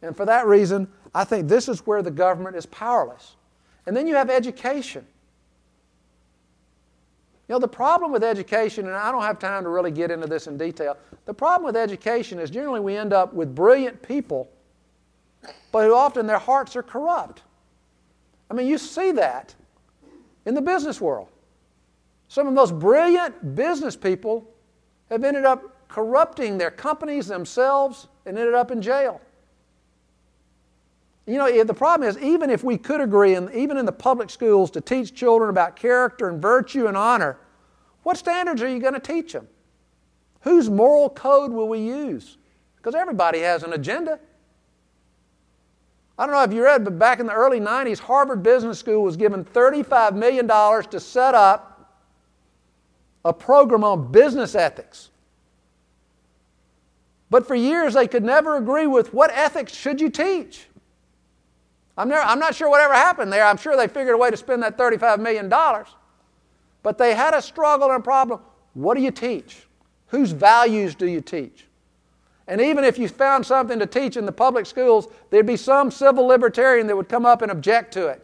And 0.00 0.16
for 0.16 0.24
that 0.24 0.46
reason, 0.46 0.88
I 1.14 1.24
think 1.24 1.48
this 1.48 1.68
is 1.68 1.86
where 1.86 2.00
the 2.00 2.10
government 2.10 2.56
is 2.56 2.64
powerless. 2.64 3.36
And 3.86 3.96
then 3.96 4.06
you 4.06 4.14
have 4.14 4.30
education. 4.30 5.06
You 7.48 7.54
know, 7.54 7.58
the 7.60 7.68
problem 7.68 8.10
with 8.10 8.24
education, 8.24 8.86
and 8.86 8.96
I 8.96 9.12
don't 9.12 9.22
have 9.22 9.38
time 9.38 9.62
to 9.62 9.68
really 9.68 9.92
get 9.92 10.10
into 10.10 10.26
this 10.26 10.48
in 10.48 10.58
detail, 10.58 10.96
the 11.26 11.34
problem 11.34 11.64
with 11.64 11.76
education 11.76 12.40
is 12.40 12.50
generally 12.50 12.80
we 12.80 12.96
end 12.96 13.12
up 13.12 13.32
with 13.32 13.54
brilliant 13.54 14.02
people, 14.02 14.48
but 15.70 15.84
who 15.84 15.94
often 15.94 16.26
their 16.26 16.40
hearts 16.40 16.74
are 16.74 16.82
corrupt. 16.82 17.42
I 18.50 18.54
mean, 18.54 18.66
you 18.66 18.78
see 18.78 19.12
that 19.12 19.54
in 20.44 20.54
the 20.54 20.60
business 20.60 21.00
world. 21.00 21.28
Some 22.28 22.48
of 22.48 22.54
the 22.54 22.60
most 22.60 22.76
brilliant 22.78 23.54
business 23.54 23.94
people 23.94 24.48
have 25.10 25.22
ended 25.22 25.44
up 25.44 25.88
corrupting 25.88 26.58
their 26.58 26.72
companies 26.72 27.28
themselves 27.28 28.08
and 28.24 28.36
ended 28.36 28.54
up 28.54 28.72
in 28.72 28.82
jail. 28.82 29.20
You 31.26 31.38
know, 31.38 31.64
the 31.64 31.74
problem 31.74 32.08
is, 32.08 32.16
even 32.18 32.50
if 32.50 32.62
we 32.62 32.78
could 32.78 33.00
agree, 33.00 33.32
even 33.32 33.76
in 33.76 33.84
the 33.84 33.92
public 33.92 34.30
schools, 34.30 34.70
to 34.72 34.80
teach 34.80 35.12
children 35.12 35.50
about 35.50 35.74
character 35.74 36.28
and 36.28 36.40
virtue 36.40 36.86
and 36.86 36.96
honor, 36.96 37.36
what 38.04 38.16
standards 38.16 38.62
are 38.62 38.68
you 38.68 38.78
going 38.78 38.94
to 38.94 39.00
teach 39.00 39.32
them? 39.32 39.48
Whose 40.42 40.70
moral 40.70 41.10
code 41.10 41.50
will 41.50 41.68
we 41.68 41.80
use? 41.80 42.38
Because 42.76 42.94
everybody 42.94 43.40
has 43.40 43.64
an 43.64 43.72
agenda. 43.72 44.20
I 46.16 46.24
don't 46.24 46.34
know 46.36 46.44
if 46.44 46.52
you 46.52 46.62
read, 46.62 46.84
but 46.84 46.96
back 46.96 47.18
in 47.18 47.26
the 47.26 47.32
early 47.32 47.58
90s, 47.58 47.98
Harvard 47.98 48.44
Business 48.44 48.78
School 48.78 49.02
was 49.02 49.16
given 49.16 49.44
$35 49.44 50.14
million 50.14 50.46
to 50.46 51.00
set 51.00 51.34
up 51.34 51.98
a 53.24 53.32
program 53.32 53.82
on 53.82 54.12
business 54.12 54.54
ethics. 54.54 55.10
But 57.28 57.48
for 57.48 57.56
years, 57.56 57.94
they 57.94 58.06
could 58.06 58.22
never 58.22 58.56
agree 58.56 58.86
with 58.86 59.12
what 59.12 59.32
ethics 59.32 59.74
should 59.74 60.00
you 60.00 60.08
teach. 60.08 60.68
I'm, 61.96 62.08
never, 62.08 62.22
I'm 62.22 62.38
not 62.38 62.54
sure 62.54 62.68
whatever 62.68 62.94
happened 62.94 63.32
there. 63.32 63.44
I'm 63.44 63.56
sure 63.56 63.76
they 63.76 63.88
figured 63.88 64.14
a 64.14 64.18
way 64.18 64.30
to 64.30 64.36
spend 64.36 64.62
that 64.62 64.76
$35 64.76 65.18
million. 65.18 65.48
But 66.82 66.98
they 66.98 67.14
had 67.14 67.34
a 67.34 67.40
struggle 67.40 67.90
and 67.90 68.00
a 68.00 68.02
problem. 68.02 68.40
What 68.74 68.96
do 68.96 69.02
you 69.02 69.10
teach? 69.10 69.66
Whose 70.08 70.32
values 70.32 70.94
do 70.94 71.06
you 71.06 71.20
teach? 71.20 71.66
And 72.46 72.60
even 72.60 72.84
if 72.84 72.98
you 72.98 73.08
found 73.08 73.44
something 73.44 73.78
to 73.78 73.86
teach 73.86 74.16
in 74.16 74.24
the 74.24 74.32
public 74.32 74.66
schools, 74.66 75.08
there'd 75.30 75.46
be 75.46 75.56
some 75.56 75.90
civil 75.90 76.26
libertarian 76.26 76.86
that 76.86 76.96
would 76.96 77.08
come 77.08 77.26
up 77.26 77.42
and 77.42 77.50
object 77.50 77.92
to 77.94 78.06
it. 78.08 78.22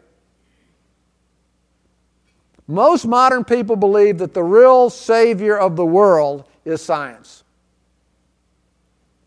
Most 2.68 3.04
modern 3.04 3.44
people 3.44 3.74
believe 3.74 4.18
that 4.18 4.34
the 4.34 4.42
real 4.42 4.90
savior 4.90 5.58
of 5.58 5.74
the 5.74 5.84
world 5.84 6.44
is 6.64 6.80
science. 6.80 7.41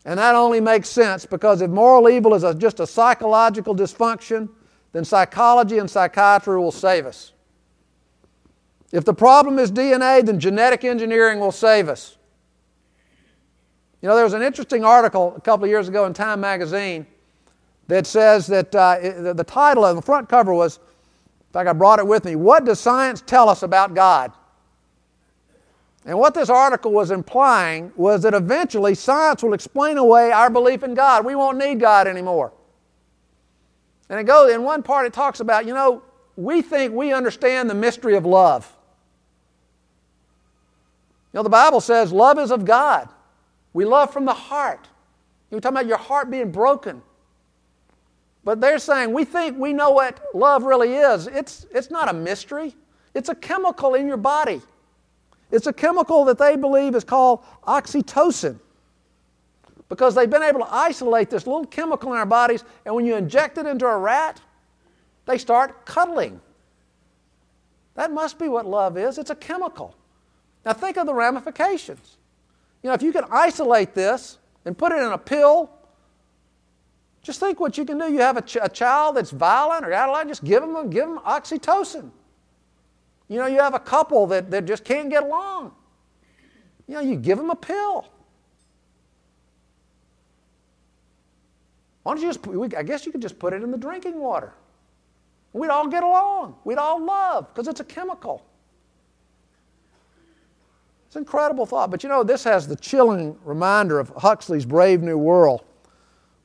And 0.06 0.20
that 0.20 0.36
only 0.36 0.60
makes 0.60 0.88
sense 0.88 1.26
because 1.26 1.60
if 1.60 1.68
moral 1.68 2.08
evil 2.08 2.32
is 2.34 2.44
a, 2.44 2.54
just 2.54 2.78
a 2.78 2.86
psychological 2.86 3.74
dysfunction, 3.74 4.48
then 4.92 5.04
psychology 5.04 5.78
and 5.78 5.90
psychiatry 5.90 6.56
will 6.56 6.70
save 6.70 7.06
us. 7.06 7.32
If 8.92 9.04
the 9.04 9.12
problem 9.12 9.58
is 9.58 9.72
DNA, 9.72 10.24
then 10.24 10.38
genetic 10.38 10.84
engineering 10.84 11.40
will 11.40 11.50
save 11.50 11.88
us. 11.88 12.16
You 14.00 14.08
know, 14.08 14.14
there 14.14 14.22
was 14.22 14.32
an 14.32 14.42
interesting 14.42 14.84
article 14.84 15.34
a 15.36 15.40
couple 15.40 15.64
of 15.64 15.70
years 15.70 15.88
ago 15.88 16.06
in 16.06 16.14
Time 16.14 16.40
magazine 16.40 17.04
that 17.88 18.06
says 18.06 18.46
that 18.46 18.72
uh, 18.76 19.32
the 19.32 19.44
title 19.44 19.84
of 19.84 19.96
the 19.96 20.02
front 20.02 20.28
cover 20.28 20.54
was, 20.54 20.76
in 20.76 21.52
fact, 21.52 21.68
I 21.68 21.72
brought 21.72 21.98
it 21.98 22.06
with 22.06 22.24
me, 22.24 22.36
What 22.36 22.64
Does 22.64 22.78
Science 22.78 23.22
Tell 23.26 23.48
Us 23.48 23.64
About 23.64 23.94
God? 23.94 24.32
And 26.06 26.16
what 26.16 26.34
this 26.34 26.48
article 26.48 26.92
was 26.92 27.10
implying 27.10 27.92
was 27.96 28.22
that 28.22 28.32
eventually 28.32 28.94
science 28.94 29.42
will 29.42 29.54
explain 29.54 29.98
away 29.98 30.30
our 30.30 30.48
belief 30.48 30.84
in 30.84 30.94
God. 30.94 31.24
We 31.24 31.34
won't 31.34 31.58
need 31.58 31.80
God 31.80 32.06
anymore. 32.06 32.52
And 34.08 34.20
it 34.20 34.24
goes, 34.24 34.52
in 34.52 34.62
one 34.62 34.84
part, 34.84 35.06
it 35.06 35.12
talks 35.12 35.40
about, 35.40 35.66
you 35.66 35.74
know, 35.74 36.02
we 36.36 36.62
think 36.62 36.94
we 36.94 37.12
understand 37.12 37.68
the 37.68 37.74
mystery 37.74 38.14
of 38.14 38.24
love. 38.24 38.72
You 41.32 41.38
know, 41.38 41.42
the 41.42 41.50
Bible 41.50 41.80
says 41.80 42.12
love 42.12 42.38
is 42.38 42.52
of 42.52 42.64
God. 42.64 43.08
We 43.72 43.84
love 43.84 44.12
from 44.12 44.24
the 44.24 44.32
heart. 44.32 44.88
You're 45.50 45.60
talking 45.60 45.76
about 45.76 45.88
your 45.88 45.98
heart 45.98 46.30
being 46.30 46.52
broken. 46.52 47.02
But 48.44 48.60
they're 48.60 48.78
saying 48.78 49.12
we 49.12 49.24
think 49.24 49.58
we 49.58 49.72
know 49.72 49.90
what 49.90 50.20
love 50.32 50.62
really 50.62 50.94
is. 50.94 51.26
It's, 51.26 51.66
it's 51.74 51.90
not 51.90 52.08
a 52.08 52.12
mystery, 52.12 52.76
it's 53.12 53.28
a 53.28 53.34
chemical 53.34 53.94
in 53.94 54.06
your 54.06 54.16
body. 54.16 54.62
It's 55.50 55.66
a 55.66 55.72
chemical 55.72 56.24
that 56.24 56.38
they 56.38 56.56
believe 56.56 56.94
is 56.94 57.04
called 57.04 57.44
oxytocin 57.66 58.58
because 59.88 60.14
they've 60.14 60.30
been 60.30 60.42
able 60.42 60.60
to 60.60 60.74
isolate 60.74 61.30
this 61.30 61.46
little 61.46 61.64
chemical 61.64 62.12
in 62.12 62.18
our 62.18 62.26
bodies, 62.26 62.64
and 62.84 62.94
when 62.94 63.06
you 63.06 63.14
inject 63.14 63.56
it 63.56 63.66
into 63.66 63.86
a 63.86 63.96
rat, 63.96 64.40
they 65.26 65.38
start 65.38 65.86
cuddling. 65.86 66.40
That 67.94 68.12
must 68.12 68.38
be 68.38 68.48
what 68.48 68.66
love 68.66 68.98
is. 68.98 69.18
It's 69.18 69.30
a 69.30 69.36
chemical. 69.36 69.94
Now, 70.64 70.72
think 70.72 70.96
of 70.96 71.06
the 71.06 71.14
ramifications. 71.14 72.16
You 72.82 72.90
know, 72.90 72.94
if 72.94 73.02
you 73.02 73.12
can 73.12 73.24
isolate 73.30 73.94
this 73.94 74.38
and 74.64 74.76
put 74.76 74.92
it 74.92 74.98
in 74.98 75.12
a 75.12 75.18
pill, 75.18 75.70
just 77.22 77.40
think 77.40 77.58
what 77.60 77.78
you 77.78 77.84
can 77.84 77.98
do. 77.98 78.12
You 78.12 78.20
have 78.20 78.36
a, 78.36 78.42
ch- 78.42 78.58
a 78.60 78.68
child 78.68 79.16
that's 79.16 79.30
violent 79.30 79.84
or 79.84 79.92
out 79.92 80.08
of 80.08 80.14
line, 80.14 80.28
just 80.28 80.44
give 80.44 80.62
them, 80.62 80.90
give 80.90 81.08
them 81.08 81.18
oxytocin. 81.20 82.10
You 83.28 83.38
know, 83.38 83.46
you 83.46 83.58
have 83.58 83.74
a 83.74 83.80
couple 83.80 84.26
that, 84.28 84.50
that 84.50 84.64
just 84.66 84.84
can't 84.84 85.10
get 85.10 85.24
along. 85.24 85.72
You 86.86 86.94
know, 86.94 87.00
you 87.00 87.16
give 87.16 87.38
them 87.38 87.50
a 87.50 87.56
pill. 87.56 88.06
Why 92.02 92.14
don't 92.14 92.22
you 92.22 92.32
just, 92.32 92.76
I 92.76 92.84
guess 92.84 93.04
you 93.04 93.10
could 93.10 93.22
just 93.22 93.38
put 93.38 93.52
it 93.52 93.64
in 93.64 93.72
the 93.72 93.76
drinking 93.76 94.20
water. 94.20 94.52
We'd 95.52 95.70
all 95.70 95.88
get 95.88 96.04
along. 96.04 96.56
We'd 96.64 96.78
all 96.78 97.04
love 97.04 97.48
because 97.48 97.66
it's 97.66 97.80
a 97.80 97.84
chemical. 97.84 98.44
It's 101.06 101.16
an 101.16 101.22
incredible 101.22 101.66
thought. 101.66 101.90
But 101.90 102.02
you 102.02 102.08
know, 102.08 102.22
this 102.22 102.44
has 102.44 102.68
the 102.68 102.76
chilling 102.76 103.36
reminder 103.44 103.98
of 103.98 104.10
Huxley's 104.16 104.66
Brave 104.66 105.02
New 105.02 105.18
World, 105.18 105.64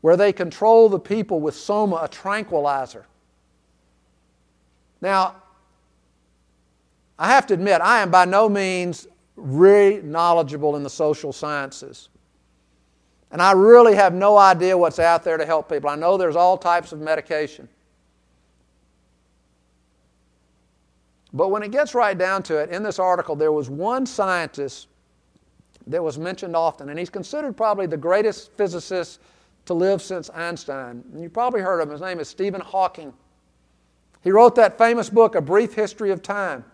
where 0.02 0.18
they 0.18 0.34
control 0.34 0.90
the 0.90 1.00
people 1.00 1.40
with 1.40 1.56
soma, 1.56 2.00
a 2.04 2.08
tranquilizer. 2.08 3.06
Now, 5.02 5.41
I 7.22 7.28
have 7.28 7.46
to 7.48 7.54
admit, 7.54 7.82
I 7.82 8.02
am 8.02 8.10
by 8.10 8.26
no 8.26 8.50
means 8.50 9.08
really 9.36 10.02
knowledgeable 10.02 10.76
in 10.76 10.82
the 10.82 10.90
social 10.90 11.32
sciences. 11.32 12.10
And 13.30 13.40
I 13.40 13.52
really 13.52 13.94
have 13.94 14.12
no 14.16 14.40
idea 14.40 14.76
what's 14.76 14.98
out 14.98 15.24
there 15.24 15.38
to 15.38 15.46
help 15.46 15.70
people. 15.70 15.88
I 15.88 15.96
know 15.96 16.18
there's 16.18 16.36
all 16.36 16.58
types 16.58 16.94
of 16.94 17.00
medication. 17.00 17.70
But 21.32 21.50
when 21.50 21.62
it 21.62 21.70
gets 21.70 21.94
right 21.94 22.18
down 22.18 22.42
to 22.44 22.58
it, 22.58 22.72
in 22.72 22.82
this 22.82 22.98
article, 22.98 23.36
there 23.36 23.52
was 23.52 23.70
one 23.70 24.08
scientist 24.08 24.88
that 25.86 26.04
was 26.04 26.18
mentioned 26.18 26.56
often, 26.56 26.90
and 26.90 26.98
he's 26.98 27.12
considered 27.12 27.56
probably 27.56 27.86
the 27.86 27.98
greatest 27.98 28.52
physicist 28.54 29.20
to 29.68 29.76
live 29.76 30.02
since 30.02 30.32
Einstein. 30.32 31.04
And 31.14 31.22
you 31.22 31.30
probably 31.30 31.62
heard 31.62 31.82
of 31.82 31.88
him. 31.88 31.92
His 31.92 32.02
name 32.02 32.20
is 32.20 32.30
Stephen 32.30 32.62
Hawking. 32.62 33.14
He 34.24 34.32
wrote 34.32 34.56
that 34.56 34.80
famous 34.80 35.08
book, 35.08 35.36
A 35.36 35.42
Brief 35.42 35.76
History 35.76 36.10
of 36.10 36.24
Time. 36.24 36.66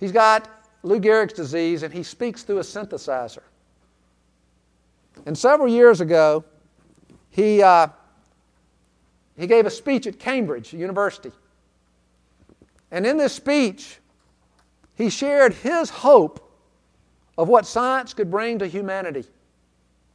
He's 0.00 0.12
got 0.12 0.48
Lou 0.82 0.98
Gehrig's 0.98 1.34
disease 1.34 1.82
and 1.82 1.92
he 1.92 2.02
speaks 2.02 2.42
through 2.42 2.58
a 2.58 2.62
synthesizer. 2.62 3.42
And 5.26 5.36
several 5.36 5.68
years 5.68 6.00
ago, 6.00 6.44
he, 7.28 7.62
uh, 7.62 7.88
he 9.36 9.46
gave 9.46 9.66
a 9.66 9.70
speech 9.70 10.06
at 10.06 10.18
Cambridge 10.18 10.72
University. 10.72 11.30
And 12.90 13.06
in 13.06 13.18
this 13.18 13.34
speech, 13.34 13.98
he 14.96 15.10
shared 15.10 15.52
his 15.52 15.90
hope 15.90 16.50
of 17.38 17.48
what 17.48 17.66
science 17.66 18.14
could 18.14 18.30
bring 18.30 18.58
to 18.58 18.66
humanity. 18.66 19.24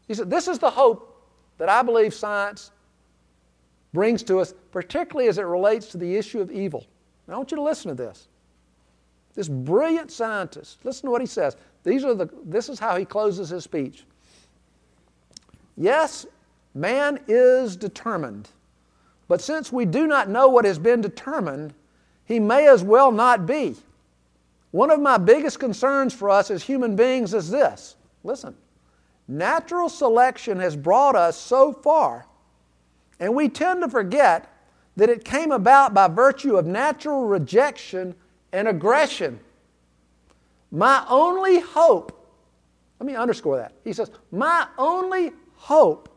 He 0.08 0.14
said, 0.14 0.30
This 0.30 0.48
is 0.48 0.60
the 0.60 0.70
hope 0.70 1.12
that 1.58 1.70
I 1.70 1.82
believe 1.82 2.14
science 2.14 2.72
brings 3.94 4.24
to 4.24 4.40
us, 4.40 4.54
particularly 4.72 5.30
as 5.30 5.38
it 5.38 5.44
relates 5.44 5.88
to 5.88 5.98
the 5.98 6.16
issue 6.16 6.42
of 6.42 6.52
evil. 6.52 6.86
I 7.28 7.36
want 7.36 7.50
you 7.50 7.58
to 7.58 7.64
listen 7.64 7.90
to 7.90 7.96
this. 7.96 8.28
This 9.36 9.50
brilliant 9.50 10.12
scientist, 10.12 10.80
listen 10.84 11.08
to 11.08 11.12
what 11.12 11.22
he 11.22 11.28
says. 11.28 11.58
These 11.84 12.06
are 12.06 12.14
the, 12.14 12.30
this 12.46 12.70
is 12.70 12.80
how 12.80 12.96
he 12.96 13.06
closes 13.06 13.50
his 13.50 13.64
speech. 13.64 14.06
Yes, 15.78 16.26
man 16.74 17.20
is 17.28 17.76
determined, 17.76 18.50
but 19.28 19.42
since 19.42 19.74
we 19.74 19.86
do 19.86 20.08
not 20.08 20.30
know 20.30 20.48
what 20.48 20.64
has 20.66 20.80
been 20.80 21.02
determined, 21.02 21.74
he 22.26 22.40
may 22.40 22.68
as 22.68 22.82
well 22.84 23.12
not 23.12 23.46
be. 23.46 23.76
One 24.72 24.90
of 24.90 25.00
my 25.00 25.18
biggest 25.18 25.60
concerns 25.60 26.14
for 26.14 26.30
us 26.30 26.50
as 26.50 26.64
human 26.64 26.96
beings 26.96 27.34
is 27.34 27.50
this 27.50 27.98
listen, 28.24 28.56
natural 29.28 29.90
selection 29.90 30.60
has 30.60 30.76
brought 30.78 31.16
us 31.16 31.38
so 31.38 31.74
far, 31.74 32.26
and 33.20 33.36
we 33.36 33.50
tend 33.50 33.82
to 33.84 33.90
forget 33.90 34.50
that 34.96 35.10
it 35.10 35.26
came 35.26 35.52
about 35.52 35.94
by 35.94 36.08
virtue 36.08 36.56
of 36.56 36.66
natural 36.66 37.26
rejection 37.26 38.16
and 38.56 38.70
aggression. 38.70 39.40
My 40.72 41.06
only 41.10 41.60
hope, 41.60 42.12
let 43.00 43.06
me 43.06 43.16
underscore 43.16 43.58
that. 43.58 43.74
He 43.84 43.94
says, 43.94 44.10
My 44.32 44.68
only 44.78 45.34
hope 45.56 46.10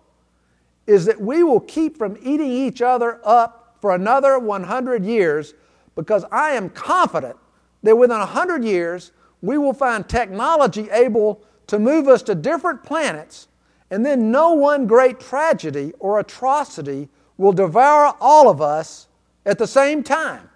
is 0.86 1.05
that 1.05 1.20
we 1.20 1.43
will 1.43 1.61
keep 1.61 1.99
from 1.99 2.16
eating 2.22 2.51
each 2.51 2.80
other 2.80 3.20
up 3.24 3.76
for 3.80 3.95
another 3.95 4.39
100 4.39 5.05
years 5.05 5.55
because 5.97 6.24
I 6.30 6.51
am 6.51 6.70
confident 6.70 7.36
that 7.82 7.97
within 7.97 8.18
100 8.18 8.64
years 8.64 9.12
we 9.43 9.59
will 9.59 9.74
find 9.74 10.09
technology 10.09 10.89
able 10.91 11.43
to 11.66 11.78
move 11.78 12.09
us 12.09 12.22
to 12.22 12.34
different 12.34 12.82
planets, 12.82 13.49
and 13.91 14.07
then 14.07 14.30
no 14.30 14.53
one 14.53 14.86
great 14.86 15.20
tragedy 15.20 15.93
or 15.99 16.20
atrocity 16.20 17.09
will 17.36 17.53
devour 17.53 18.14
all 18.20 18.49
of 18.49 18.62
us 18.62 19.09
at 19.45 19.59
the 19.59 19.66
same 19.66 20.03
time. 20.03 20.49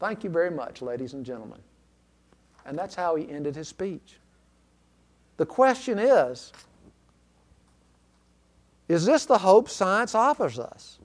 Thank 0.00 0.22
you 0.22 0.30
very 0.30 0.50
much, 0.50 0.80
ladies 0.80 1.14
and 1.14 1.24
gentlemen. 1.24 1.58
And 2.64 2.78
that's 2.78 2.94
how 2.94 3.16
he 3.16 3.28
ended 3.28 3.56
his 3.56 3.68
speech. 3.68 4.18
The 5.38 5.46
question 5.46 5.98
is 5.98 6.52
Is 8.88 9.04
this 9.04 9.24
the 9.24 9.38
hope 9.38 9.68
science 9.68 10.14
offers 10.14 10.58
us? 10.58 10.98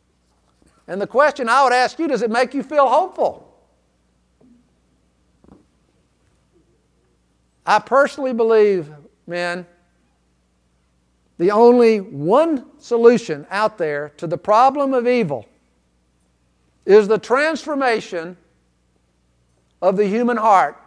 And 0.88 1.02
the 1.02 1.08
question 1.08 1.48
I 1.48 1.64
would 1.64 1.74
ask 1.74 1.98
you 1.98 2.08
does 2.08 2.22
it 2.22 2.30
make 2.30 2.54
you 2.54 2.64
feel 2.64 2.88
hopeful? 2.88 3.50
I 7.66 7.80
personally 7.80 8.34
believe, 8.34 8.90
men, 9.26 9.66
the 11.38 11.52
only 11.52 12.02
one 12.02 12.66
solution 12.80 13.48
out 13.50 13.78
there 13.78 14.12
to 14.18 14.28
the 14.28 14.38
problem 14.38 14.94
of 14.94 15.08
evil 15.08 15.46
is 16.86 17.08
the 17.08 17.18
transformation 17.18 18.36
of 19.84 19.98
the 19.98 20.08
human 20.08 20.38
heart. 20.38 20.82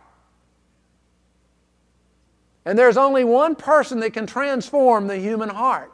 And 2.64 2.78
there's 2.78 2.97
only 2.97 3.24
one 3.24 3.55
person 3.55 4.01
that 4.01 4.14
can 4.14 4.26
transform 4.26 5.07
the 5.07 5.18
human 5.18 5.51
heart. 5.51 5.92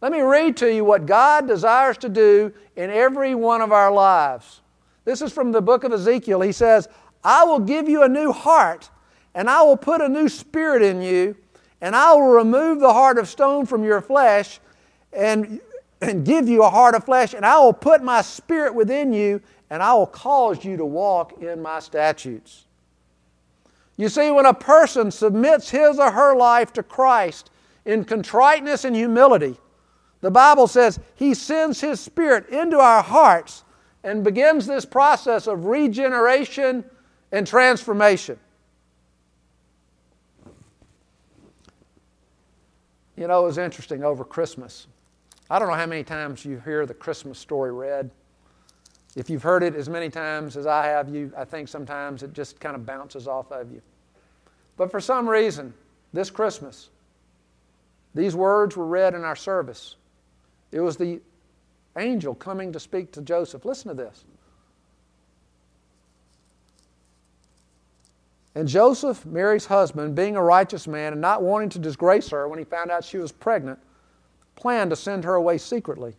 Let 0.00 0.10
me 0.10 0.20
read 0.20 0.56
to 0.58 0.74
you 0.74 0.84
what 0.84 1.06
God 1.06 1.46
desires 1.46 1.96
to 1.98 2.08
do 2.08 2.52
in 2.74 2.90
every 2.90 3.36
one 3.36 3.62
of 3.62 3.70
our 3.70 3.92
lives. 3.92 4.60
This 5.04 5.22
is 5.22 5.32
from 5.32 5.52
the 5.52 5.62
book 5.62 5.84
of 5.84 5.92
Ezekiel. 5.92 6.40
He 6.40 6.50
says, 6.50 6.88
I 7.22 7.44
will 7.44 7.60
give 7.60 7.88
you 7.88 8.02
a 8.02 8.08
new 8.08 8.32
heart, 8.32 8.90
and 9.32 9.48
I 9.48 9.62
will 9.62 9.76
put 9.76 10.00
a 10.00 10.08
new 10.08 10.28
spirit 10.28 10.82
in 10.82 11.02
you, 11.02 11.36
and 11.80 11.94
I 11.94 12.12
will 12.14 12.32
remove 12.32 12.80
the 12.80 12.92
heart 12.92 13.16
of 13.16 13.28
stone 13.28 13.64
from 13.64 13.84
your 13.84 14.00
flesh, 14.00 14.58
and, 15.12 15.60
and 16.00 16.26
give 16.26 16.48
you 16.48 16.64
a 16.64 16.70
heart 16.70 16.96
of 16.96 17.04
flesh, 17.04 17.32
and 17.32 17.46
I 17.46 17.58
will 17.60 17.72
put 17.72 18.02
my 18.02 18.22
spirit 18.22 18.74
within 18.74 19.12
you, 19.12 19.40
and 19.72 19.82
I 19.82 19.94
will 19.94 20.06
cause 20.06 20.66
you 20.66 20.76
to 20.76 20.84
walk 20.84 21.40
in 21.40 21.62
my 21.62 21.80
statutes. 21.80 22.66
You 23.96 24.10
see, 24.10 24.30
when 24.30 24.44
a 24.44 24.52
person 24.52 25.10
submits 25.10 25.70
his 25.70 25.98
or 25.98 26.10
her 26.10 26.36
life 26.36 26.74
to 26.74 26.82
Christ 26.82 27.50
in 27.86 28.04
contriteness 28.04 28.84
and 28.84 28.94
humility, 28.94 29.56
the 30.20 30.30
Bible 30.30 30.66
says 30.66 31.00
he 31.14 31.32
sends 31.32 31.80
his 31.80 32.00
spirit 32.00 32.50
into 32.50 32.78
our 32.78 33.02
hearts 33.02 33.64
and 34.04 34.22
begins 34.22 34.66
this 34.66 34.84
process 34.84 35.46
of 35.46 35.64
regeneration 35.64 36.84
and 37.32 37.46
transformation. 37.46 38.38
You 43.16 43.26
know, 43.26 43.42
it 43.42 43.46
was 43.46 43.56
interesting 43.56 44.04
over 44.04 44.22
Christmas. 44.22 44.86
I 45.48 45.58
don't 45.58 45.68
know 45.68 45.74
how 45.74 45.86
many 45.86 46.04
times 46.04 46.44
you 46.44 46.60
hear 46.62 46.84
the 46.84 46.92
Christmas 46.92 47.38
story 47.38 47.72
read. 47.72 48.10
If 49.14 49.28
you've 49.28 49.42
heard 49.42 49.62
it 49.62 49.74
as 49.74 49.88
many 49.88 50.08
times 50.08 50.56
as 50.56 50.66
I 50.66 50.86
have, 50.86 51.08
you, 51.08 51.32
I 51.36 51.44
think 51.44 51.68
sometimes 51.68 52.22
it 52.22 52.32
just 52.32 52.58
kind 52.60 52.74
of 52.74 52.86
bounces 52.86 53.28
off 53.28 53.52
of 53.52 53.70
you. 53.70 53.82
But 54.76 54.90
for 54.90 55.00
some 55.00 55.28
reason, 55.28 55.74
this 56.12 56.30
Christmas, 56.30 56.88
these 58.14 58.34
words 58.34 58.76
were 58.76 58.86
read 58.86 59.14
in 59.14 59.22
our 59.22 59.36
service. 59.36 59.96
It 60.70 60.80
was 60.80 60.96
the 60.96 61.20
angel 61.98 62.34
coming 62.34 62.72
to 62.72 62.80
speak 62.80 63.12
to 63.12 63.20
Joseph. 63.20 63.64
Listen 63.66 63.88
to 63.88 63.94
this. 63.94 64.24
And 68.54 68.68
Joseph, 68.68 69.24
Mary's 69.24 69.66
husband, 69.66 70.14
being 70.14 70.36
a 70.36 70.42
righteous 70.42 70.86
man 70.86 71.12
and 71.12 71.20
not 71.20 71.42
wanting 71.42 71.70
to 71.70 71.78
disgrace 71.78 72.28
her 72.30 72.48
when 72.48 72.58
he 72.58 72.64
found 72.64 72.90
out 72.90 73.04
she 73.04 73.16
was 73.16 73.32
pregnant, 73.32 73.78
planned 74.56 74.90
to 74.90 74.96
send 74.96 75.24
her 75.24 75.34
away 75.34 75.56
secretly. 75.58 76.14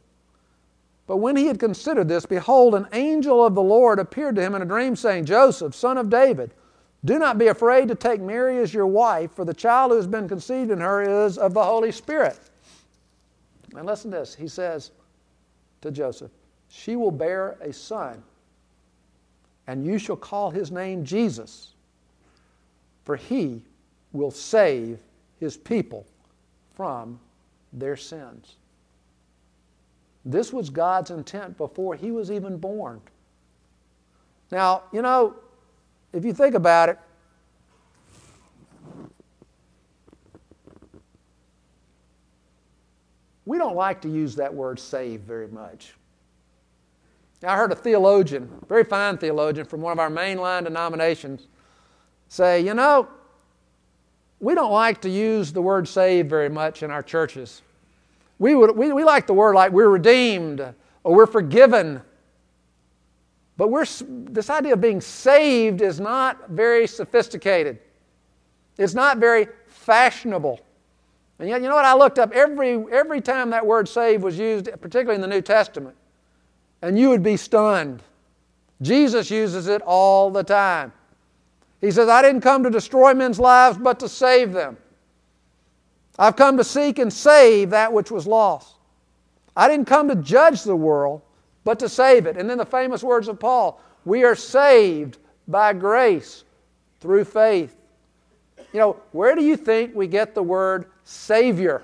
But 1.06 1.18
when 1.18 1.36
he 1.36 1.48
had 1.48 1.60
considered 1.60 2.08
this, 2.08 2.26
behold, 2.26 2.76
an 2.76 2.88
angel 2.94 3.46
of 3.46 3.56
the 3.56 3.62
Lord 3.62 4.00
appeared 4.00 4.36
to 4.36 4.42
him 4.42 4.56
in 4.56 4.62
a 4.62 4.66
dream, 4.66 4.96
saying, 4.96 5.26
Joseph, 5.26 5.76
son 5.76 5.98
of 5.98 6.10
David, 6.10 6.54
do 7.06 7.20
not 7.20 7.38
be 7.38 7.48
afraid 7.48 7.90
to 7.90 7.96
take 7.96 8.22
Mary 8.22 8.60
as 8.60 8.74
your 8.74 8.88
wife, 8.88 9.32
for 9.32 9.44
the 9.44 9.54
child 9.54 9.92
who 9.92 9.98
has 9.98 10.08
been 10.08 10.30
conceived 10.30 10.72
in 10.72 10.80
her 10.80 11.26
is 11.26 11.38
of 11.38 11.54
the 11.54 11.64
Holy 11.64 11.92
Spirit. 11.92 12.40
And 13.76 13.86
listen 13.86 14.12
to 14.12 14.18
this. 14.18 14.34
He 14.34 14.48
says 14.48 14.92
to 15.82 15.92
Joseph, 15.92 16.32
She 16.70 16.96
will 16.96 17.12
bear 17.12 17.58
a 17.60 17.74
son, 17.74 18.24
and 19.68 19.86
you 19.86 19.98
shall 19.98 20.16
call 20.16 20.52
his 20.52 20.72
name 20.72 21.04
Jesus, 21.04 21.72
for 23.04 23.18
he 23.18 23.62
will 24.14 24.32
save 24.32 25.00
his 25.40 25.58
people 25.58 26.06
from 26.76 27.20
their 27.74 27.98
sins. 27.98 28.56
This 30.26 30.54
was 30.54 30.70
God's 30.70 31.12
intent 31.12 31.58
before 31.58 31.96
he 31.96 32.12
was 32.12 32.32
even 32.32 32.58
born. 32.58 33.02
Now, 34.52 34.84
you 34.92 35.02
know, 35.02 35.36
if 36.14 36.24
you 36.24 36.34
think 36.34 36.56
about 36.56 36.90
it, 36.90 37.00
we 43.46 43.58
don't 43.58 43.76
like 43.76 44.02
to 44.02 44.10
use 44.10 44.36
that 44.36 44.54
word 44.54 44.80
save 44.80 45.22
very 45.22 45.48
much. 45.48 45.94
I 47.46 47.58
heard 47.58 47.74
a 47.74 47.76
theologian, 47.76 48.50
very 48.70 48.86
fine 48.86 49.18
theologian 49.18 49.66
from 49.66 49.82
one 49.82 49.92
of 49.92 50.00
our 50.00 50.10
mainline 50.10 50.64
denominations, 50.64 51.48
say, 52.30 52.62
you 52.62 52.74
know, 52.74 53.10
we 54.40 54.56
don't 54.56 54.72
like 54.72 55.02
to 55.02 55.10
use 55.10 55.52
the 55.52 55.62
word 55.62 55.88
save 55.88 56.28
very 56.28 56.50
much 56.50 56.84
in 56.84 56.92
our 56.92 57.04
churches. 57.04 57.62
We, 58.40 58.56
would, 58.56 58.76
we, 58.76 58.92
we 58.92 59.04
like 59.04 59.28
the 59.28 59.34
word 59.34 59.56
like 59.56 59.72
we're 59.72 59.90
redeemed 59.90 60.62
or 61.04 61.16
we're 61.16 61.28
forgiven. 61.28 62.02
But 63.58 63.70
we're, 63.70 63.86
this 63.86 64.50
idea 64.50 64.74
of 64.74 64.82
being 64.82 65.02
saved 65.02 65.82
is 65.82 66.00
not 66.00 66.50
very 66.50 66.88
sophisticated. 66.88 67.80
It's 68.78 68.94
not 68.94 69.18
very 69.18 69.48
fashionable. 69.68 70.60
And 71.40 71.50
yet, 71.50 71.62
you 71.62 71.68
know 71.68 71.76
what? 71.76 71.86
I 71.86 71.96
looked 71.96 72.20
up 72.20 72.32
every, 72.32 72.84
every 72.92 73.22
time 73.22 73.50
that 73.52 73.66
word 73.66 73.88
saved 73.88 74.24
was 74.24 74.38
used, 74.38 74.70
particularly 74.82 75.16
in 75.16 75.22
the 75.22 75.28
New 75.28 75.42
Testament, 75.42 75.96
and 76.82 76.98
you 76.98 77.10
would 77.10 77.24
be 77.24 77.38
stunned. 77.38 78.02
Jesus 78.82 79.30
uses 79.30 79.68
it 79.68 79.82
all 79.84 80.32
the 80.32 80.44
time. 80.44 80.92
He 81.82 81.92
says, 81.92 82.10
I 82.10 82.22
didn't 82.22 82.42
come 82.42 82.64
to 82.64 82.70
destroy 82.70 83.14
men's 83.14 83.40
lives, 83.40 83.78
but 83.78 84.00
to 84.00 84.10
save 84.10 84.54
them. 84.54 84.78
I've 86.24 86.38
come 86.38 86.56
to 86.56 86.64
seek 86.64 87.00
and 87.00 87.12
save 87.12 87.72
that 87.72 87.92
which 87.92 88.10
was 88.10 88.26
lost. 88.26 88.76
I 89.58 89.68
didn't 89.68 89.88
come 89.88 90.08
to 90.08 90.16
judge 90.16 90.64
the 90.64 90.76
world, 90.76 91.22
but 91.66 91.80
to 91.80 91.90
save 91.90 92.28
it. 92.28 92.38
And 92.38 92.50
then 92.50 92.58
the 92.58 92.66
famous 92.66 93.04
words 93.04 93.28
of 93.28 93.40
Paul 93.40 93.82
we 94.06 94.24
are 94.24 94.36
saved 94.36 95.18
by 95.50 95.74
grace 95.74 96.46
through 97.02 97.26
faith. 97.26 97.76
You 98.72 98.80
know, 98.80 98.98
where 99.12 99.36
do 99.36 99.44
you 99.44 99.58
think 99.58 99.94
we 99.96 100.08
get 100.08 100.34
the 100.34 100.44
word 100.44 100.86
Savior? 101.04 101.84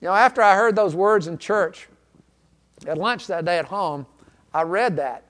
You 0.00 0.08
know, 0.08 0.14
after 0.14 0.40
I 0.42 0.54
heard 0.54 0.76
those 0.76 0.94
words 0.94 1.26
in 1.26 1.36
church, 1.36 1.88
at 2.86 2.96
lunch 2.96 3.26
that 3.26 3.44
day 3.44 3.58
at 3.58 3.66
home, 3.66 4.06
I 4.52 4.62
read 4.62 4.96
that 4.96 5.24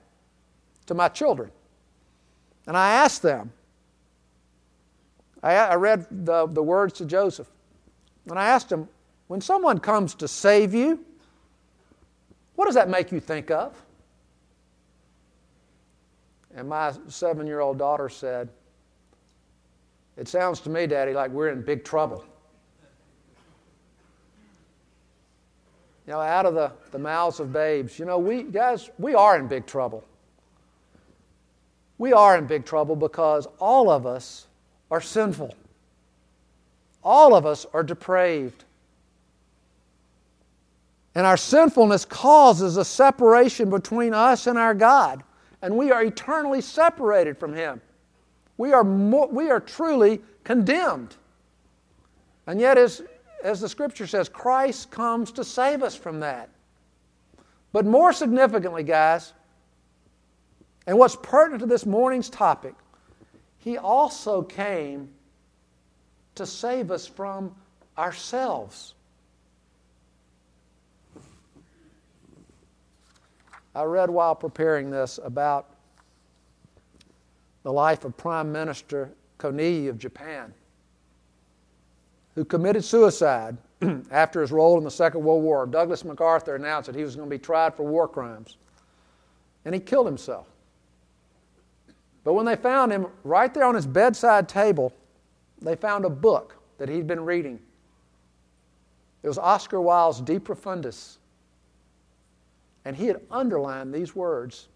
to 0.85 0.93
my 0.93 1.09
children. 1.09 1.51
And 2.67 2.77
I 2.77 2.91
asked 2.93 3.21
them, 3.21 3.51
I, 5.43 5.53
I 5.55 5.75
read 5.75 6.05
the, 6.09 6.47
the 6.47 6.63
words 6.63 6.93
to 6.93 7.05
Joseph. 7.05 7.49
And 8.29 8.37
I 8.37 8.47
asked 8.47 8.71
him, 8.71 8.87
when 9.27 9.41
someone 9.41 9.79
comes 9.79 10.15
to 10.15 10.27
save 10.27 10.73
you, 10.73 10.99
what 12.55 12.65
does 12.65 12.75
that 12.75 12.89
make 12.89 13.11
you 13.11 13.19
think 13.19 13.51
of? 13.51 13.81
And 16.55 16.67
my 16.67 16.91
seven 17.07 17.45
year 17.45 17.59
old 17.59 17.77
daughter 17.77 18.09
said, 18.09 18.49
It 20.17 20.27
sounds 20.27 20.59
to 20.61 20.69
me, 20.69 20.87
Daddy, 20.87 21.13
like 21.13 21.29
we're 21.29 21.49
in 21.49 21.61
big 21.61 21.83
trouble. 21.83 22.25
You 26.07 26.13
know, 26.13 26.21
out 26.21 26.45
of 26.45 26.55
the, 26.55 26.71
the 26.91 26.97
mouths 26.97 27.39
of 27.39 27.51
babes, 27.51 27.99
you 27.99 28.05
know, 28.05 28.17
we, 28.17 28.43
guys, 28.43 28.89
we 28.97 29.13
are 29.13 29.37
in 29.37 29.47
big 29.47 29.65
trouble. 29.65 30.03
We 31.97 32.13
are 32.13 32.37
in 32.37 32.47
big 32.47 32.65
trouble 32.65 32.95
because 32.95 33.47
all 33.59 33.89
of 33.89 34.05
us 34.05 34.47
are 34.89 35.01
sinful. 35.01 35.55
All 37.03 37.35
of 37.35 37.45
us 37.45 37.65
are 37.73 37.83
depraved. 37.83 38.63
And 41.15 41.25
our 41.25 41.37
sinfulness 41.37 42.05
causes 42.05 42.77
a 42.77 42.85
separation 42.85 43.69
between 43.69 44.13
us 44.13 44.45
and 44.45 44.57
our 44.57 44.73
God. 44.73 45.23
And 45.61 45.75
we 45.75 45.91
are 45.91 46.03
eternally 46.03 46.61
separated 46.61 47.37
from 47.37 47.53
Him. 47.53 47.81
We 48.57 48.73
are, 48.73 48.83
more, 48.83 49.27
we 49.27 49.49
are 49.49 49.59
truly 49.59 50.21
condemned. 50.43 51.15
And 52.45 52.59
yet, 52.59 52.77
as, 52.77 53.01
as 53.43 53.59
the 53.61 53.67
scripture 53.67 54.07
says, 54.07 54.29
Christ 54.29 54.91
comes 54.91 55.31
to 55.33 55.43
save 55.43 55.83
us 55.83 55.95
from 55.95 56.19
that. 56.19 56.49
But 57.73 57.85
more 57.85 58.13
significantly, 58.13 58.83
guys, 58.83 59.33
and 60.85 60.97
what's 60.97 61.17
pertinent 61.21 61.61
to 61.61 61.65
this 61.65 61.85
morning's 61.85 62.29
topic, 62.29 62.73
he 63.59 63.77
also 63.77 64.41
came 64.41 65.09
to 66.35 66.45
save 66.45 66.91
us 66.91 67.07
from 67.07 67.55
ourselves. 67.97 68.93
I 73.75 73.83
read 73.83 74.09
while 74.09 74.35
preparing 74.35 74.89
this 74.89 75.19
about 75.23 75.67
the 77.63 77.71
life 77.71 78.05
of 78.05 78.15
Prime 78.17 78.51
Minister 78.51 79.11
Konoye 79.37 79.89
of 79.89 79.99
Japan, 79.99 80.53
who 82.33 82.45
committed 82.45 82.83
suicide 82.83 83.57
after 84.11 84.41
his 84.41 84.51
role 84.51 84.77
in 84.77 84.83
the 84.83 84.91
Second 84.91 85.23
World 85.23 85.43
War. 85.43 85.65
Douglas 85.65 86.03
MacArthur 86.03 86.55
announced 86.55 86.87
that 86.87 86.95
he 86.95 87.03
was 87.03 87.15
going 87.15 87.29
to 87.29 87.35
be 87.35 87.39
tried 87.39 87.75
for 87.75 87.83
war 87.83 88.07
crimes, 88.07 88.57
and 89.65 89.75
he 89.75 89.81
killed 89.81 90.07
himself. 90.07 90.47
But 92.27 92.33
when 92.33 92.45
they 92.45 92.57
found 92.57 92.91
him, 92.91 93.07
right 93.23 93.53
there 93.53 93.63
on 93.63 93.73
his 93.73 93.87
bedside 93.87 94.49
table, 94.49 94.91
they 95.61 95.77
found 95.77 96.03
a 96.03 96.09
book 96.09 96.57
that 96.77 96.89
he'd 96.89 97.07
been 97.07 97.23
reading. 97.23 97.57
It 99.23 99.29
was 99.29 99.37
Oscar 99.37 99.79
Wilde's 99.79 100.19
De 100.19 100.37
Profundis. 100.37 101.19
And 102.83 102.97
he 102.97 103.05
had 103.07 103.21
underlined 103.31 103.93
these 103.93 104.13
words 104.13 104.67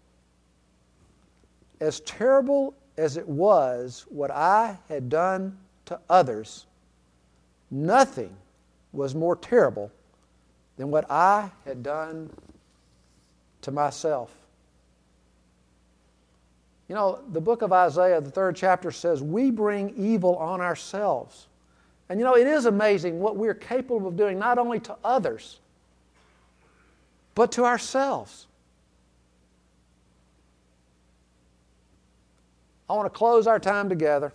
As 1.78 2.00
terrible 2.00 2.72
as 2.96 3.18
it 3.18 3.28
was 3.28 4.06
what 4.08 4.30
I 4.30 4.78
had 4.88 5.10
done 5.10 5.58
to 5.84 6.00
others, 6.08 6.64
nothing 7.70 8.34
was 8.92 9.14
more 9.14 9.36
terrible 9.36 9.92
than 10.78 10.90
what 10.90 11.04
I 11.10 11.50
had 11.66 11.82
done 11.82 12.30
to 13.60 13.70
myself. 13.70 14.41
You 16.92 16.96
know, 16.96 17.20
the 17.32 17.40
book 17.40 17.62
of 17.62 17.72
Isaiah, 17.72 18.20
the 18.20 18.30
third 18.30 18.54
chapter 18.54 18.90
says, 18.90 19.22
We 19.22 19.50
bring 19.50 19.94
evil 19.96 20.36
on 20.36 20.60
ourselves. 20.60 21.46
And 22.10 22.20
you 22.20 22.24
know, 22.26 22.36
it 22.36 22.46
is 22.46 22.66
amazing 22.66 23.18
what 23.18 23.34
we're 23.34 23.54
capable 23.54 24.06
of 24.06 24.14
doing, 24.14 24.38
not 24.38 24.58
only 24.58 24.78
to 24.80 24.94
others, 25.02 25.60
but 27.34 27.50
to 27.52 27.64
ourselves. 27.64 28.46
I 32.90 32.92
want 32.92 33.06
to 33.06 33.18
close 33.18 33.46
our 33.46 33.58
time 33.58 33.88
together 33.88 34.30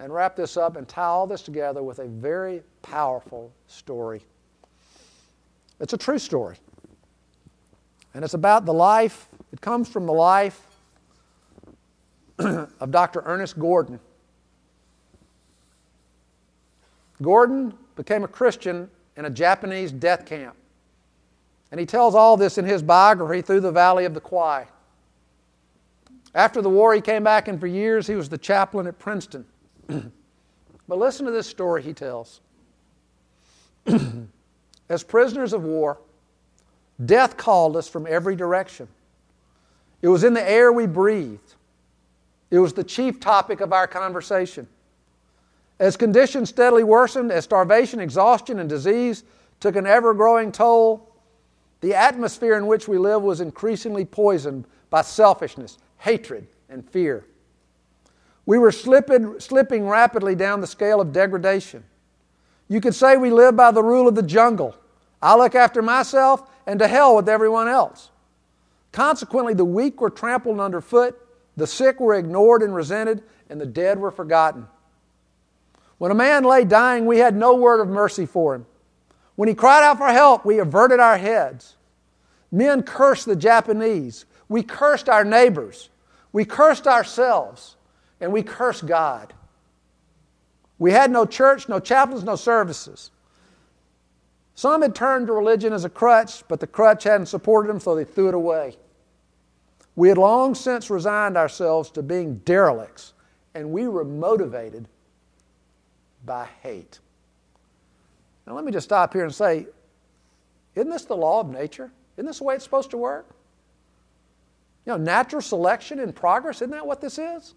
and 0.00 0.14
wrap 0.14 0.34
this 0.34 0.56
up 0.56 0.76
and 0.76 0.88
tie 0.88 1.04
all 1.04 1.26
this 1.26 1.42
together 1.42 1.82
with 1.82 1.98
a 1.98 2.06
very 2.06 2.62
powerful 2.80 3.52
story. 3.66 4.22
It's 5.78 5.92
a 5.92 5.98
true 5.98 6.18
story. 6.18 6.56
And 8.14 8.24
it's 8.24 8.32
about 8.32 8.64
the 8.64 8.72
life 8.72 9.28
it 9.54 9.60
comes 9.60 9.88
from 9.88 10.04
the 10.04 10.12
life 10.12 10.66
of 12.40 12.90
Dr. 12.90 13.22
Ernest 13.24 13.56
Gordon. 13.56 14.00
Gordon 17.22 17.72
became 17.94 18.24
a 18.24 18.28
Christian 18.28 18.90
in 19.16 19.26
a 19.26 19.30
Japanese 19.30 19.92
death 19.92 20.26
camp. 20.26 20.56
And 21.70 21.78
he 21.78 21.86
tells 21.86 22.16
all 22.16 22.36
this 22.36 22.58
in 22.58 22.64
his 22.64 22.82
biography, 22.82 23.42
Through 23.42 23.60
the 23.60 23.70
Valley 23.70 24.06
of 24.06 24.12
the 24.12 24.20
Kwai. 24.20 24.66
After 26.34 26.60
the 26.60 26.68
war, 26.68 26.92
he 26.92 27.00
came 27.00 27.22
back, 27.22 27.46
and 27.46 27.60
for 27.60 27.68
years 27.68 28.08
he 28.08 28.16
was 28.16 28.28
the 28.28 28.38
chaplain 28.38 28.88
at 28.88 28.98
Princeton. 28.98 29.44
but 29.86 30.98
listen 30.98 31.26
to 31.26 31.30
this 31.30 31.46
story 31.46 31.80
he 31.80 31.92
tells. 31.92 32.40
As 34.88 35.04
prisoners 35.04 35.52
of 35.52 35.62
war, 35.62 36.00
death 37.06 37.36
called 37.36 37.76
us 37.76 37.86
from 37.86 38.04
every 38.08 38.34
direction. 38.34 38.88
It 40.04 40.08
was 40.08 40.22
in 40.22 40.34
the 40.34 40.46
air 40.46 40.70
we 40.70 40.86
breathed, 40.86 41.54
it 42.50 42.58
was 42.58 42.74
the 42.74 42.84
chief 42.84 43.20
topic 43.20 43.62
of 43.62 43.72
our 43.72 43.86
conversation. 43.86 44.68
As 45.78 45.96
conditions 45.96 46.50
steadily 46.50 46.84
worsened, 46.84 47.32
as 47.32 47.44
starvation, 47.44 48.00
exhaustion, 48.00 48.58
and 48.58 48.68
disease 48.68 49.24
took 49.60 49.76
an 49.76 49.86
ever 49.86 50.12
growing 50.12 50.52
toll, 50.52 51.10
the 51.80 51.94
atmosphere 51.94 52.58
in 52.58 52.66
which 52.66 52.86
we 52.86 52.98
live 52.98 53.22
was 53.22 53.40
increasingly 53.40 54.04
poisoned 54.04 54.66
by 54.90 55.00
selfishness, 55.00 55.78
hatred, 55.96 56.48
and 56.68 56.86
fear. 56.90 57.24
We 58.44 58.58
were 58.58 58.72
slipping, 58.72 59.40
slipping 59.40 59.88
rapidly 59.88 60.34
down 60.34 60.60
the 60.60 60.66
scale 60.66 61.00
of 61.00 61.14
degradation. 61.14 61.82
You 62.68 62.82
could 62.82 62.94
say 62.94 63.16
we 63.16 63.30
live 63.30 63.56
by 63.56 63.70
the 63.70 63.82
rule 63.82 64.06
of 64.06 64.16
the 64.16 64.22
jungle 64.22 64.76
I 65.22 65.34
look 65.34 65.54
after 65.54 65.80
myself, 65.80 66.50
and 66.66 66.78
to 66.78 66.88
hell 66.88 67.16
with 67.16 67.30
everyone 67.30 67.68
else. 67.68 68.10
Consequently, 68.94 69.54
the 69.54 69.64
weak 69.64 70.00
were 70.00 70.08
trampled 70.08 70.60
underfoot, 70.60 71.18
the 71.56 71.66
sick 71.66 71.98
were 71.98 72.14
ignored 72.14 72.62
and 72.62 72.72
resented, 72.72 73.24
and 73.50 73.60
the 73.60 73.66
dead 73.66 73.98
were 73.98 74.12
forgotten. 74.12 74.68
When 75.98 76.12
a 76.12 76.14
man 76.14 76.44
lay 76.44 76.64
dying, 76.64 77.04
we 77.04 77.18
had 77.18 77.34
no 77.34 77.56
word 77.56 77.80
of 77.80 77.88
mercy 77.88 78.24
for 78.24 78.54
him. 78.54 78.66
When 79.34 79.48
he 79.48 79.54
cried 79.56 79.82
out 79.82 79.98
for 79.98 80.06
help, 80.06 80.44
we 80.44 80.60
averted 80.60 81.00
our 81.00 81.18
heads. 81.18 81.74
Men 82.52 82.84
cursed 82.84 83.26
the 83.26 83.34
Japanese. 83.34 84.26
We 84.48 84.62
cursed 84.62 85.08
our 85.08 85.24
neighbors. 85.24 85.90
We 86.32 86.44
cursed 86.44 86.86
ourselves. 86.86 87.74
And 88.20 88.32
we 88.32 88.44
cursed 88.44 88.86
God. 88.86 89.34
We 90.78 90.92
had 90.92 91.10
no 91.10 91.26
church, 91.26 91.68
no 91.68 91.80
chaplains, 91.80 92.22
no 92.22 92.36
services. 92.36 93.10
Some 94.54 94.82
had 94.82 94.94
turned 94.94 95.26
to 95.26 95.32
religion 95.32 95.72
as 95.72 95.84
a 95.84 95.90
crutch, 95.90 96.46
but 96.46 96.60
the 96.60 96.68
crutch 96.68 97.02
hadn't 97.02 97.26
supported 97.26 97.68
them, 97.68 97.80
so 97.80 97.96
they 97.96 98.04
threw 98.04 98.28
it 98.28 98.34
away. 98.34 98.76
We 99.96 100.08
had 100.08 100.18
long 100.18 100.54
since 100.54 100.90
resigned 100.90 101.36
ourselves 101.36 101.90
to 101.92 102.02
being 102.02 102.36
derelicts, 102.38 103.12
and 103.54 103.70
we 103.70 103.86
were 103.86 104.04
motivated 104.04 104.88
by 106.24 106.48
hate. 106.62 106.98
Now, 108.46 108.54
let 108.54 108.64
me 108.64 108.72
just 108.72 108.84
stop 108.84 109.12
here 109.12 109.24
and 109.24 109.34
say 109.34 109.66
isn't 110.74 110.90
this 110.90 111.04
the 111.04 111.16
law 111.16 111.40
of 111.40 111.50
nature? 111.50 111.92
Isn't 112.16 112.26
this 112.26 112.38
the 112.38 112.44
way 112.44 112.56
it's 112.56 112.64
supposed 112.64 112.90
to 112.90 112.96
work? 112.96 113.28
You 114.84 114.92
know, 114.92 114.96
natural 114.98 115.40
selection 115.40 116.00
and 116.00 116.14
progress, 116.14 116.56
isn't 116.56 116.70
that 116.70 116.86
what 116.86 117.00
this 117.00 117.18
is? 117.18 117.54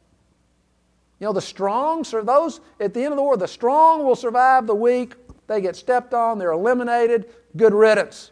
You 1.20 1.26
know, 1.26 1.34
the 1.34 1.42
strong, 1.42 2.04
so 2.04 2.22
those 2.22 2.62
at 2.80 2.94
the 2.94 3.04
end 3.04 3.14
of 3.14 3.18
the 3.18 3.24
war, 3.24 3.38
the 3.38 3.48
strong 3.48 4.06
will 4.06 4.16
survive 4.16 4.68
the 4.68 4.76
weak. 4.76 5.16
They 5.48 5.62
get 5.62 5.76
stepped 5.76 6.14
on, 6.14 6.38
they're 6.38 6.52
eliminated, 6.52 7.34
good 7.56 7.74
riddance. 7.74 8.32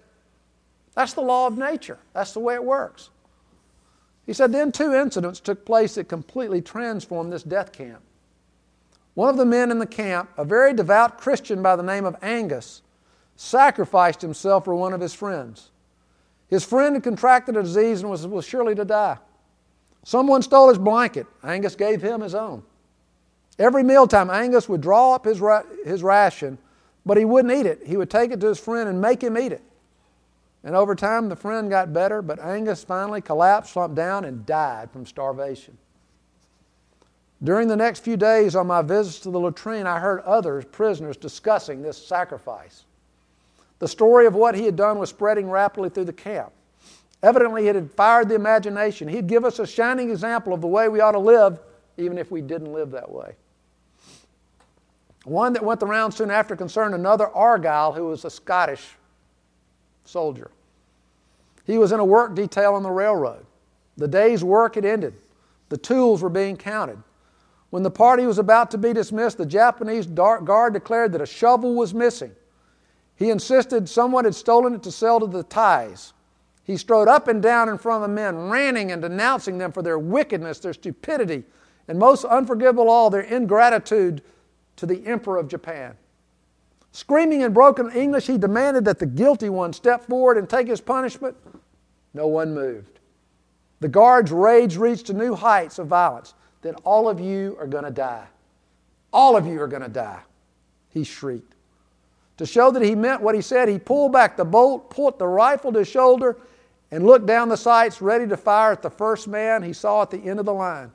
That's 0.94 1.14
the 1.14 1.22
law 1.22 1.48
of 1.48 1.58
nature. 1.58 1.98
That's 2.14 2.34
the 2.34 2.40
way 2.40 2.54
it 2.54 2.64
works. 2.64 3.10
He 4.26 4.34
said, 4.34 4.52
then 4.52 4.72
two 4.72 4.94
incidents 4.94 5.40
took 5.40 5.66
place 5.66 5.96
that 5.96 6.10
completely 6.10 6.62
transformed 6.62 7.32
this 7.32 7.44
death 7.44 7.72
camp. 7.72 8.02
One 9.14 9.30
of 9.30 9.38
the 9.38 9.46
men 9.46 9.72
in 9.72 9.80
the 9.80 9.86
camp, 9.86 10.30
a 10.38 10.44
very 10.44 10.74
devout 10.74 11.18
Christian 11.18 11.62
by 11.62 11.76
the 11.76 11.84
name 11.84 12.06
of 12.06 12.16
Angus, 12.22 12.82
sacrificed 13.36 14.22
himself 14.22 14.66
for 14.66 14.76
one 14.76 14.94
of 14.94 15.02
his 15.02 15.14
friends. 15.14 15.72
His 16.48 16.66
friend 16.66 16.96
had 16.96 17.04
contracted 17.04 17.56
a 17.56 17.64
disease 17.64 18.02
and 18.02 18.10
was, 18.10 18.28
was 18.28 18.46
surely 18.46 18.76
to 18.76 18.86
die. 18.86 19.18
Someone 20.04 20.42
stole 20.42 20.70
his 20.70 20.78
blanket. 20.78 21.28
Angus 21.44 21.76
gave 21.76 22.02
him 22.02 22.22
his 22.22 22.36
own. 22.36 22.64
Every 23.58 23.84
mealtime, 23.84 24.30
Angus 24.30 24.68
would 24.68 24.82
draw 24.82 25.16
up 25.16 25.26
his, 25.26 25.40
ra- 25.40 25.64
his 25.86 26.04
ration, 26.04 26.58
but 27.06 27.18
he 27.18 27.26
wouldn't 27.26 27.54
eat 27.54 27.66
it. 27.66 27.82
He 27.86 27.98
would 27.98 28.10
take 28.10 28.32
it 28.32 28.40
to 28.42 28.48
his 28.48 28.60
friend 28.60 28.90
and 28.90 29.00
make 29.00 29.24
him 29.24 29.38
eat 29.38 29.52
it. 29.52 29.64
And 30.66 30.76
over 30.76 30.96
time, 30.96 31.30
the 31.30 31.36
friend 31.36 31.70
got 31.70 31.94
better, 31.94 32.24
but 32.24 32.40
Angus 32.40 32.84
finally 32.84 33.22
collapsed, 33.22 33.74
slumped 33.74 33.96
down, 33.96 34.26
and 34.26 34.48
died 34.48 34.90
from 34.90 35.06
starvation. 35.06 35.78
During 37.44 37.68
the 37.68 37.76
next 37.76 38.00
few 38.00 38.18
days 38.18 38.56
on 38.56 38.66
my 38.66 38.82
visits 38.82 39.20
to 39.20 39.30
the 39.30 39.40
latrine, 39.40 39.86
I 39.86 40.00
heard 40.00 40.22
others, 40.22 40.66
prisoners, 40.66 41.18
discussing 41.18 41.84
this 41.84 42.04
sacrifice. 42.04 42.86
The 43.78 43.88
story 43.88 44.26
of 44.26 44.34
what 44.34 44.56
he 44.56 44.66
had 44.66 44.76
done 44.76 44.98
was 44.98 45.10
spreading 45.10 45.52
rapidly 45.52 45.90
through 45.90 46.06
the 46.06 46.14
camp. 46.14 46.52
Evidently, 47.22 47.68
it 47.68 47.76
had 47.76 47.92
fired 47.92 48.30
the 48.30 48.36
imagination. 48.36 49.08
He'd 49.08 49.28
give 49.28 49.46
us 49.46 49.60
a 49.60 49.68
shining 49.68 50.10
example 50.10 50.52
of 50.52 50.62
the 50.62 50.68
way 50.68 50.90
we 50.90 51.00
ought 51.00 51.12
to 51.12 51.20
live, 51.20 51.60
even 51.98 52.18
if 52.18 52.32
we 52.32 52.42
didn't 52.42 52.74
live 52.74 52.90
that 52.92 53.12
way. 53.12 53.36
One 55.26 55.54
that 55.54 55.64
went 55.64 55.80
the 55.80 55.86
round 55.86 56.14
soon 56.16 56.32
after 56.32 56.56
concerned 56.56 56.96
another 56.96 57.28
Argyll 57.28 57.92
who 57.92 58.06
was 58.06 58.26
a 58.26 58.32
Scottish 58.32 58.96
soldier. 60.06 60.50
He 61.66 61.78
was 61.78 61.92
in 61.92 62.00
a 62.00 62.06
work 62.06 62.36
detail 62.36 62.76
on 62.76 62.84
the 62.84 62.92
railroad. 62.92 63.46
The 63.98 64.08
day's 64.08 64.44
work 64.44 64.76
had 64.76 64.86
ended, 64.86 65.16
the 65.70 65.78
tools 65.78 66.22
were 66.22 66.30
being 66.30 66.58
counted. 66.58 66.98
When 67.70 67.84
the 67.84 67.92
party 67.92 68.26
was 68.26 68.38
about 68.38 68.72
to 68.72 68.78
be 68.78 68.94
dismissed, 68.94 69.38
the 69.38 69.46
Japanese 69.46 70.06
guard 70.06 70.74
declared 70.74 71.12
that 71.14 71.22
a 71.22 71.26
shovel 71.26 71.76
was 71.76 71.94
missing. 71.94 72.32
He 73.16 73.30
insisted 73.30 73.90
someone 73.90 74.26
had 74.26 74.36
stolen 74.36 74.76
it 74.76 74.84
to 74.84 74.92
sell 74.92 75.20
to 75.20 75.28
the 75.28 75.44
Thais. 75.44 76.14
He 76.64 76.78
strode 76.78 77.08
up 77.08 77.28
and 77.28 77.42
down 77.42 77.70
in 77.70 77.78
front 77.78 78.04
of 78.04 78.10
the 78.10 78.16
men, 78.16 78.50
ranting 78.50 78.92
and 78.92 79.02
denouncing 79.02 79.58
them 79.58 79.72
for 79.72 79.82
their 79.82 80.00
wickedness, 80.00 80.60
their 80.60 80.74
stupidity, 80.74 81.44
and 81.88 82.00
most 82.00 82.26
unforgivable 82.26 82.84
of 82.84 82.90
all, 82.90 83.10
their 83.10 83.22
ingratitude 83.22 84.22
to 84.76 84.86
the 84.86 85.06
Emperor 85.06 85.38
of 85.38 85.48
Japan. 85.48 85.96
Screaming 86.96 87.42
in 87.42 87.52
broken 87.52 87.92
English, 87.92 88.26
he 88.28 88.38
demanded 88.38 88.86
that 88.86 89.00
the 89.00 89.06
guilty 89.06 89.50
one 89.50 89.74
step 89.74 90.06
forward 90.06 90.38
and 90.38 90.50
take 90.50 90.66
his 90.66 90.80
punishment. 90.80 91.36
No 92.14 92.26
one 92.28 92.54
moved. 92.54 93.00
The 93.82 93.90
guard's 93.90 94.32
rage 94.32 94.78
reached 94.78 95.08
to 95.08 95.14
new 95.14 95.36
heights 95.36 95.78
of 95.78 95.88
violence. 95.88 96.36
Then 96.62 96.76
all 96.86 97.10
of 97.10 97.20
you 97.20 97.58
are 97.60 97.68
going 97.68 97.84
to 97.84 97.92
die. 97.92 98.24
All 99.12 99.36
of 99.36 99.46
you 99.46 99.62
are 99.62 99.68
going 99.68 99.82
to 99.82 99.90
die, 99.90 100.22
he 100.88 101.04
shrieked. 101.04 101.56
To 102.38 102.46
show 102.46 102.72
that 102.72 102.82
he 102.82 102.96
meant 102.96 103.22
what 103.22 103.36
he 103.36 103.42
said, 103.42 103.68
he 103.68 103.78
pulled 103.78 104.14
back 104.14 104.38
the 104.38 104.46
bolt, 104.46 104.90
put 104.90 105.20
the 105.20 105.28
rifle 105.28 105.74
to 105.74 105.80
his 105.80 105.90
shoulder, 105.90 106.38
and 106.92 107.06
looked 107.06 107.26
down 107.26 107.50
the 107.50 107.58
sights, 107.58 108.02
ready 108.02 108.26
to 108.26 108.38
fire 108.38 108.72
at 108.72 108.82
the 108.82 108.90
first 108.90 109.28
man 109.28 109.64
he 109.64 109.74
saw 109.74 110.04
at 110.04 110.12
the 110.12 110.24
end 110.24 110.40
of 110.40 110.46
the 110.46 110.54
line. 110.54 110.94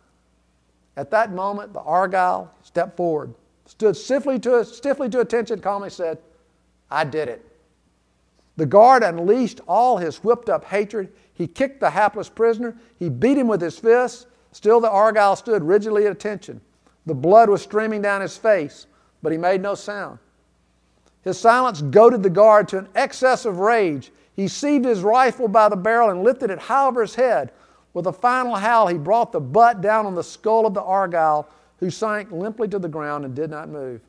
At 0.96 1.10
that 1.10 1.30
moment, 1.30 1.74
the 1.74 1.80
Argyll 1.80 2.50
stepped 2.62 2.96
forward, 2.96 3.34
stood 3.70 3.96
stiffly 3.96 4.36
to, 4.40 4.64
stiffly 4.64 5.08
to 5.08 5.20
attention, 5.20 5.60
calmly 5.60 5.90
said, 5.90 6.18
I 6.90 7.04
did 7.04 7.28
it. 7.28 7.46
The 8.56 8.66
guard 8.66 9.04
unleashed 9.04 9.60
all 9.68 9.96
his 9.96 10.24
whipped 10.24 10.48
up 10.48 10.64
hatred. 10.64 11.12
He 11.32 11.46
kicked 11.46 11.78
the 11.78 11.90
hapless 11.90 12.28
prisoner. 12.28 12.76
He 12.98 13.08
beat 13.08 13.38
him 13.38 13.46
with 13.46 13.60
his 13.60 13.78
fists. 13.78 14.26
Still, 14.50 14.80
the 14.80 14.90
Argyll 14.90 15.36
stood 15.36 15.62
rigidly 15.62 16.04
at 16.06 16.12
attention. 16.12 16.60
The 17.06 17.14
blood 17.14 17.48
was 17.48 17.62
streaming 17.62 18.02
down 18.02 18.22
his 18.22 18.36
face, 18.36 18.88
but 19.22 19.30
he 19.30 19.38
made 19.38 19.62
no 19.62 19.76
sound. 19.76 20.18
His 21.22 21.38
silence 21.38 21.80
goaded 21.80 22.24
the 22.24 22.28
guard 22.28 22.66
to 22.68 22.78
an 22.78 22.88
excess 22.96 23.44
of 23.44 23.60
rage. 23.60 24.10
He 24.34 24.48
seized 24.48 24.84
his 24.84 25.02
rifle 25.02 25.46
by 25.46 25.68
the 25.68 25.76
barrel 25.76 26.10
and 26.10 26.24
lifted 26.24 26.50
it 26.50 26.58
high 26.58 26.88
over 26.88 27.02
his 27.02 27.14
head. 27.14 27.52
With 27.94 28.08
a 28.08 28.12
final 28.12 28.56
howl, 28.56 28.88
he 28.88 28.98
brought 28.98 29.30
the 29.30 29.40
butt 29.40 29.80
down 29.80 30.06
on 30.06 30.16
the 30.16 30.24
skull 30.24 30.66
of 30.66 30.74
the 30.74 30.82
Argyll, 30.82 31.48
who 31.80 31.90
sank 31.90 32.30
limply 32.30 32.68
to 32.68 32.78
the 32.78 32.88
ground 32.88 33.24
and 33.24 33.34
did 33.34 33.50
not 33.50 33.68
move. 33.68 34.00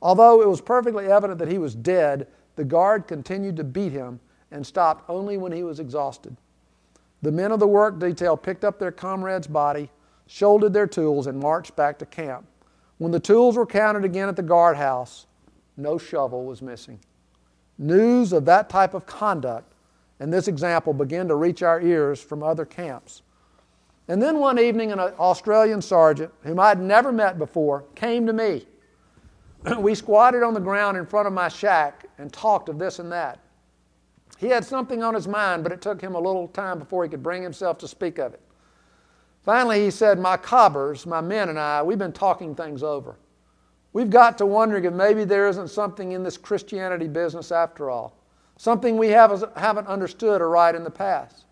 Although 0.00 0.40
it 0.40 0.48
was 0.48 0.60
perfectly 0.60 1.06
evident 1.06 1.38
that 1.38 1.50
he 1.50 1.58
was 1.58 1.74
dead, 1.74 2.26
the 2.56 2.64
guard 2.64 3.06
continued 3.06 3.56
to 3.56 3.64
beat 3.64 3.92
him 3.92 4.20
and 4.50 4.66
stopped 4.66 5.08
only 5.08 5.36
when 5.36 5.52
he 5.52 5.62
was 5.62 5.78
exhausted. 5.78 6.36
The 7.22 7.32
men 7.32 7.52
of 7.52 7.60
the 7.60 7.66
work 7.66 7.98
detail 7.98 8.36
picked 8.36 8.64
up 8.64 8.78
their 8.78 8.92
comrade's 8.92 9.46
body, 9.46 9.90
shouldered 10.26 10.72
their 10.72 10.86
tools, 10.86 11.26
and 11.26 11.38
marched 11.38 11.76
back 11.76 11.98
to 11.98 12.06
camp. 12.06 12.46
When 12.98 13.12
the 13.12 13.20
tools 13.20 13.56
were 13.56 13.66
counted 13.66 14.04
again 14.04 14.28
at 14.28 14.36
the 14.36 14.42
guardhouse, 14.42 15.26
no 15.76 15.98
shovel 15.98 16.44
was 16.44 16.62
missing. 16.62 16.98
News 17.78 18.32
of 18.32 18.44
that 18.46 18.68
type 18.68 18.94
of 18.94 19.06
conduct 19.06 19.70
and 20.20 20.30
this 20.30 20.48
example 20.48 20.92
began 20.92 21.26
to 21.28 21.34
reach 21.34 21.62
our 21.62 21.80
ears 21.80 22.20
from 22.22 22.42
other 22.42 22.66
camps. 22.66 23.22
And 24.10 24.20
then 24.20 24.40
one 24.40 24.58
evening, 24.58 24.90
an 24.90 24.98
Australian 24.98 25.80
sergeant, 25.80 26.32
whom 26.42 26.58
I'd 26.58 26.80
never 26.80 27.12
met 27.12 27.38
before, 27.38 27.84
came 27.94 28.26
to 28.26 28.32
me. 28.32 28.66
we 29.78 29.94
squatted 29.94 30.42
on 30.42 30.52
the 30.52 30.58
ground 30.58 30.96
in 30.96 31.06
front 31.06 31.28
of 31.28 31.32
my 31.32 31.46
shack 31.46 32.06
and 32.18 32.32
talked 32.32 32.68
of 32.68 32.76
this 32.76 32.98
and 32.98 33.12
that. 33.12 33.38
He 34.36 34.48
had 34.48 34.64
something 34.64 35.04
on 35.04 35.14
his 35.14 35.28
mind, 35.28 35.62
but 35.62 35.70
it 35.70 35.80
took 35.80 36.00
him 36.00 36.16
a 36.16 36.18
little 36.18 36.48
time 36.48 36.80
before 36.80 37.04
he 37.04 37.08
could 37.08 37.22
bring 37.22 37.40
himself 37.40 37.78
to 37.78 37.86
speak 37.86 38.18
of 38.18 38.34
it. 38.34 38.40
Finally, 39.44 39.84
he 39.84 39.92
said, 39.92 40.18
My 40.18 40.36
cobbers, 40.36 41.06
my 41.06 41.20
men, 41.20 41.48
and 41.48 41.56
I, 41.56 41.80
we've 41.80 41.96
been 41.96 42.12
talking 42.12 42.52
things 42.52 42.82
over. 42.82 43.14
We've 43.92 44.10
got 44.10 44.36
to 44.38 44.46
wondering 44.46 44.86
if 44.86 44.92
maybe 44.92 45.22
there 45.22 45.46
isn't 45.46 45.68
something 45.68 46.10
in 46.10 46.24
this 46.24 46.36
Christianity 46.36 47.06
business 47.06 47.52
after 47.52 47.90
all, 47.90 48.16
something 48.56 48.96
we 48.96 49.10
haven't 49.10 49.86
understood 49.86 50.42
or 50.42 50.50
right 50.50 50.74
in 50.74 50.82
the 50.82 50.90
past. 50.90 51.44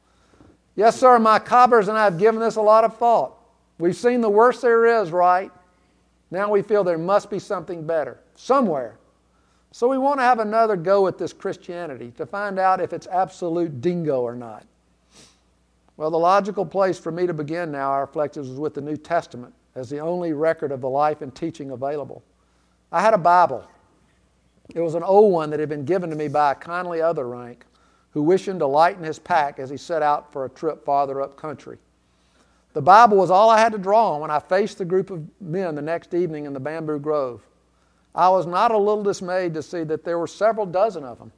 Yes, 0.78 0.96
sir, 0.96 1.18
my 1.18 1.40
cobbers 1.40 1.88
and 1.88 1.98
I 1.98 2.04
have 2.04 2.18
given 2.18 2.38
this 2.38 2.54
a 2.54 2.62
lot 2.62 2.84
of 2.84 2.96
thought. 2.98 3.36
We've 3.80 3.96
seen 3.96 4.20
the 4.20 4.30
worst 4.30 4.62
there 4.62 5.02
is, 5.02 5.10
right? 5.10 5.50
Now 6.30 6.52
we 6.52 6.62
feel 6.62 6.84
there 6.84 6.96
must 6.96 7.30
be 7.30 7.40
something 7.40 7.84
better 7.84 8.20
somewhere. 8.36 8.96
So 9.72 9.88
we 9.88 9.98
want 9.98 10.20
to 10.20 10.22
have 10.22 10.38
another 10.38 10.76
go 10.76 11.08
at 11.08 11.18
this 11.18 11.32
Christianity 11.32 12.12
to 12.16 12.24
find 12.24 12.60
out 12.60 12.80
if 12.80 12.92
it's 12.92 13.08
absolute 13.08 13.80
dingo 13.80 14.20
or 14.20 14.36
not. 14.36 14.64
Well, 15.96 16.12
the 16.12 16.16
logical 16.16 16.64
place 16.64 16.96
for 16.96 17.10
me 17.10 17.26
to 17.26 17.34
begin 17.34 17.72
now, 17.72 17.92
I 17.92 17.98
reflected, 17.98 18.42
was 18.42 18.50
with 18.50 18.74
the 18.74 18.80
New 18.80 18.96
Testament 18.96 19.54
as 19.74 19.90
the 19.90 19.98
only 19.98 20.32
record 20.32 20.70
of 20.70 20.80
the 20.80 20.88
life 20.88 21.22
and 21.22 21.34
teaching 21.34 21.72
available. 21.72 22.22
I 22.92 23.00
had 23.00 23.14
a 23.14 23.18
Bible. 23.18 23.68
It 24.76 24.80
was 24.80 24.94
an 24.94 25.02
old 25.02 25.32
one 25.32 25.50
that 25.50 25.58
had 25.58 25.70
been 25.70 25.84
given 25.84 26.08
to 26.10 26.14
me 26.14 26.28
by 26.28 26.52
a 26.52 26.54
kindly 26.54 27.02
other 27.02 27.26
rank 27.26 27.64
who 28.18 28.22
wished 28.24 28.46
to 28.46 28.66
lighten 28.66 29.04
his 29.04 29.20
pack 29.20 29.60
as 29.60 29.70
he 29.70 29.76
set 29.76 30.02
out 30.02 30.32
for 30.32 30.44
a 30.44 30.48
trip 30.48 30.84
farther 30.84 31.22
up 31.22 31.36
country. 31.36 31.78
The 32.72 32.82
Bible 32.82 33.16
was 33.16 33.30
all 33.30 33.48
I 33.48 33.60
had 33.60 33.70
to 33.70 33.78
draw 33.78 34.14
on 34.14 34.20
when 34.20 34.30
I 34.32 34.40
faced 34.40 34.78
the 34.78 34.84
group 34.84 35.10
of 35.10 35.24
men 35.40 35.76
the 35.76 35.82
next 35.82 36.12
evening 36.14 36.44
in 36.44 36.52
the 36.52 36.58
bamboo 36.58 36.98
grove. 36.98 37.46
I 38.16 38.28
was 38.30 38.44
not 38.44 38.72
a 38.72 38.76
little 38.76 39.04
dismayed 39.04 39.54
to 39.54 39.62
see 39.62 39.84
that 39.84 40.02
there 40.02 40.18
were 40.18 40.26
several 40.26 40.66
dozen 40.66 41.04
of 41.04 41.20
them. 41.20 41.30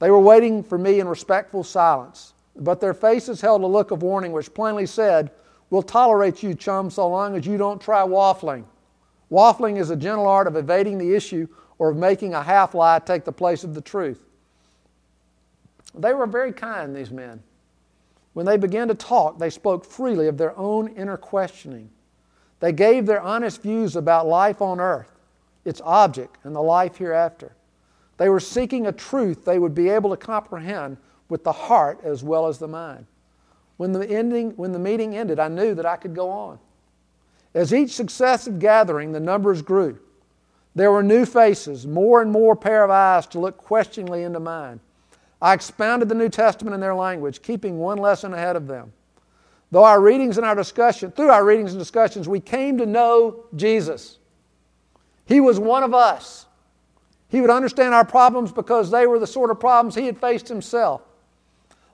They 0.00 0.10
were 0.10 0.18
waiting 0.18 0.64
for 0.64 0.76
me 0.76 0.98
in 0.98 1.06
respectful 1.06 1.62
silence, 1.62 2.34
but 2.56 2.80
their 2.80 2.92
faces 2.92 3.40
held 3.40 3.62
a 3.62 3.68
look 3.68 3.92
of 3.92 4.02
warning 4.02 4.32
which 4.32 4.52
plainly 4.54 4.86
said, 4.86 5.30
We'll 5.70 5.82
tolerate 5.82 6.42
you, 6.42 6.56
chum, 6.56 6.90
so 6.90 7.08
long 7.08 7.36
as 7.36 7.46
you 7.46 7.58
don't 7.58 7.80
try 7.80 8.02
waffling. 8.02 8.64
Waffling 9.30 9.78
is 9.78 9.90
a 9.90 9.96
gentle 9.96 10.26
art 10.26 10.48
of 10.48 10.56
evading 10.56 10.98
the 10.98 11.14
issue 11.14 11.46
or 11.78 11.90
of 11.90 11.96
making 11.96 12.34
a 12.34 12.42
half 12.42 12.74
lie 12.74 12.98
take 12.98 13.24
the 13.24 13.30
place 13.30 13.62
of 13.62 13.74
the 13.74 13.80
truth. 13.80 14.26
They 15.94 16.12
were 16.12 16.26
very 16.26 16.52
kind, 16.52 16.94
these 16.94 17.10
men. 17.10 17.42
When 18.32 18.46
they 18.46 18.56
began 18.56 18.88
to 18.88 18.94
talk, 18.94 19.38
they 19.38 19.50
spoke 19.50 19.84
freely 19.84 20.26
of 20.26 20.36
their 20.36 20.56
own 20.58 20.88
inner 20.88 21.16
questioning. 21.16 21.90
They 22.60 22.72
gave 22.72 23.06
their 23.06 23.20
honest 23.20 23.62
views 23.62 23.94
about 23.94 24.26
life 24.26 24.60
on 24.60 24.80
earth, 24.80 25.12
its 25.64 25.80
object, 25.84 26.38
and 26.42 26.54
the 26.54 26.62
life 26.62 26.96
hereafter. 26.96 27.54
They 28.16 28.28
were 28.28 28.40
seeking 28.40 28.86
a 28.86 28.92
truth 28.92 29.44
they 29.44 29.58
would 29.58 29.74
be 29.74 29.88
able 29.88 30.10
to 30.10 30.16
comprehend 30.16 30.96
with 31.28 31.44
the 31.44 31.52
heart 31.52 32.00
as 32.02 32.22
well 32.22 32.46
as 32.46 32.58
the 32.58 32.68
mind. 32.68 33.06
When 33.76 33.92
the, 33.92 34.08
ending, 34.08 34.52
when 34.52 34.72
the 34.72 34.78
meeting 34.78 35.16
ended, 35.16 35.38
I 35.38 35.48
knew 35.48 35.74
that 35.74 35.86
I 35.86 35.96
could 35.96 36.14
go 36.14 36.30
on. 36.30 36.58
As 37.54 37.72
each 37.72 37.92
successive 37.92 38.58
gathering, 38.58 39.12
the 39.12 39.20
numbers 39.20 39.62
grew. 39.62 39.98
There 40.74 40.90
were 40.90 41.02
new 41.02 41.24
faces, 41.24 41.86
more 41.86 42.20
and 42.20 42.30
more 42.30 42.56
pair 42.56 42.82
of 42.82 42.90
eyes 42.90 43.26
to 43.28 43.38
look 43.38 43.56
questioningly 43.56 44.24
into 44.24 44.40
mine. 44.40 44.80
I 45.44 45.52
expounded 45.52 46.08
the 46.08 46.14
New 46.14 46.30
Testament 46.30 46.72
in 46.72 46.80
their 46.80 46.94
language, 46.94 47.42
keeping 47.42 47.76
one 47.76 47.98
lesson 47.98 48.32
ahead 48.32 48.56
of 48.56 48.66
them. 48.66 48.94
Though 49.70 49.84
our 49.84 50.00
readings 50.00 50.38
and 50.38 50.46
our 50.46 50.54
discussion, 50.54 51.10
through 51.10 51.28
our 51.28 51.44
readings 51.44 51.72
and 51.72 51.78
discussions, 51.78 52.26
we 52.26 52.40
came 52.40 52.78
to 52.78 52.86
know 52.86 53.44
Jesus. 53.54 54.16
He 55.26 55.40
was 55.40 55.58
one 55.58 55.82
of 55.82 55.92
us. 55.92 56.46
He 57.28 57.42
would 57.42 57.50
understand 57.50 57.92
our 57.92 58.06
problems 58.06 58.52
because 58.52 58.90
they 58.90 59.06
were 59.06 59.18
the 59.18 59.26
sort 59.26 59.50
of 59.50 59.60
problems 59.60 59.94
he 59.94 60.06
had 60.06 60.18
faced 60.18 60.48
himself. 60.48 61.02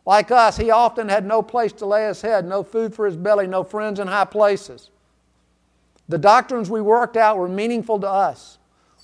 Like 0.06 0.30
us, 0.30 0.56
he 0.56 0.70
often 0.70 1.08
had 1.08 1.26
no 1.26 1.42
place 1.42 1.72
to 1.72 1.86
lay 1.86 2.06
his 2.06 2.22
head, 2.22 2.46
no 2.46 2.62
food 2.62 2.94
for 2.94 3.04
his 3.04 3.16
belly, 3.16 3.48
no 3.48 3.64
friends 3.64 3.98
in 3.98 4.06
high 4.06 4.26
places. 4.26 4.90
The 6.08 6.18
doctrines 6.18 6.70
we 6.70 6.82
worked 6.82 7.16
out 7.16 7.36
were 7.36 7.48
meaningful 7.48 7.98
to 7.98 8.08
us. 8.08 8.58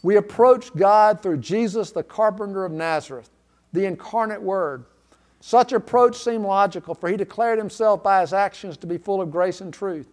We 0.04 0.14
approached 0.14 0.76
God 0.76 1.20
through 1.20 1.38
Jesus, 1.38 1.90
the 1.90 2.04
carpenter 2.04 2.64
of 2.64 2.70
Nazareth 2.70 3.30
the 3.72 3.84
incarnate 3.84 4.42
Word. 4.42 4.84
Such 5.40 5.72
approach 5.72 6.16
seemed 6.16 6.44
logical, 6.44 6.94
for 6.94 7.08
he 7.08 7.16
declared 7.16 7.58
himself 7.58 8.02
by 8.02 8.20
his 8.20 8.32
actions 8.32 8.76
to 8.78 8.86
be 8.86 8.98
full 8.98 9.20
of 9.20 9.30
grace 9.30 9.60
and 9.60 9.72
truth. 9.72 10.08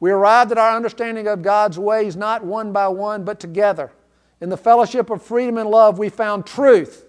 We 0.00 0.10
arrived 0.10 0.52
at 0.52 0.58
our 0.58 0.76
understanding 0.76 1.26
of 1.26 1.42
God's 1.42 1.78
ways 1.78 2.16
not 2.16 2.44
one 2.44 2.72
by 2.72 2.88
one, 2.88 3.24
but 3.24 3.40
together. 3.40 3.92
In 4.40 4.50
the 4.50 4.56
fellowship 4.56 5.08
of 5.08 5.22
freedom 5.22 5.56
and 5.56 5.70
love, 5.70 5.98
we 5.98 6.10
found 6.10 6.44
truth, 6.44 7.06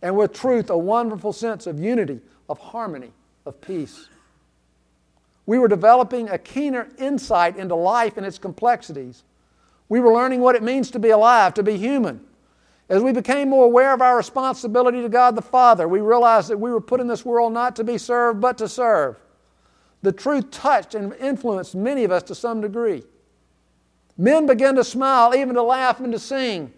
and 0.00 0.16
with 0.16 0.32
truth, 0.32 0.70
a 0.70 0.78
wonderful 0.78 1.32
sense 1.32 1.66
of 1.66 1.80
unity, 1.80 2.20
of 2.48 2.58
harmony, 2.58 3.10
of 3.44 3.60
peace. 3.60 4.08
We 5.46 5.58
were 5.58 5.66
developing 5.66 6.28
a 6.28 6.38
keener 6.38 6.88
insight 6.98 7.56
into 7.56 7.74
life 7.74 8.16
and 8.16 8.24
its 8.24 8.38
complexities. 8.38 9.24
We 9.88 9.98
were 9.98 10.12
learning 10.12 10.40
what 10.40 10.54
it 10.54 10.62
means 10.62 10.90
to 10.92 10.98
be 10.98 11.10
alive, 11.10 11.54
to 11.54 11.62
be 11.62 11.76
human, 11.76 12.20
as 12.88 13.02
we 13.02 13.12
became 13.12 13.50
more 13.50 13.66
aware 13.66 13.92
of 13.92 14.00
our 14.00 14.16
responsibility 14.16 15.02
to 15.02 15.08
God 15.08 15.34
the 15.34 15.42
Father, 15.42 15.86
we 15.86 16.00
realized 16.00 16.48
that 16.48 16.58
we 16.58 16.70
were 16.70 16.80
put 16.80 17.00
in 17.00 17.06
this 17.06 17.24
world 17.24 17.52
not 17.52 17.76
to 17.76 17.84
be 17.84 17.98
served, 17.98 18.40
but 18.40 18.56
to 18.58 18.68
serve. 18.68 19.16
The 20.02 20.12
truth 20.12 20.50
touched 20.50 20.94
and 20.94 21.12
influenced 21.14 21.74
many 21.74 22.04
of 22.04 22.12
us 22.12 22.22
to 22.24 22.34
some 22.34 22.60
degree. 22.60 23.02
Men 24.16 24.46
began 24.46 24.74
to 24.76 24.84
smile, 24.84 25.34
even 25.34 25.54
to 25.54 25.62
laugh 25.62 26.00
and 26.00 26.12
to 26.12 26.18
sing. 26.18 26.72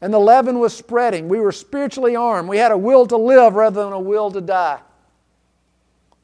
And 0.00 0.12
the 0.12 0.18
leaven 0.18 0.58
was 0.58 0.76
spreading. 0.76 1.28
We 1.28 1.40
were 1.40 1.52
spiritually 1.52 2.16
armed. 2.16 2.48
We 2.48 2.58
had 2.58 2.72
a 2.72 2.78
will 2.78 3.06
to 3.06 3.16
live 3.16 3.54
rather 3.54 3.84
than 3.84 3.92
a 3.92 4.00
will 4.00 4.30
to 4.30 4.40
die. 4.40 4.80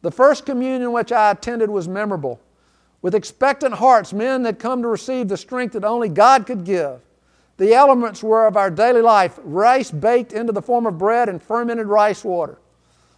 The 0.02 0.10
first 0.10 0.46
communion 0.46 0.92
which 0.92 1.12
I 1.12 1.30
attended 1.30 1.68
was 1.70 1.86
memorable. 1.86 2.40
With 3.02 3.14
expectant 3.14 3.74
hearts, 3.74 4.12
men 4.12 4.44
had 4.44 4.58
come 4.58 4.82
to 4.82 4.88
receive 4.88 5.28
the 5.28 5.36
strength 5.36 5.72
that 5.72 5.84
only 5.84 6.08
God 6.08 6.46
could 6.46 6.64
give. 6.64 7.00
The 7.60 7.74
elements 7.74 8.22
were 8.22 8.46
of 8.46 8.56
our 8.56 8.70
daily 8.70 9.02
life 9.02 9.38
rice 9.42 9.90
baked 9.90 10.32
into 10.32 10.50
the 10.50 10.62
form 10.62 10.86
of 10.86 10.96
bread 10.96 11.28
and 11.28 11.42
fermented 11.42 11.88
rice 11.88 12.24
water. 12.24 12.58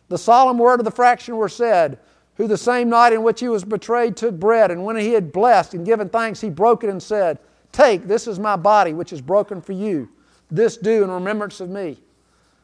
The 0.09 0.19
solemn 0.19 0.59
word 0.59 0.81
of 0.81 0.85
the 0.85 0.91
fraction 0.91 1.37
were 1.37 1.49
said, 1.49 2.01
who 2.35 2.49
the 2.49 2.57
same 2.57 2.89
night 2.89 3.13
in 3.13 3.23
which 3.23 3.39
he 3.39 3.49
was 3.49 3.63
betrayed 3.63 4.17
took 4.17 4.35
bread, 4.35 4.73
and 4.73 4.85
when 4.85 4.97
he 4.97 5.13
had 5.13 5.31
blessed 5.31 5.75
and 5.75 5.87
given 5.87 6.09
thanks, 6.09 6.41
he 6.41 6.51
broke 6.51 6.83
it 6.83 6.91
and 6.91 7.01
said, 7.01 7.39
Take, 7.71 8.09
this 8.09 8.27
is 8.27 8.41
my 8.41 8.57
body, 8.57 8.93
which 8.93 9.13
is 9.13 9.21
broken 9.21 9.61
for 9.61 9.75
you. 9.75 10.09
This 10.51 10.77
do 10.77 11.05
in 11.05 11.11
remembrance 11.13 11.61
of 11.61 11.71
me. 11.71 12.01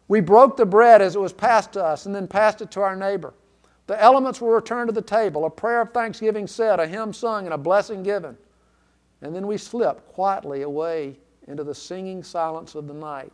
We 0.08 0.20
broke 0.20 0.56
the 0.56 0.66
bread 0.66 1.00
as 1.00 1.14
it 1.14 1.20
was 1.20 1.32
passed 1.32 1.74
to 1.74 1.84
us, 1.84 2.06
and 2.06 2.14
then 2.14 2.26
passed 2.26 2.60
it 2.60 2.72
to 2.72 2.80
our 2.80 2.96
neighbor. 2.96 3.34
The 3.86 4.02
elements 4.02 4.40
were 4.40 4.56
returned 4.56 4.88
to 4.88 4.92
the 4.92 5.00
table, 5.00 5.44
a 5.44 5.50
prayer 5.50 5.82
of 5.82 5.92
thanksgiving 5.92 6.48
said, 6.48 6.80
a 6.80 6.88
hymn 6.88 7.12
sung, 7.12 7.44
and 7.44 7.54
a 7.54 7.58
blessing 7.58 8.02
given. 8.02 8.36
And 9.22 9.32
then 9.32 9.46
we 9.46 9.58
slipped 9.58 10.08
quietly 10.08 10.62
away 10.62 11.18
into 11.48 11.64
the 11.64 11.74
singing 11.74 12.22
silence 12.22 12.74
of 12.74 12.86
the 12.86 12.94
night, 12.94 13.32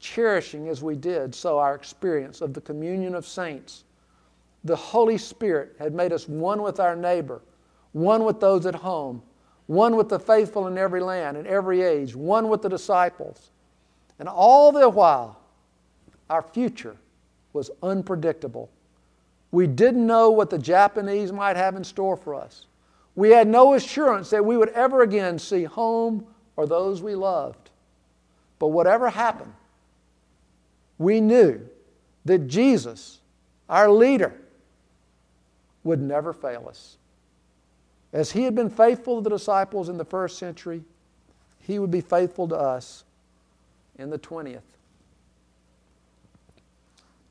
cherishing 0.00 0.68
as 0.68 0.82
we 0.82 0.94
did 0.94 1.34
so 1.34 1.58
our 1.58 1.74
experience 1.74 2.40
of 2.40 2.52
the 2.52 2.60
communion 2.60 3.14
of 3.14 3.26
saints. 3.26 3.84
The 4.64 4.76
Holy 4.76 5.18
Spirit 5.18 5.76
had 5.78 5.94
made 5.94 6.12
us 6.12 6.28
one 6.28 6.62
with 6.62 6.80
our 6.80 6.96
neighbor, 6.96 7.40
one 7.92 8.24
with 8.24 8.40
those 8.40 8.66
at 8.66 8.74
home, 8.74 9.22
one 9.66 9.96
with 9.96 10.08
the 10.08 10.18
faithful 10.18 10.66
in 10.66 10.76
every 10.76 11.00
land 11.00 11.36
and 11.36 11.46
every 11.46 11.82
age, 11.82 12.14
one 12.14 12.48
with 12.48 12.62
the 12.62 12.68
disciples. 12.68 13.50
And 14.18 14.28
all 14.28 14.72
the 14.72 14.88
while, 14.88 15.40
our 16.28 16.42
future 16.42 16.96
was 17.52 17.70
unpredictable. 17.82 18.70
We 19.50 19.66
didn't 19.66 20.06
know 20.06 20.30
what 20.30 20.50
the 20.50 20.58
Japanese 20.58 21.32
might 21.32 21.56
have 21.56 21.76
in 21.76 21.84
store 21.84 22.16
for 22.16 22.34
us. 22.34 22.66
We 23.14 23.30
had 23.30 23.48
no 23.48 23.74
assurance 23.74 24.30
that 24.30 24.44
we 24.44 24.56
would 24.56 24.68
ever 24.70 25.02
again 25.02 25.38
see 25.38 25.64
home 25.64 26.26
or 26.58 26.66
those 26.66 27.00
we 27.00 27.14
loved. 27.14 27.70
But 28.58 28.68
whatever 28.68 29.08
happened, 29.08 29.52
we 30.98 31.20
knew 31.20 31.60
that 32.24 32.48
Jesus, 32.48 33.20
our 33.68 33.88
leader, 33.88 34.34
would 35.84 36.00
never 36.00 36.32
fail 36.32 36.66
us. 36.68 36.96
As 38.12 38.32
he 38.32 38.42
had 38.42 38.56
been 38.56 38.70
faithful 38.70 39.18
to 39.18 39.22
the 39.22 39.30
disciples 39.30 39.88
in 39.88 39.98
the 39.98 40.04
first 40.04 40.36
century, 40.36 40.82
he 41.60 41.78
would 41.78 41.92
be 41.92 42.00
faithful 42.00 42.48
to 42.48 42.56
us 42.56 43.04
in 43.96 44.10
the 44.10 44.18
20th. 44.18 44.62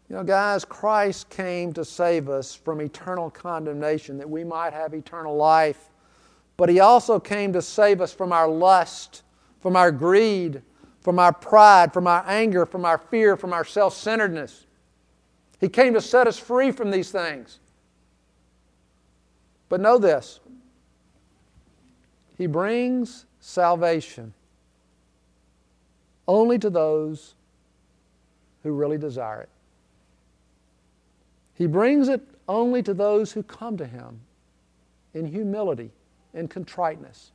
You 0.07 0.15
know, 0.15 0.23
guys, 0.23 0.63
Christ 0.63 1.29
came 1.29 1.73
to 1.73 1.83
save 1.83 2.29
us 2.29 2.55
from 2.55 2.79
eternal 2.79 3.29
condemnation 3.29 4.17
that 4.19 4.29
we 4.29 4.45
might 4.45 4.71
have 4.71 4.93
eternal 4.93 5.35
life 5.35 5.89
but 6.57 6.69
He 6.69 6.79
also 6.79 7.19
came 7.19 7.53
to 7.53 7.61
save 7.61 8.01
us 8.01 8.11
from 8.11 8.33
our 8.33 8.49
lust, 8.49 9.21
from 9.61 9.75
our 9.75 9.91
greed, 9.91 10.63
from 11.01 11.19
our 11.19 11.31
pride, 11.31 11.93
from 11.93 12.07
our 12.07 12.23
anger, 12.27 12.65
from 12.65 12.83
our 12.83 12.97
fear, 12.97 13.37
from 13.37 13.53
our 13.53 13.63
self 13.63 13.93
centeredness. 13.95 14.65
He 15.61 15.69
came 15.69 15.93
to 15.93 16.01
set 16.01 16.27
us 16.27 16.37
free 16.37 16.71
from 16.71 16.91
these 16.91 17.11
things. 17.11 17.59
But 19.69 19.81
know 19.81 19.97
this 19.97 20.39
He 22.37 22.47
brings 22.47 23.25
salvation 23.39 24.33
only 26.27 26.57
to 26.59 26.69
those 26.69 27.35
who 28.63 28.71
really 28.71 28.97
desire 28.97 29.41
it. 29.41 29.49
He 31.53 31.67
brings 31.67 32.09
it 32.09 32.21
only 32.49 32.83
to 32.83 32.93
those 32.93 33.31
who 33.31 33.43
come 33.43 33.77
to 33.77 33.85
Him 33.85 34.19
in 35.13 35.25
humility 35.25 35.91
and 36.37 36.49
contriteness. 36.49 37.31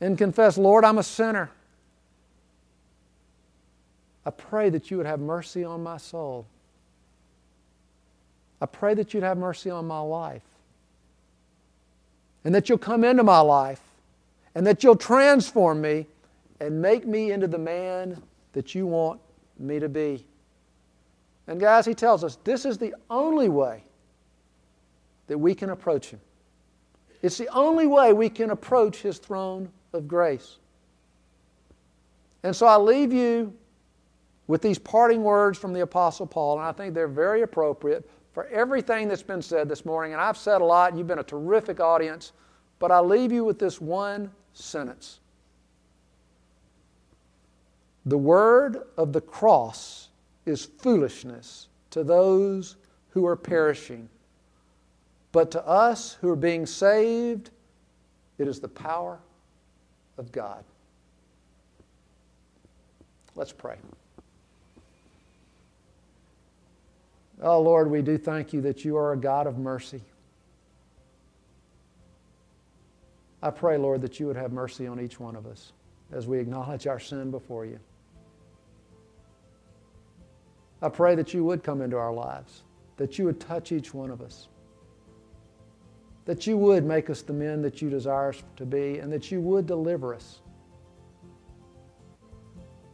and 0.00 0.18
confess, 0.18 0.58
Lord, 0.58 0.84
I'm 0.84 0.98
a 0.98 1.02
sinner. 1.02 1.50
I 4.24 4.30
pray 4.30 4.68
that 4.70 4.90
you 4.90 4.96
would 4.96 5.06
have 5.06 5.20
mercy 5.20 5.62
on 5.64 5.82
my 5.82 5.96
soul. 5.96 6.46
I 8.60 8.66
pray 8.66 8.94
that 8.94 9.12
you'd 9.14 9.22
have 9.22 9.38
mercy 9.38 9.70
on 9.70 9.86
my 9.86 10.00
life. 10.00 10.42
And 12.44 12.54
that 12.54 12.68
you'll 12.68 12.78
come 12.78 13.04
into 13.04 13.22
my 13.22 13.40
life 13.40 13.80
and 14.54 14.66
that 14.66 14.82
you'll 14.82 14.96
transform 14.96 15.80
me 15.80 16.06
and 16.60 16.82
make 16.82 17.06
me 17.06 17.30
into 17.30 17.46
the 17.46 17.58
man 17.58 18.20
that 18.52 18.74
you 18.74 18.86
want 18.86 19.20
me 19.58 19.78
to 19.78 19.88
be. 19.88 20.24
And 21.46 21.60
guys, 21.60 21.86
he 21.86 21.94
tells 21.94 22.24
us 22.24 22.38
this 22.44 22.64
is 22.64 22.78
the 22.78 22.94
only 23.10 23.48
way 23.48 23.84
that 25.28 25.38
we 25.38 25.54
can 25.54 25.70
approach 25.70 26.10
him. 26.10 26.20
It's 27.22 27.38
the 27.38 27.48
only 27.48 27.86
way 27.86 28.12
we 28.12 28.28
can 28.28 28.50
approach 28.50 28.98
his 28.98 29.18
throne 29.18 29.70
of 29.92 30.08
grace. 30.08 30.58
And 32.42 32.54
so 32.54 32.66
I 32.66 32.76
leave 32.76 33.12
you 33.12 33.54
with 34.48 34.60
these 34.60 34.78
parting 34.78 35.22
words 35.22 35.56
from 35.56 35.72
the 35.72 35.80
Apostle 35.80 36.26
Paul, 36.26 36.58
and 36.58 36.66
I 36.66 36.72
think 36.72 36.94
they're 36.94 37.06
very 37.06 37.42
appropriate 37.42 38.08
for 38.32 38.46
everything 38.48 39.08
that's 39.08 39.22
been 39.22 39.42
said 39.42 39.68
this 39.68 39.84
morning. 39.84 40.12
And 40.12 40.20
I've 40.20 40.36
said 40.36 40.60
a 40.60 40.64
lot, 40.64 40.96
you've 40.96 41.06
been 41.06 41.20
a 41.20 41.24
terrific 41.24 41.80
audience, 41.80 42.32
but 42.78 42.90
I 42.90 42.98
leave 42.98 43.30
you 43.30 43.44
with 43.44 43.58
this 43.58 43.80
one 43.80 44.30
sentence. 44.52 45.20
The 48.06 48.18
word 48.18 48.82
of 48.96 49.12
the 49.12 49.20
cross 49.20 50.08
is 50.44 50.64
foolishness 50.64 51.68
to 51.90 52.02
those 52.02 52.76
who 53.10 53.26
are 53.26 53.36
perishing, 53.36 54.08
but 55.32 55.50
to 55.52 55.66
us 55.66 56.18
who 56.20 56.28
are 56.28 56.36
being 56.36 56.66
saved, 56.66 57.50
it 58.38 58.46
is 58.46 58.60
the 58.60 58.68
power 58.68 59.18
of 60.18 60.30
God. 60.30 60.62
Let's 63.34 63.52
pray. 63.52 63.76
Oh, 67.40 67.60
Lord, 67.60 67.90
we 67.90 68.02
do 68.02 68.18
thank 68.18 68.52
you 68.52 68.60
that 68.60 68.84
you 68.84 68.96
are 68.96 69.12
a 69.12 69.16
God 69.16 69.46
of 69.46 69.58
mercy. 69.58 70.02
I 73.42 73.50
pray, 73.50 73.76
Lord, 73.76 74.02
that 74.02 74.20
you 74.20 74.26
would 74.26 74.36
have 74.36 74.52
mercy 74.52 74.86
on 74.86 75.00
each 75.00 75.18
one 75.18 75.34
of 75.34 75.46
us 75.46 75.72
as 76.12 76.28
we 76.28 76.38
acknowledge 76.38 76.86
our 76.86 77.00
sin 77.00 77.30
before 77.30 77.64
you. 77.64 77.80
I 80.80 80.88
pray 80.88 81.14
that 81.16 81.34
you 81.34 81.42
would 81.44 81.64
come 81.64 81.80
into 81.80 81.96
our 81.96 82.12
lives, 82.12 82.62
that 82.96 83.18
you 83.18 83.24
would 83.24 83.40
touch 83.40 83.72
each 83.72 83.94
one 83.94 84.10
of 84.10 84.20
us, 84.20 84.48
that 86.24 86.46
you 86.46 86.56
would 86.56 86.84
make 86.84 87.10
us 87.10 87.22
the 87.22 87.32
men 87.32 87.62
that 87.62 87.82
you 87.82 87.90
desire 87.90 88.30
us 88.30 88.42
to 88.56 88.64
be, 88.64 88.98
and 88.98 89.12
that 89.12 89.30
you 89.30 89.40
would 89.40 89.66
deliver 89.66 90.14
us 90.14 90.40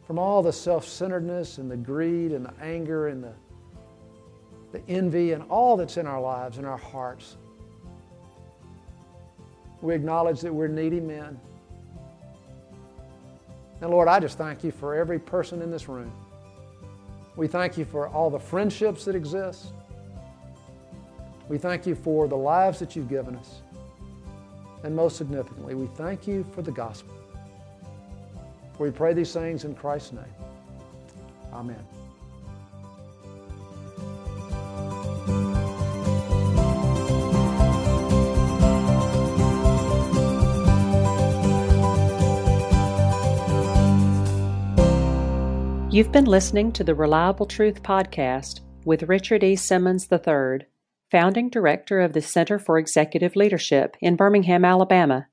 from 0.05 0.17
all 0.17 0.41
the 0.41 0.53
self 0.53 0.87
centeredness 0.87 1.59
and 1.59 1.69
the 1.69 1.77
greed 1.77 2.31
and 2.31 2.45
the 2.45 2.53
anger 2.61 3.07
and 3.07 3.23
the 3.23 3.33
the 4.71 4.81
envy, 4.87 5.31
and 5.31 5.43
all 5.49 5.77
that's 5.77 5.97
in 5.97 6.05
our 6.05 6.21
lives 6.21 6.57
and 6.57 6.67
our 6.67 6.77
hearts. 6.77 7.37
We 9.81 9.95
acknowledge 9.95 10.41
that 10.41 10.53
we're 10.53 10.67
needy 10.67 10.99
men. 10.99 11.39
And 13.81 13.89
Lord, 13.89 14.07
I 14.07 14.19
just 14.19 14.37
thank 14.37 14.63
you 14.63 14.71
for 14.71 14.93
every 14.93 15.19
person 15.19 15.61
in 15.61 15.71
this 15.71 15.87
room. 15.87 16.11
We 17.35 17.47
thank 17.47 17.77
you 17.77 17.85
for 17.85 18.09
all 18.09 18.29
the 18.29 18.39
friendships 18.39 19.05
that 19.05 19.15
exist. 19.15 19.73
We 21.49 21.57
thank 21.57 21.87
you 21.87 21.95
for 21.95 22.27
the 22.27 22.37
lives 22.37 22.77
that 22.77 22.95
you've 22.95 23.09
given 23.09 23.35
us. 23.35 23.61
And 24.83 24.95
most 24.95 25.17
significantly, 25.17 25.73
we 25.73 25.87
thank 25.87 26.27
you 26.27 26.45
for 26.53 26.61
the 26.61 26.71
gospel. 26.71 27.13
We 28.77 28.91
pray 28.91 29.13
these 29.13 29.33
things 29.33 29.65
in 29.65 29.75
Christ's 29.75 30.13
name. 30.13 30.23
Amen. 31.51 31.83
You've 45.91 46.11
been 46.11 46.25
listening 46.25 46.71
to 46.73 46.83
the 46.83 46.93
Reliable 46.93 47.47
Truth 47.47 47.81
Podcast 47.81 48.59
with 48.85 49.03
Richard 49.03 49.43
E. 49.43 49.55
Simmons 49.55 50.07
III, 50.11 50.67
founding 51.11 51.49
director 51.49 51.99
of 51.99 52.13
the 52.13 52.21
Center 52.21 52.57
for 52.59 52.77
Executive 52.77 53.35
Leadership 53.35 53.97
in 54.01 54.15
Birmingham, 54.15 54.63
Alabama. 54.63 55.27